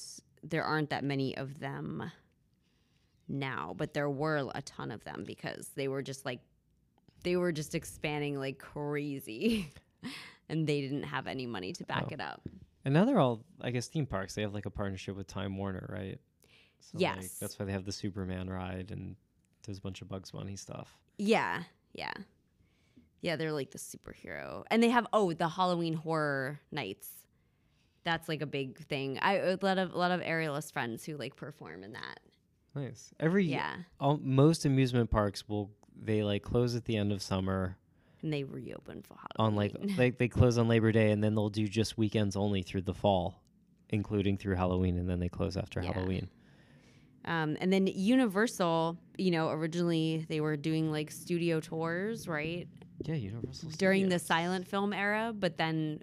[0.43, 2.11] there aren't that many of them
[3.29, 6.41] now, but there were a ton of them because they were just like
[7.23, 9.71] they were just expanding like crazy,
[10.49, 12.15] and they didn't have any money to back Oh.
[12.15, 12.41] it up.
[12.85, 14.35] And now they're all, I guess, theme parks.
[14.35, 16.19] They have like a partnership with Time Warner, right?
[16.81, 17.39] So, like, Yes.
[17.39, 19.17] that's why they have the Superman ride and
[19.65, 20.99] there's a bunch of Bugs Bunny stuff.
[21.19, 22.13] Yeah, yeah,
[23.21, 23.37] yeah.
[23.37, 27.09] They're like the superhero, and they have oh the Halloween horror nights.
[28.05, 29.19] That's like a big thing.
[29.21, 32.21] I a lot of a lot of aerialist friends who like perform in that.
[32.75, 33.13] Nice.
[33.21, 37.77] Every Yeah, all, most amusement parks will they like close at the end of summer
[38.23, 39.59] and they reopen for Halloween.
[39.59, 39.89] on Halloween.
[39.89, 42.83] like they they close on Labor Day and then they'll do just weekends only through
[42.83, 43.43] the fall,
[43.91, 45.93] including through Halloween, and then they close after Yeah.
[45.93, 46.29] Halloween.
[47.25, 52.67] um, and then Universal, you know, originally they were doing like studio tours, right,
[53.05, 55.33] Yeah, Universal during the silent film era.
[55.39, 56.03] But then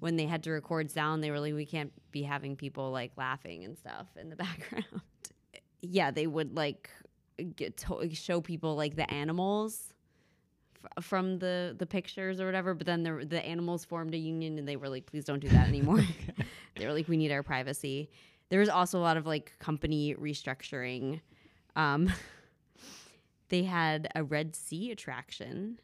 [0.00, 3.12] when they had to record sound, they were like, we can't be having people like
[3.16, 5.02] laughing and stuff in the background.
[5.82, 6.90] yeah, they would like
[7.56, 9.92] get to show people like the animals
[10.96, 12.74] f- from the the pictures or whatever.
[12.74, 15.48] But then the the animals formed a union, and they were like, please don't do
[15.48, 16.00] that anymore.
[16.76, 18.10] they were like, we need our privacy.
[18.48, 21.20] There was also a lot of like company restructuring.
[21.76, 22.12] Um,
[23.48, 25.78] they had a Red Sea attraction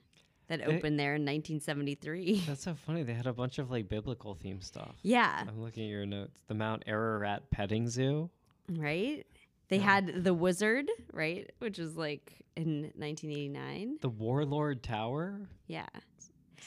[0.48, 2.44] that They- opened there in 1973.
[2.46, 3.02] That's so funny.
[3.02, 4.94] They had a bunch of like biblical theme stuff.
[5.02, 6.40] yeah, I'm looking at your notes.
[6.48, 8.30] The Mount Ararat petting zoo.
[8.68, 9.24] right.
[9.68, 9.82] They Yeah.
[9.82, 13.98] had the Wizard, right, which was like in 1989.
[14.00, 15.48] The Warlord Tower.
[15.66, 15.86] Yeah.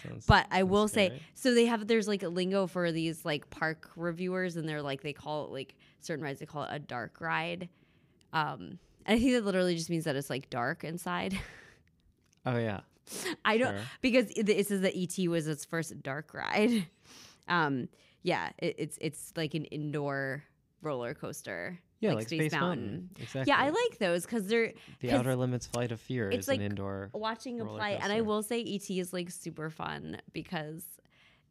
[0.03, 3.25] Sounds- But I sounds will say, so they have there's like a lingo for these
[3.25, 6.69] like park reviewers, and they're like they call it like certain rides they call it
[6.71, 7.69] a dark ride.
[8.33, 11.37] Um, and I think that literally just means that it's like dark inside.
[12.45, 12.79] Oh yeah.
[13.43, 13.83] I don't Sure.
[14.01, 16.87] because it, it says that ET was its first dark ride.
[17.49, 17.89] Um,
[18.21, 20.43] yeah, it, it's it's like an indoor
[20.83, 21.79] roller coaster.
[21.99, 22.85] Yeah, like like, Space Space, Mountain.
[22.85, 23.09] Mountain.
[23.19, 23.51] Exactly.
[23.51, 26.59] Yeah, I like those because they're the Outer Limits Flight of Fear it's is like
[26.59, 27.09] an indoor.
[27.13, 30.83] watching a play and i will say et is like super fun because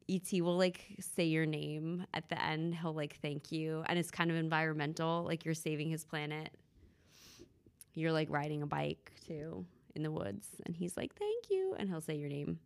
[0.08, 4.10] et will like say your name at the end he'll like thank you and it's
[4.10, 6.50] kind of environmental like you're saving his planet
[7.94, 9.64] you're like riding a bike too
[9.94, 12.58] in the woods and he's like thank you and he'll say your name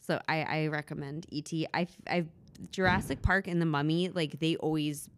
[0.00, 2.24] so i i recommend et i i
[2.70, 5.08] jurassic park and the mummy like they always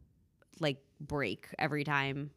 [0.60, 2.30] like break every time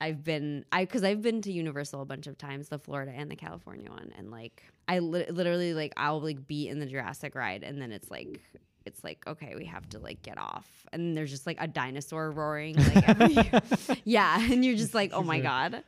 [0.00, 3.30] I've been I because I've been to Universal a bunch of times, the Florida and
[3.30, 7.34] the California one, and like I li- literally like I'll like be in the Jurassic
[7.34, 8.40] ride, and then it's like
[8.84, 12.30] it's like okay, we have to like get off, and there's just like a dinosaur
[12.32, 15.82] roaring, like every, yeah, and you're just like oh my god.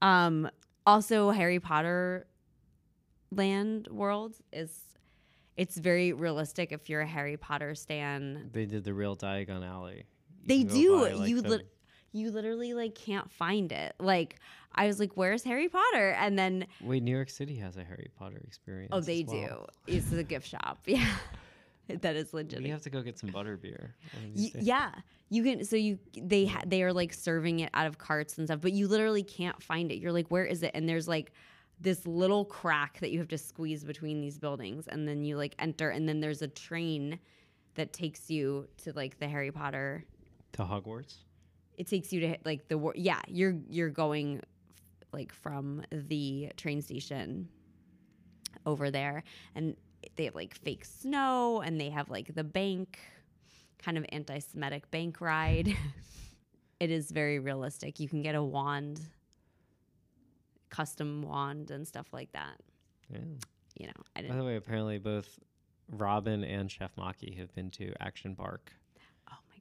[0.00, 0.48] Um,
[0.86, 2.26] also, Harry Potter
[3.30, 4.80] Land World is
[5.58, 8.48] it's very realistic if you're a Harry Potter stan.
[8.52, 10.04] They did the real Diagon Alley.
[10.48, 10.96] You They do.
[11.18, 11.66] like, you lit-
[12.12, 13.94] you literally like can't find it.
[14.00, 14.36] Like
[14.74, 18.08] I was like, "Where's Harry Potter?" And then Wait, New York City has a Harry
[18.18, 18.90] Potter experience.
[18.92, 19.66] oh, they well.
[19.86, 19.92] do.
[19.94, 20.78] It's the gift shop.
[20.86, 21.06] Yeah.
[22.02, 22.60] that is legit.
[22.62, 23.94] You have to go get some butter beer.
[24.14, 24.62] one of Y- these days.
[24.64, 24.92] yeah,
[25.30, 25.64] you can.
[25.64, 28.72] So you they ha- they are like serving it out of carts and stuff, but
[28.72, 29.96] you literally can't find it.
[29.98, 30.70] You're like, where is it?
[30.74, 31.32] And there's like
[31.80, 35.54] this little crack that you have to squeeze between these buildings, and then you like
[35.58, 37.18] enter, and then there's a train
[37.74, 40.04] that takes you to like the Harry Potter.
[40.52, 41.14] To Hogwarts.
[41.76, 43.20] It takes you to like the wor- yeah.
[43.28, 44.40] You're you're going
[45.12, 47.48] like from the train station
[48.66, 49.22] over there,
[49.54, 49.76] and
[50.16, 52.98] they have like fake snow, and they have like the bank
[53.78, 55.76] kind of anti-Semitic bank ride.
[56.80, 58.00] it is very realistic.
[58.00, 59.00] You can get a wand,
[60.70, 62.60] custom wand, and stuff like that.
[63.12, 63.20] Yeah.
[63.78, 65.38] You know, I By the way, apparently both
[65.90, 68.72] Robin and Chef Maki have been to Action Park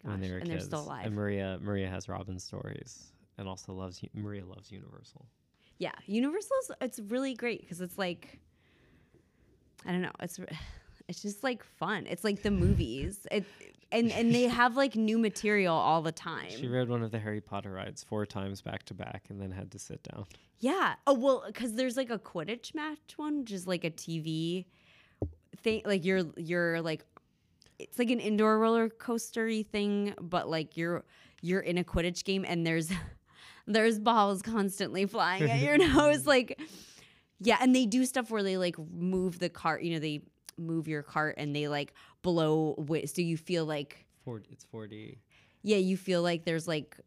[0.08, 0.68] My when they were and kids.
[0.68, 1.06] they're still alive.
[1.06, 5.26] And Maria Maria has Robin stories and also loves Maria loves Universal.
[5.78, 8.40] Yeah, Universal's it's really great because it's like
[9.86, 10.40] I don't know, it's
[11.08, 12.08] it's just like fun.
[12.08, 13.28] It's like the movies.
[13.32, 13.46] It
[13.92, 16.50] and and they have like new material all the time.
[16.50, 19.52] She rode one of the Harry Potter rides four times back to back and then
[19.52, 20.26] had to sit down.
[20.60, 20.96] Yeah.
[21.06, 24.66] Oh well, because there's like a Quidditch match one, which is like a TV
[25.62, 25.84] thing.
[25.86, 27.06] Like you're you're like
[27.80, 31.04] it's like an indoor roller coastery thing, but like you're
[31.42, 32.92] you're in a Quidditch game and there's
[33.68, 36.26] there's balls constantly flying at your nose.
[36.26, 36.60] Like
[37.40, 39.84] yeah, and they do stuff where they like move the cart.
[39.84, 40.22] You know, they
[40.58, 41.94] move your cart and they like
[42.24, 42.74] blow.
[42.78, 45.18] Wi- so you feel like Four, it's 4D.
[45.64, 46.98] yeah, you feel like there's like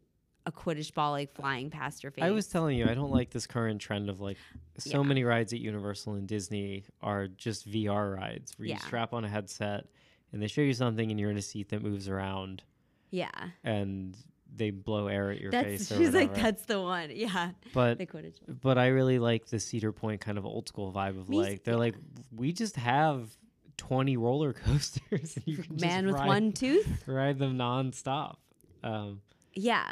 [0.47, 2.23] a Quidditch ball like flying past your face.
[2.23, 4.37] I was telling you, I don't like this current trend of like
[4.79, 5.07] so Yeah.
[5.07, 9.29] many rides at Universal and Disney are just VR rides where you strap on a
[9.29, 9.85] headset
[10.31, 12.63] and they show you something and you're in a seat that moves around
[13.09, 13.29] yeah.
[13.63, 14.15] and
[14.55, 15.97] they blow air at your That's face.
[15.97, 17.09] She's like that's the one.
[17.13, 18.35] Yeah, But they the Quidditch.
[18.61, 21.63] but I really like the Cedar Point kind of old school vibe of Me like
[21.63, 21.95] they're like
[22.35, 23.29] we just have
[23.77, 25.35] twenty roller coasters.
[25.37, 27.03] And you can just Man with ride, one tooth.
[27.07, 28.35] ride them nonstop.
[28.83, 29.21] Um,
[29.53, 29.85] Yeah,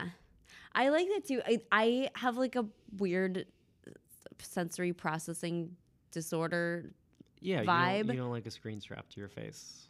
[0.75, 1.41] I like that too.
[1.45, 2.65] I I have like a
[2.97, 3.45] weird
[4.41, 5.75] sensory processing
[6.11, 6.91] disorder.
[7.41, 8.07] yeah, You, Vibe.
[8.07, 9.87] don't, you don't like a screen strapped to your face.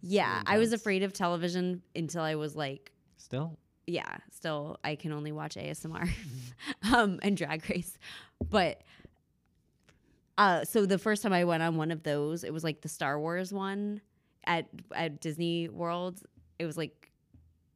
[0.00, 4.16] Yeah, I was afraid of television until I was like, Still, yeah.
[4.30, 6.08] Still, I can only watch ASMR
[6.92, 7.98] um, and Drag Race,
[8.50, 8.82] but.
[10.38, 12.88] Uh, so the first time I went on one of those, it was like the
[12.88, 14.00] Star Wars one
[14.44, 16.22] at at Disney World.
[16.58, 17.12] It was like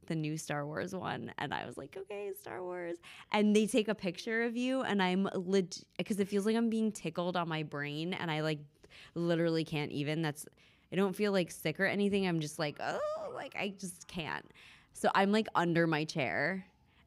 [0.06, 2.96] the new Star Wars one, and I was like, okay, Star Wars.
[3.32, 6.70] And they take a picture of you, and I'm legit because it feels like I'm
[6.70, 8.60] being tickled on my brain, and I like
[9.14, 10.22] literally can't even.
[10.22, 10.46] That's
[10.92, 12.26] I don't feel like sick or anything.
[12.26, 12.98] I'm just like, oh,
[13.34, 14.44] like I just can't.
[14.92, 16.64] So I'm like under my chair,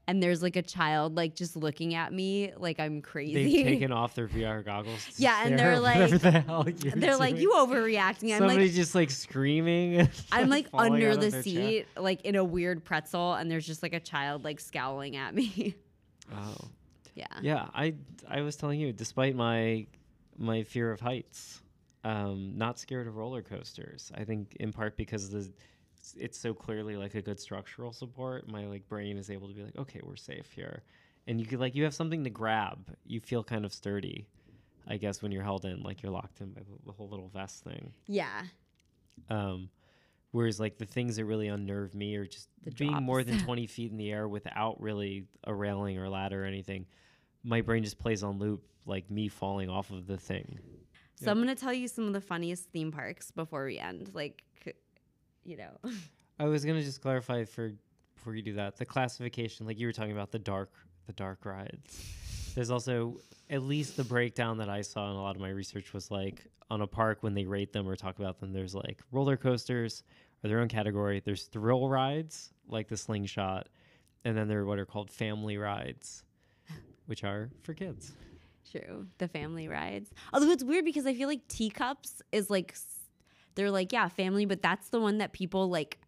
[0.07, 3.34] and there's like a child like just looking at me like I'm crazy.
[3.64, 5.07] they've taken off their VR goggles.
[5.18, 8.31] Yeah, and they're like- the They're like, you overreacting.
[8.34, 10.07] I'm Somebody like, just like screaming.
[10.31, 11.41] I'm like under the their chair.
[11.41, 15.34] seat, like in a weird pretzel, and there's just like a child like scowling at
[15.34, 15.76] me.
[16.35, 16.56] Oh.
[17.15, 17.26] yeah.
[17.41, 17.95] Yeah, I
[18.27, 19.88] I was telling you, despite my
[20.38, 21.61] my fear of heights,
[22.03, 24.11] um, not scared of roller coasters.
[24.15, 25.49] I think in part because the
[26.17, 28.47] it's so clearly like a good structural support.
[28.47, 30.84] My like brain is able to be like, okay, we're safe here,
[31.27, 32.95] and you could like you have something to grab.
[33.05, 34.27] You feel kind of sturdy,
[34.88, 37.30] I guess, when you're held in, like you're locked in by the, the whole little
[37.30, 37.93] vest thing.
[38.07, 38.43] Yeah.
[39.30, 39.69] Um,
[40.31, 43.67] whereas like the things that really unnerve me are just The being more than 20
[43.67, 46.85] feet in the air without really a railing or ladder or anything.
[47.43, 50.59] My brain just plays on loop, like me falling off of the thing.
[51.21, 51.29] So.
[51.31, 54.11] I'm gonna tell you some of the funniest theme parks before we end.
[54.13, 54.41] Like,
[55.43, 55.91] you know,
[56.39, 57.73] I was gonna just clarify for
[58.15, 60.71] before you do that the classification, like you were talking about the dark,
[61.07, 62.51] the dark rides.
[62.55, 63.19] There's also
[63.49, 66.45] at least the breakdown that I saw in a lot of my research was like
[66.69, 68.53] on a park when they rate them or talk about them.
[68.53, 70.03] There's like roller coasters
[70.43, 71.21] are their own category.
[71.23, 73.67] There's thrill rides like the slingshot,
[74.23, 76.23] and then there are what are called family rides,
[77.07, 78.13] which are for kids.
[78.71, 79.07] True.
[79.17, 80.11] The family rides.
[80.33, 82.75] Although it's weird because I feel like teacups is like,
[83.55, 85.99] they're like, yeah, family, but that's the one that people like.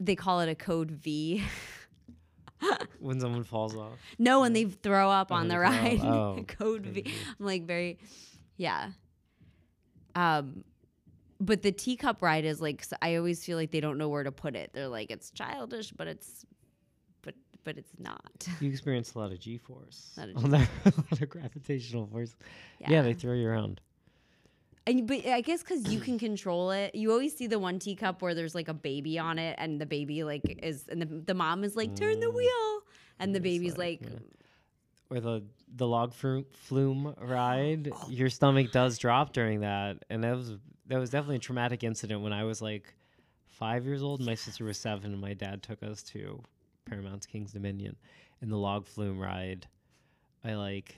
[0.00, 1.42] They call it a code V.
[2.98, 6.00] When someone falls off, no, when they throw up Oh, on the ride.
[6.00, 7.02] Oh, code V.
[7.02, 7.14] V.
[7.38, 7.98] I'm like very,
[8.56, 8.92] yeah.
[10.14, 10.64] Um,
[11.38, 14.32] but the teacup ride is like I always feel like they don't know where to
[14.32, 14.70] put it.
[14.72, 16.46] They're like it's childish, but it's,
[17.64, 18.46] but it's not.
[18.60, 22.34] you experience a lot of G-force, Lot of on that, a lot of gravitational force.
[22.78, 23.02] Yeah.
[23.02, 23.80] they throw you around.
[24.86, 28.20] And but I guess because you can control it, you always see the one teacup
[28.20, 31.32] where there's like a baby on it, and the baby like is, and the, the
[31.32, 32.34] mom is like, "Turn the Mm.
[32.34, 32.80] wheel,"
[33.18, 34.18] and the baby's like, like, yeah.
[35.08, 35.42] Or the
[35.74, 38.06] the log fru- flume ride, Oh.
[38.10, 40.52] your stomach does drop during that, and that was
[40.88, 42.92] that was definitely a traumatic incident when I was like
[43.46, 44.20] five years old.
[44.20, 46.42] My sister was seven, and my dad took us to
[46.88, 47.96] Paramount's King's Dominion.
[48.42, 49.66] In the log flume ride,
[50.44, 50.96] I like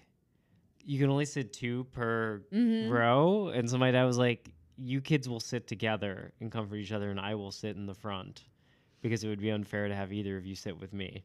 [0.85, 2.89] you can only sit two per Mhm.
[2.91, 6.93] row, and so my dad was like, "You kids will sit together and comfort each
[6.93, 8.45] other, and I will sit in the front
[9.03, 11.25] because it would be unfair to have either of you sit with me."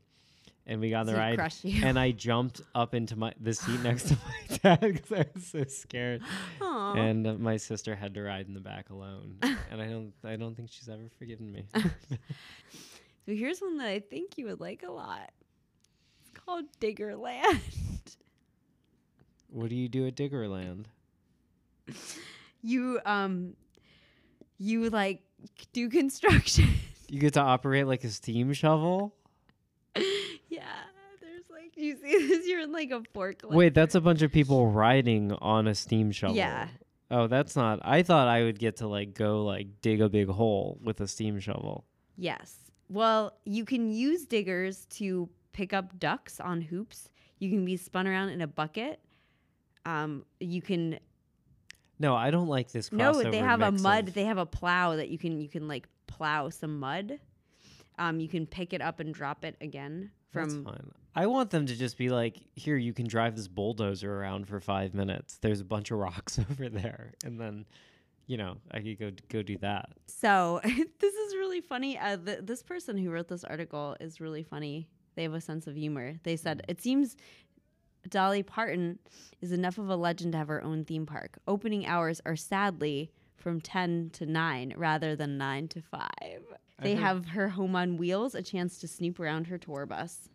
[0.68, 1.40] And we got on the ride,
[1.84, 5.46] and I jumped up into my the seat next to my dad because I was
[5.48, 6.22] so scared.
[6.62, 6.94] Aw.
[6.94, 9.38] And uh, my sister had to ride in the back alone,
[9.72, 11.66] and I don't I don't think she's ever forgiven me.
[13.26, 15.32] So here's one that I think you would like a lot.
[16.22, 17.60] It's called Diggerland.
[19.50, 20.86] what do you do at Diggerland?
[22.62, 23.54] you um
[24.58, 25.22] you like
[25.74, 26.70] do construction.
[27.12, 29.14] You get to operate like a steam shovel.
[30.48, 30.64] yeah,
[31.20, 33.52] there's like you see this you're in like a forklift.
[33.54, 36.38] Wait, that's a bunch of people riding on a steam shovel.
[36.38, 36.70] Yeah.
[37.10, 37.82] Oh, that's not.
[37.84, 41.08] I thought I would get to like go like dig a big hole with a
[41.08, 41.84] steam shovel.
[42.16, 42.56] Yes.
[42.92, 47.10] Well, you can use diggers to pick up ducks on hoops.
[47.40, 49.00] You can be spun around in a bucket.
[49.86, 51.00] Um, you can
[52.00, 52.92] No, I don't like this.
[52.92, 53.14] no.
[53.24, 54.10] They have a mud.
[54.10, 57.20] of- They have a plow that you can you can like plow some mud.
[57.98, 60.66] Um, you can pick it up and drop it again That's from.
[60.66, 60.92] fine.
[61.16, 64.60] I want them to just be like, here, you can drive this bulldozer around for
[64.62, 65.38] five minutes.
[65.42, 67.66] There's a bunch of rocks over there, and then,
[68.28, 69.90] you know, I could go go do that.
[70.08, 71.98] So this is really funny.
[71.98, 74.88] Uh, th- this person who wrote this article is really funny.
[75.16, 76.16] They have a sense of humor.
[76.24, 77.18] They said it seems
[78.10, 78.98] Dolly Parton
[79.42, 81.38] is enough of a legend to have her own theme park.
[81.48, 86.10] Opening hours are sadly from 10 to 9 rather than 9 to 5.
[86.82, 90.30] They have her home on wheels, a chance to snoop around her tour bus.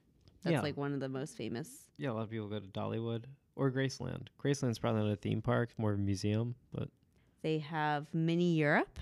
[0.45, 0.61] That's Yeah.
[0.61, 1.89] like one of the most famous.
[1.99, 3.25] Yeah, a lot of people go to Dollywood
[3.57, 4.29] or Graceland.
[4.39, 6.55] Graceland's probably not a theme park, more of a museum.
[6.73, 6.89] But
[7.47, 8.99] They have Mini Europe.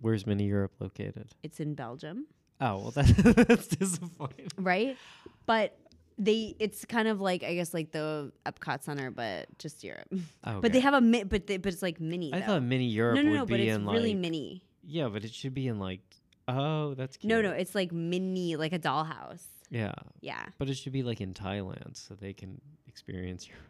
[0.00, 1.26] where's Mini Europe located?
[1.42, 2.24] It's in Belgium.
[2.62, 4.48] Oh well, that, that's disappointing.
[4.56, 4.96] right?
[5.44, 5.76] But
[6.16, 10.08] they it's kind of like I guess like the Epcot Center, but just Europe.
[10.44, 12.32] Oh, But they have a mi- but they, but it's like mini.
[12.32, 12.46] I though.
[12.46, 14.62] thought Mini Europe no, no, would no, be but it's in really like mini.
[14.82, 16.00] yeah, but it should be in like
[16.48, 17.28] oh that's cute.
[17.28, 19.44] No, no, it's like mini, like a dollhouse.
[19.68, 19.92] yeah,
[20.22, 23.62] Yeah, but it should be like in Thailand so they can experience Europe.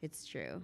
[0.00, 0.62] it's true.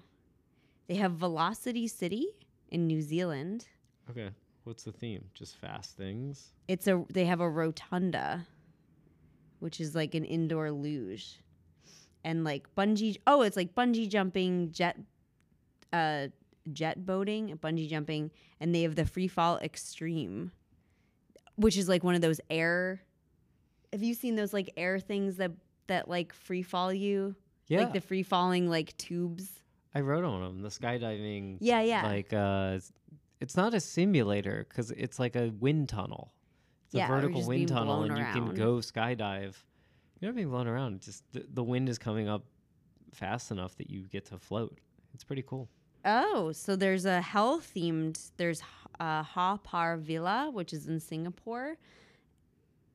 [0.89, 2.29] They have Velocity City
[2.71, 3.67] in New Zealand.
[4.11, 4.31] Okay,
[4.65, 5.25] what's the theme?
[5.35, 6.53] Just fast things.
[6.67, 8.47] It's a they have a rotunda,
[9.61, 11.41] which is like an indoor luge,
[12.25, 13.19] and like bungee.
[13.27, 14.99] Oh, it's like bungee jumping, jet,
[15.93, 16.29] uh,
[16.73, 20.53] jet boating, bungee jumping, and they have the free fall extreme,
[21.57, 23.03] which is like one of those air.
[23.93, 25.51] Have you seen those like air things that
[25.87, 27.35] that like free fall you?
[27.67, 29.51] Yeah, Like the free falling like tubes.
[29.99, 30.63] I wrote on them.
[30.63, 31.59] The skydiving.
[31.61, 32.03] Yeah, yeah.
[32.05, 32.79] Like uh,
[33.41, 36.33] it's- not a simulator because it's like a wind tunnel.
[36.87, 39.55] It's Yeah, a vertical wind tunnel, and you can go skydive.
[40.21, 41.01] You're not being blown around.
[41.01, 42.45] Just the, the wind is coming up
[43.13, 44.79] fast enough that you get to float.
[45.15, 45.69] It's pretty cool.
[46.05, 48.31] Oh, so there's a hell themed.
[48.37, 48.63] There's
[49.01, 51.77] uh, Haw Par Villa, which is in Singapore,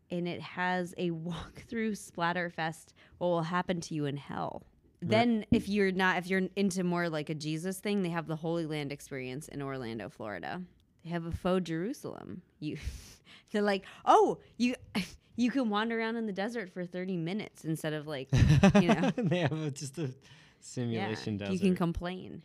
[0.09, 2.93] and it has a walkthrough Splatterfest.
[3.17, 4.63] What will happen to you in hell?
[5.09, 8.35] Then, if you're not, if you're into more like a Jesus thing, they have the
[8.35, 10.61] Holy Land experience in Orlando, Florida.
[11.03, 12.41] They have a faux Jerusalem.
[12.59, 12.77] You,
[13.51, 14.75] they're like, oh, you,
[15.35, 18.29] you can wander around in the desert for 30 minutes instead of like,
[18.75, 20.11] you know, they have just a
[20.59, 21.53] simulation yeah, desert.
[21.53, 22.41] You can complain.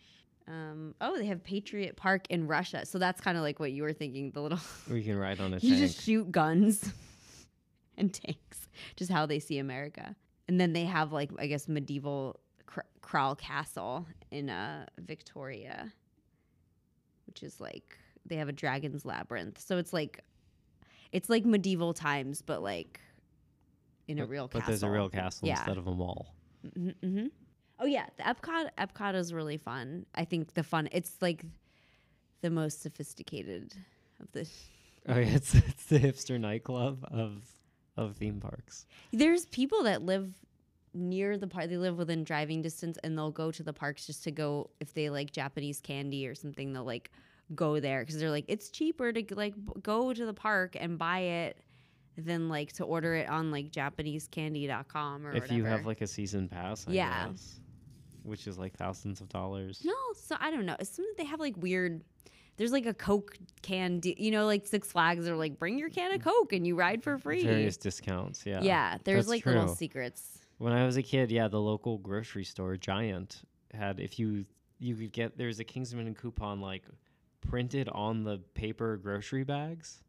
[0.49, 2.87] Um, oh, they have Patriot Park in Russia.
[2.87, 4.31] So that's kind of like what you were thinking.
[4.31, 4.59] The little
[4.91, 5.81] you can ride on a you tank.
[5.81, 6.93] just shoot guns
[7.99, 10.17] and tanks, just how they see America.
[10.49, 15.93] And then they have like I guess medieval cr- Kryal Castle in uh, Victoria,
[17.27, 19.59] which is like they have a dragon's labyrinth.
[19.61, 20.21] So it's like
[21.13, 23.01] it's like medieval times, but like
[24.07, 24.71] in a real but castle.
[24.73, 25.57] there's a real castle Yeah.
[25.59, 26.35] instead of a mall.
[26.79, 27.27] Mm-hmm.
[27.81, 30.05] Oh yeah, the Epcot Epcot is really fun.
[30.15, 31.45] I think the fun it's like
[32.43, 33.75] the most sophisticated
[34.21, 34.49] of the.
[35.11, 37.43] Oh, yeah, it's it's the hipster nightclub of
[37.97, 38.85] of theme parks.
[39.11, 40.35] There's people that live
[40.99, 41.69] near the park.
[41.69, 44.93] They live within driving distance, and they'll go to the parks just to go if
[44.95, 46.73] they like Japanese candy or something.
[46.73, 47.11] They'll like
[47.55, 51.21] go there because they're like it's cheaper to like go to the park and buy
[51.21, 51.59] it
[52.19, 56.49] than like to order it on like JapaneseCandy.com or if you have like a season
[56.49, 57.29] pass, I Yeah.
[57.29, 57.61] guess,
[58.23, 59.83] which is like thousands of dollars.
[59.85, 60.77] No, so I don't know.
[60.79, 62.03] It's something they have like weird.
[62.57, 65.91] There's like a Coke can, de- you know, like Six Flags are like bring your
[65.91, 67.45] can of Coke and you ride for free.
[67.45, 68.63] Various discounts, yeah.
[68.63, 70.39] yeah, there's that's like little secrets.
[70.59, 74.45] When I was a kid, yeah, the local grocery store Giant had if you
[74.79, 76.85] you could get there's a Kingsman coupon like
[77.41, 80.03] printed on the paper grocery bags.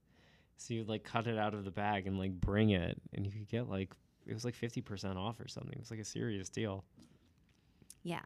[0.57, 3.31] So you'd like cut it out of the bag and like bring it, and you
[3.31, 3.93] could get like
[4.25, 5.73] it was like fifty percent off or something.
[5.73, 6.83] It was like a serious deal.
[8.03, 8.21] Yeah.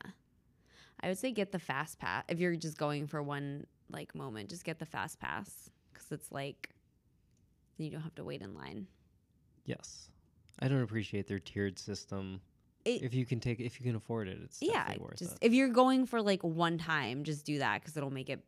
[1.02, 4.50] I would say get the fast pass if you're just going for one like moment.
[4.50, 6.70] Just get the fast pass because it's like
[7.78, 8.88] you don't have to wait in line.
[9.66, 10.10] Yes,
[10.60, 12.42] I don't appreciate their tiered system.
[12.86, 15.40] It- if you can take, if you can afford it, it's yeah, just it.
[15.42, 18.44] if you're going for like one time, just do that because it'll make it.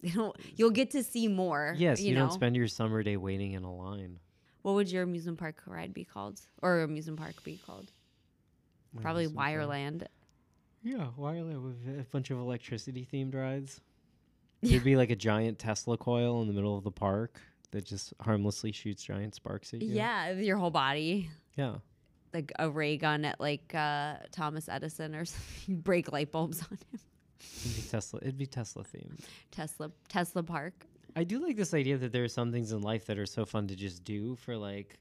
[0.00, 1.74] It'll, you'll get to see more.
[1.76, 2.20] Yes, you, you, know.
[2.20, 4.20] don't spend your summer day waiting in a line.
[4.62, 7.90] what would your amusement park ride be called, or amusement park be called?
[8.94, 9.70] My Probably amusement park.
[9.70, 10.06] Wireland.
[10.84, 13.80] Yeah, Wireland with a bunch of electricity themed rides.
[14.62, 18.12] There'd be like a giant Tesla coil in the middle of the park that just
[18.20, 19.94] harmlessly shoots giant sparks at you.
[19.94, 21.30] Yeah, your whole body.
[21.56, 21.76] Yeah.
[22.32, 25.46] Like a ray gun at like uh, Thomas Edison or something.
[25.66, 27.00] You break light bulbs on him.
[27.64, 28.18] It'd be Tesla.
[28.22, 29.20] It'd be Tesla themed.
[29.50, 30.86] Tesla Tesla Park.
[31.16, 33.44] I do like this idea that there are some things in life that are so
[33.44, 34.98] fun to just do for like,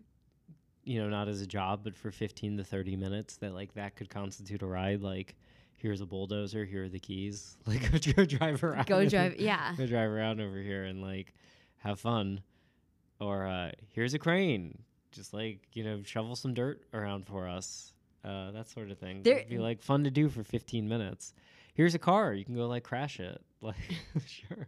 [0.83, 3.95] you know, not as a job, but for 15 to 30 minutes that like that
[3.95, 5.01] could constitute a ride.
[5.01, 5.35] Like,
[5.75, 7.57] here's a bulldozer, here are the keys.
[7.67, 8.87] Like, go, go drive around.
[8.87, 9.35] Go drive.
[9.39, 9.75] Yeah.
[9.77, 11.33] go drive around over here and like
[11.77, 12.41] have fun.
[13.19, 14.77] Or uh, here's a crane,
[15.11, 17.93] just like you know, shovel some dirt around for us.
[18.23, 19.23] Uh, that sort of thing.
[19.23, 21.33] There- It'd be like fun to do for 15 minutes.
[21.73, 23.41] Here's a car, you can go like crash it.
[23.61, 23.75] Like,
[24.27, 24.67] sure.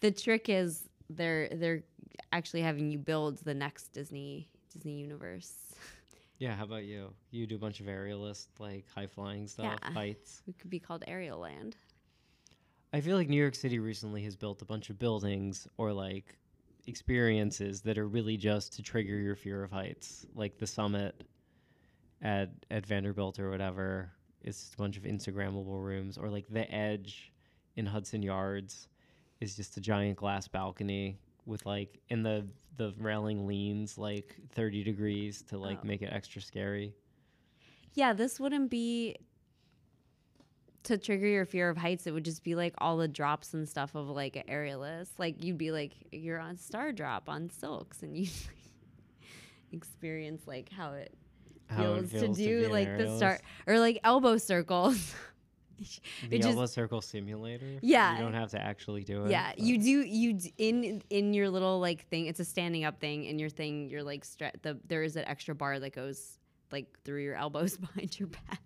[0.00, 1.84] The trick is they're they're
[2.32, 5.54] actually having you build the next Disney Disney universe.
[6.38, 7.14] Yeah, how about you?
[7.30, 9.92] You do a bunch of aerialist, like high flying stuff, Yeah.
[9.94, 10.42] fights.
[10.46, 11.76] It could be called Aerial Land.
[12.92, 16.36] I feel like New York City recently has built a bunch of buildings or like
[16.86, 21.24] experiences that are really just to trigger your fear of heights, like the summit
[22.22, 24.10] at at Vanderbilt or whatever.
[24.42, 27.32] It's just a bunch of Instagrammable rooms, or like the Edge
[27.76, 28.88] in Hudson Yards
[29.40, 32.46] is just a giant glass balcony with like and the
[32.76, 35.86] the railing leans like 30 degrees to like Oh.
[35.86, 36.94] make it extra scary.
[37.94, 39.16] Yeah, this wouldn't be
[40.86, 42.06] to trigger your fear of heights.
[42.06, 45.10] It would just be like all the drops and stuff of like an aerialist.
[45.18, 48.28] Like you'd be like you're on Star Drop on Silks, and you
[49.72, 51.12] experience like how it
[51.68, 55.14] How it feels, to feels do an like the start or like elbow circles.
[56.30, 57.66] The just- elbow circle simulator.
[57.82, 58.16] Yeah.
[58.16, 59.30] you don't have to actually do it.
[59.30, 59.90] Yeah, but- you do.
[59.90, 62.24] You d- in in your little like thing.
[62.28, 63.24] It's a standing up thing.
[63.26, 66.38] In your thing, you're like stre- the there is an extra bar that goes
[66.72, 68.62] like through your elbows behind your back.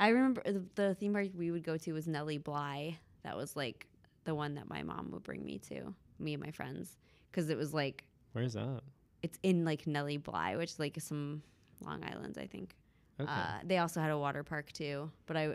[0.00, 2.98] I remember the, the theme park we would go to was Nellie Bly.
[3.22, 3.86] That was like
[4.24, 6.96] the one that my mom would bring me to, me and my friends,
[7.30, 8.80] because it was like Where's that?
[9.22, 11.42] it's in like Nellie Bly, which is like some
[11.84, 12.74] Long Island, I think.
[13.20, 13.30] Okay.
[13.30, 15.54] Uh, they also had a water park too, but I,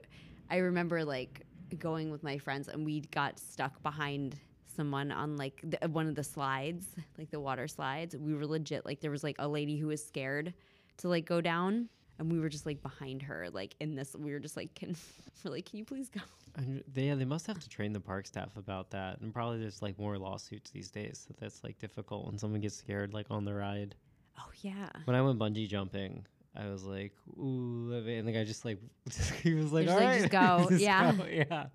[0.51, 1.41] I remember like
[1.79, 4.35] going with my friends and we got stuck behind
[4.75, 6.85] someone on like the, one of the slides,
[7.17, 8.15] like the water slides.
[8.15, 10.53] We were legit like there was like a lady who was scared
[10.97, 11.89] to like go down,
[12.19, 14.15] and we were just like behind her, like in this.
[14.17, 14.95] We were just like, can
[15.43, 16.21] we're like, can you please go?
[16.57, 19.59] And they, yeah, they must have to train the park staff about that, and probably
[19.59, 21.25] there's like more lawsuits these days.
[21.27, 23.95] So that's like difficult when someone gets scared, like on the ride.
[24.37, 24.89] Oh yeah.
[25.05, 26.25] When I went bungee jumping,
[26.55, 28.79] I was like, "Ooh," and the guy just like
[29.43, 31.11] he was like, Just "All like, right, just go." Yeah.
[31.11, 31.65] go." yeah."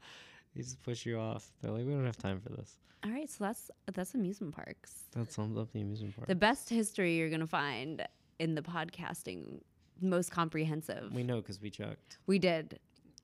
[0.55, 1.51] He just push you off.
[1.61, 5.05] They're like, "We don't have time for this." All right, so that's that's amusement parks.
[5.13, 6.29] That sums up the amusement park.
[6.29, 8.07] The best history you're gonna find
[8.39, 9.61] in the podcasting,
[10.03, 11.13] most comprehensive.
[11.13, 12.19] we know because we checked.
[12.27, 12.79] we did.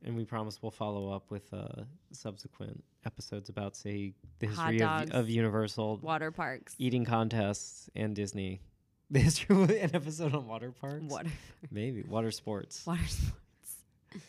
[0.04, 1.82] And we promise we'll follow up with uh,
[2.12, 5.10] subsequent episodes about, say, the Hot history of, dogs.
[5.12, 6.74] of Universal water parks.
[6.78, 8.60] eating contests and Disney.
[9.08, 11.04] The history of an episode on water parks?
[11.04, 11.30] Water,
[11.70, 12.02] Maybe.
[12.02, 12.84] Water sports.
[12.86, 13.76] water sports.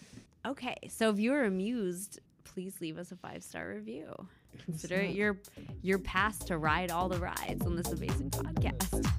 [0.45, 4.13] Okay, so if you were amused, please leave us a five star review.
[4.65, 5.37] Consider it your
[5.81, 9.11] your pass to ride all the rides on this amazing podcast.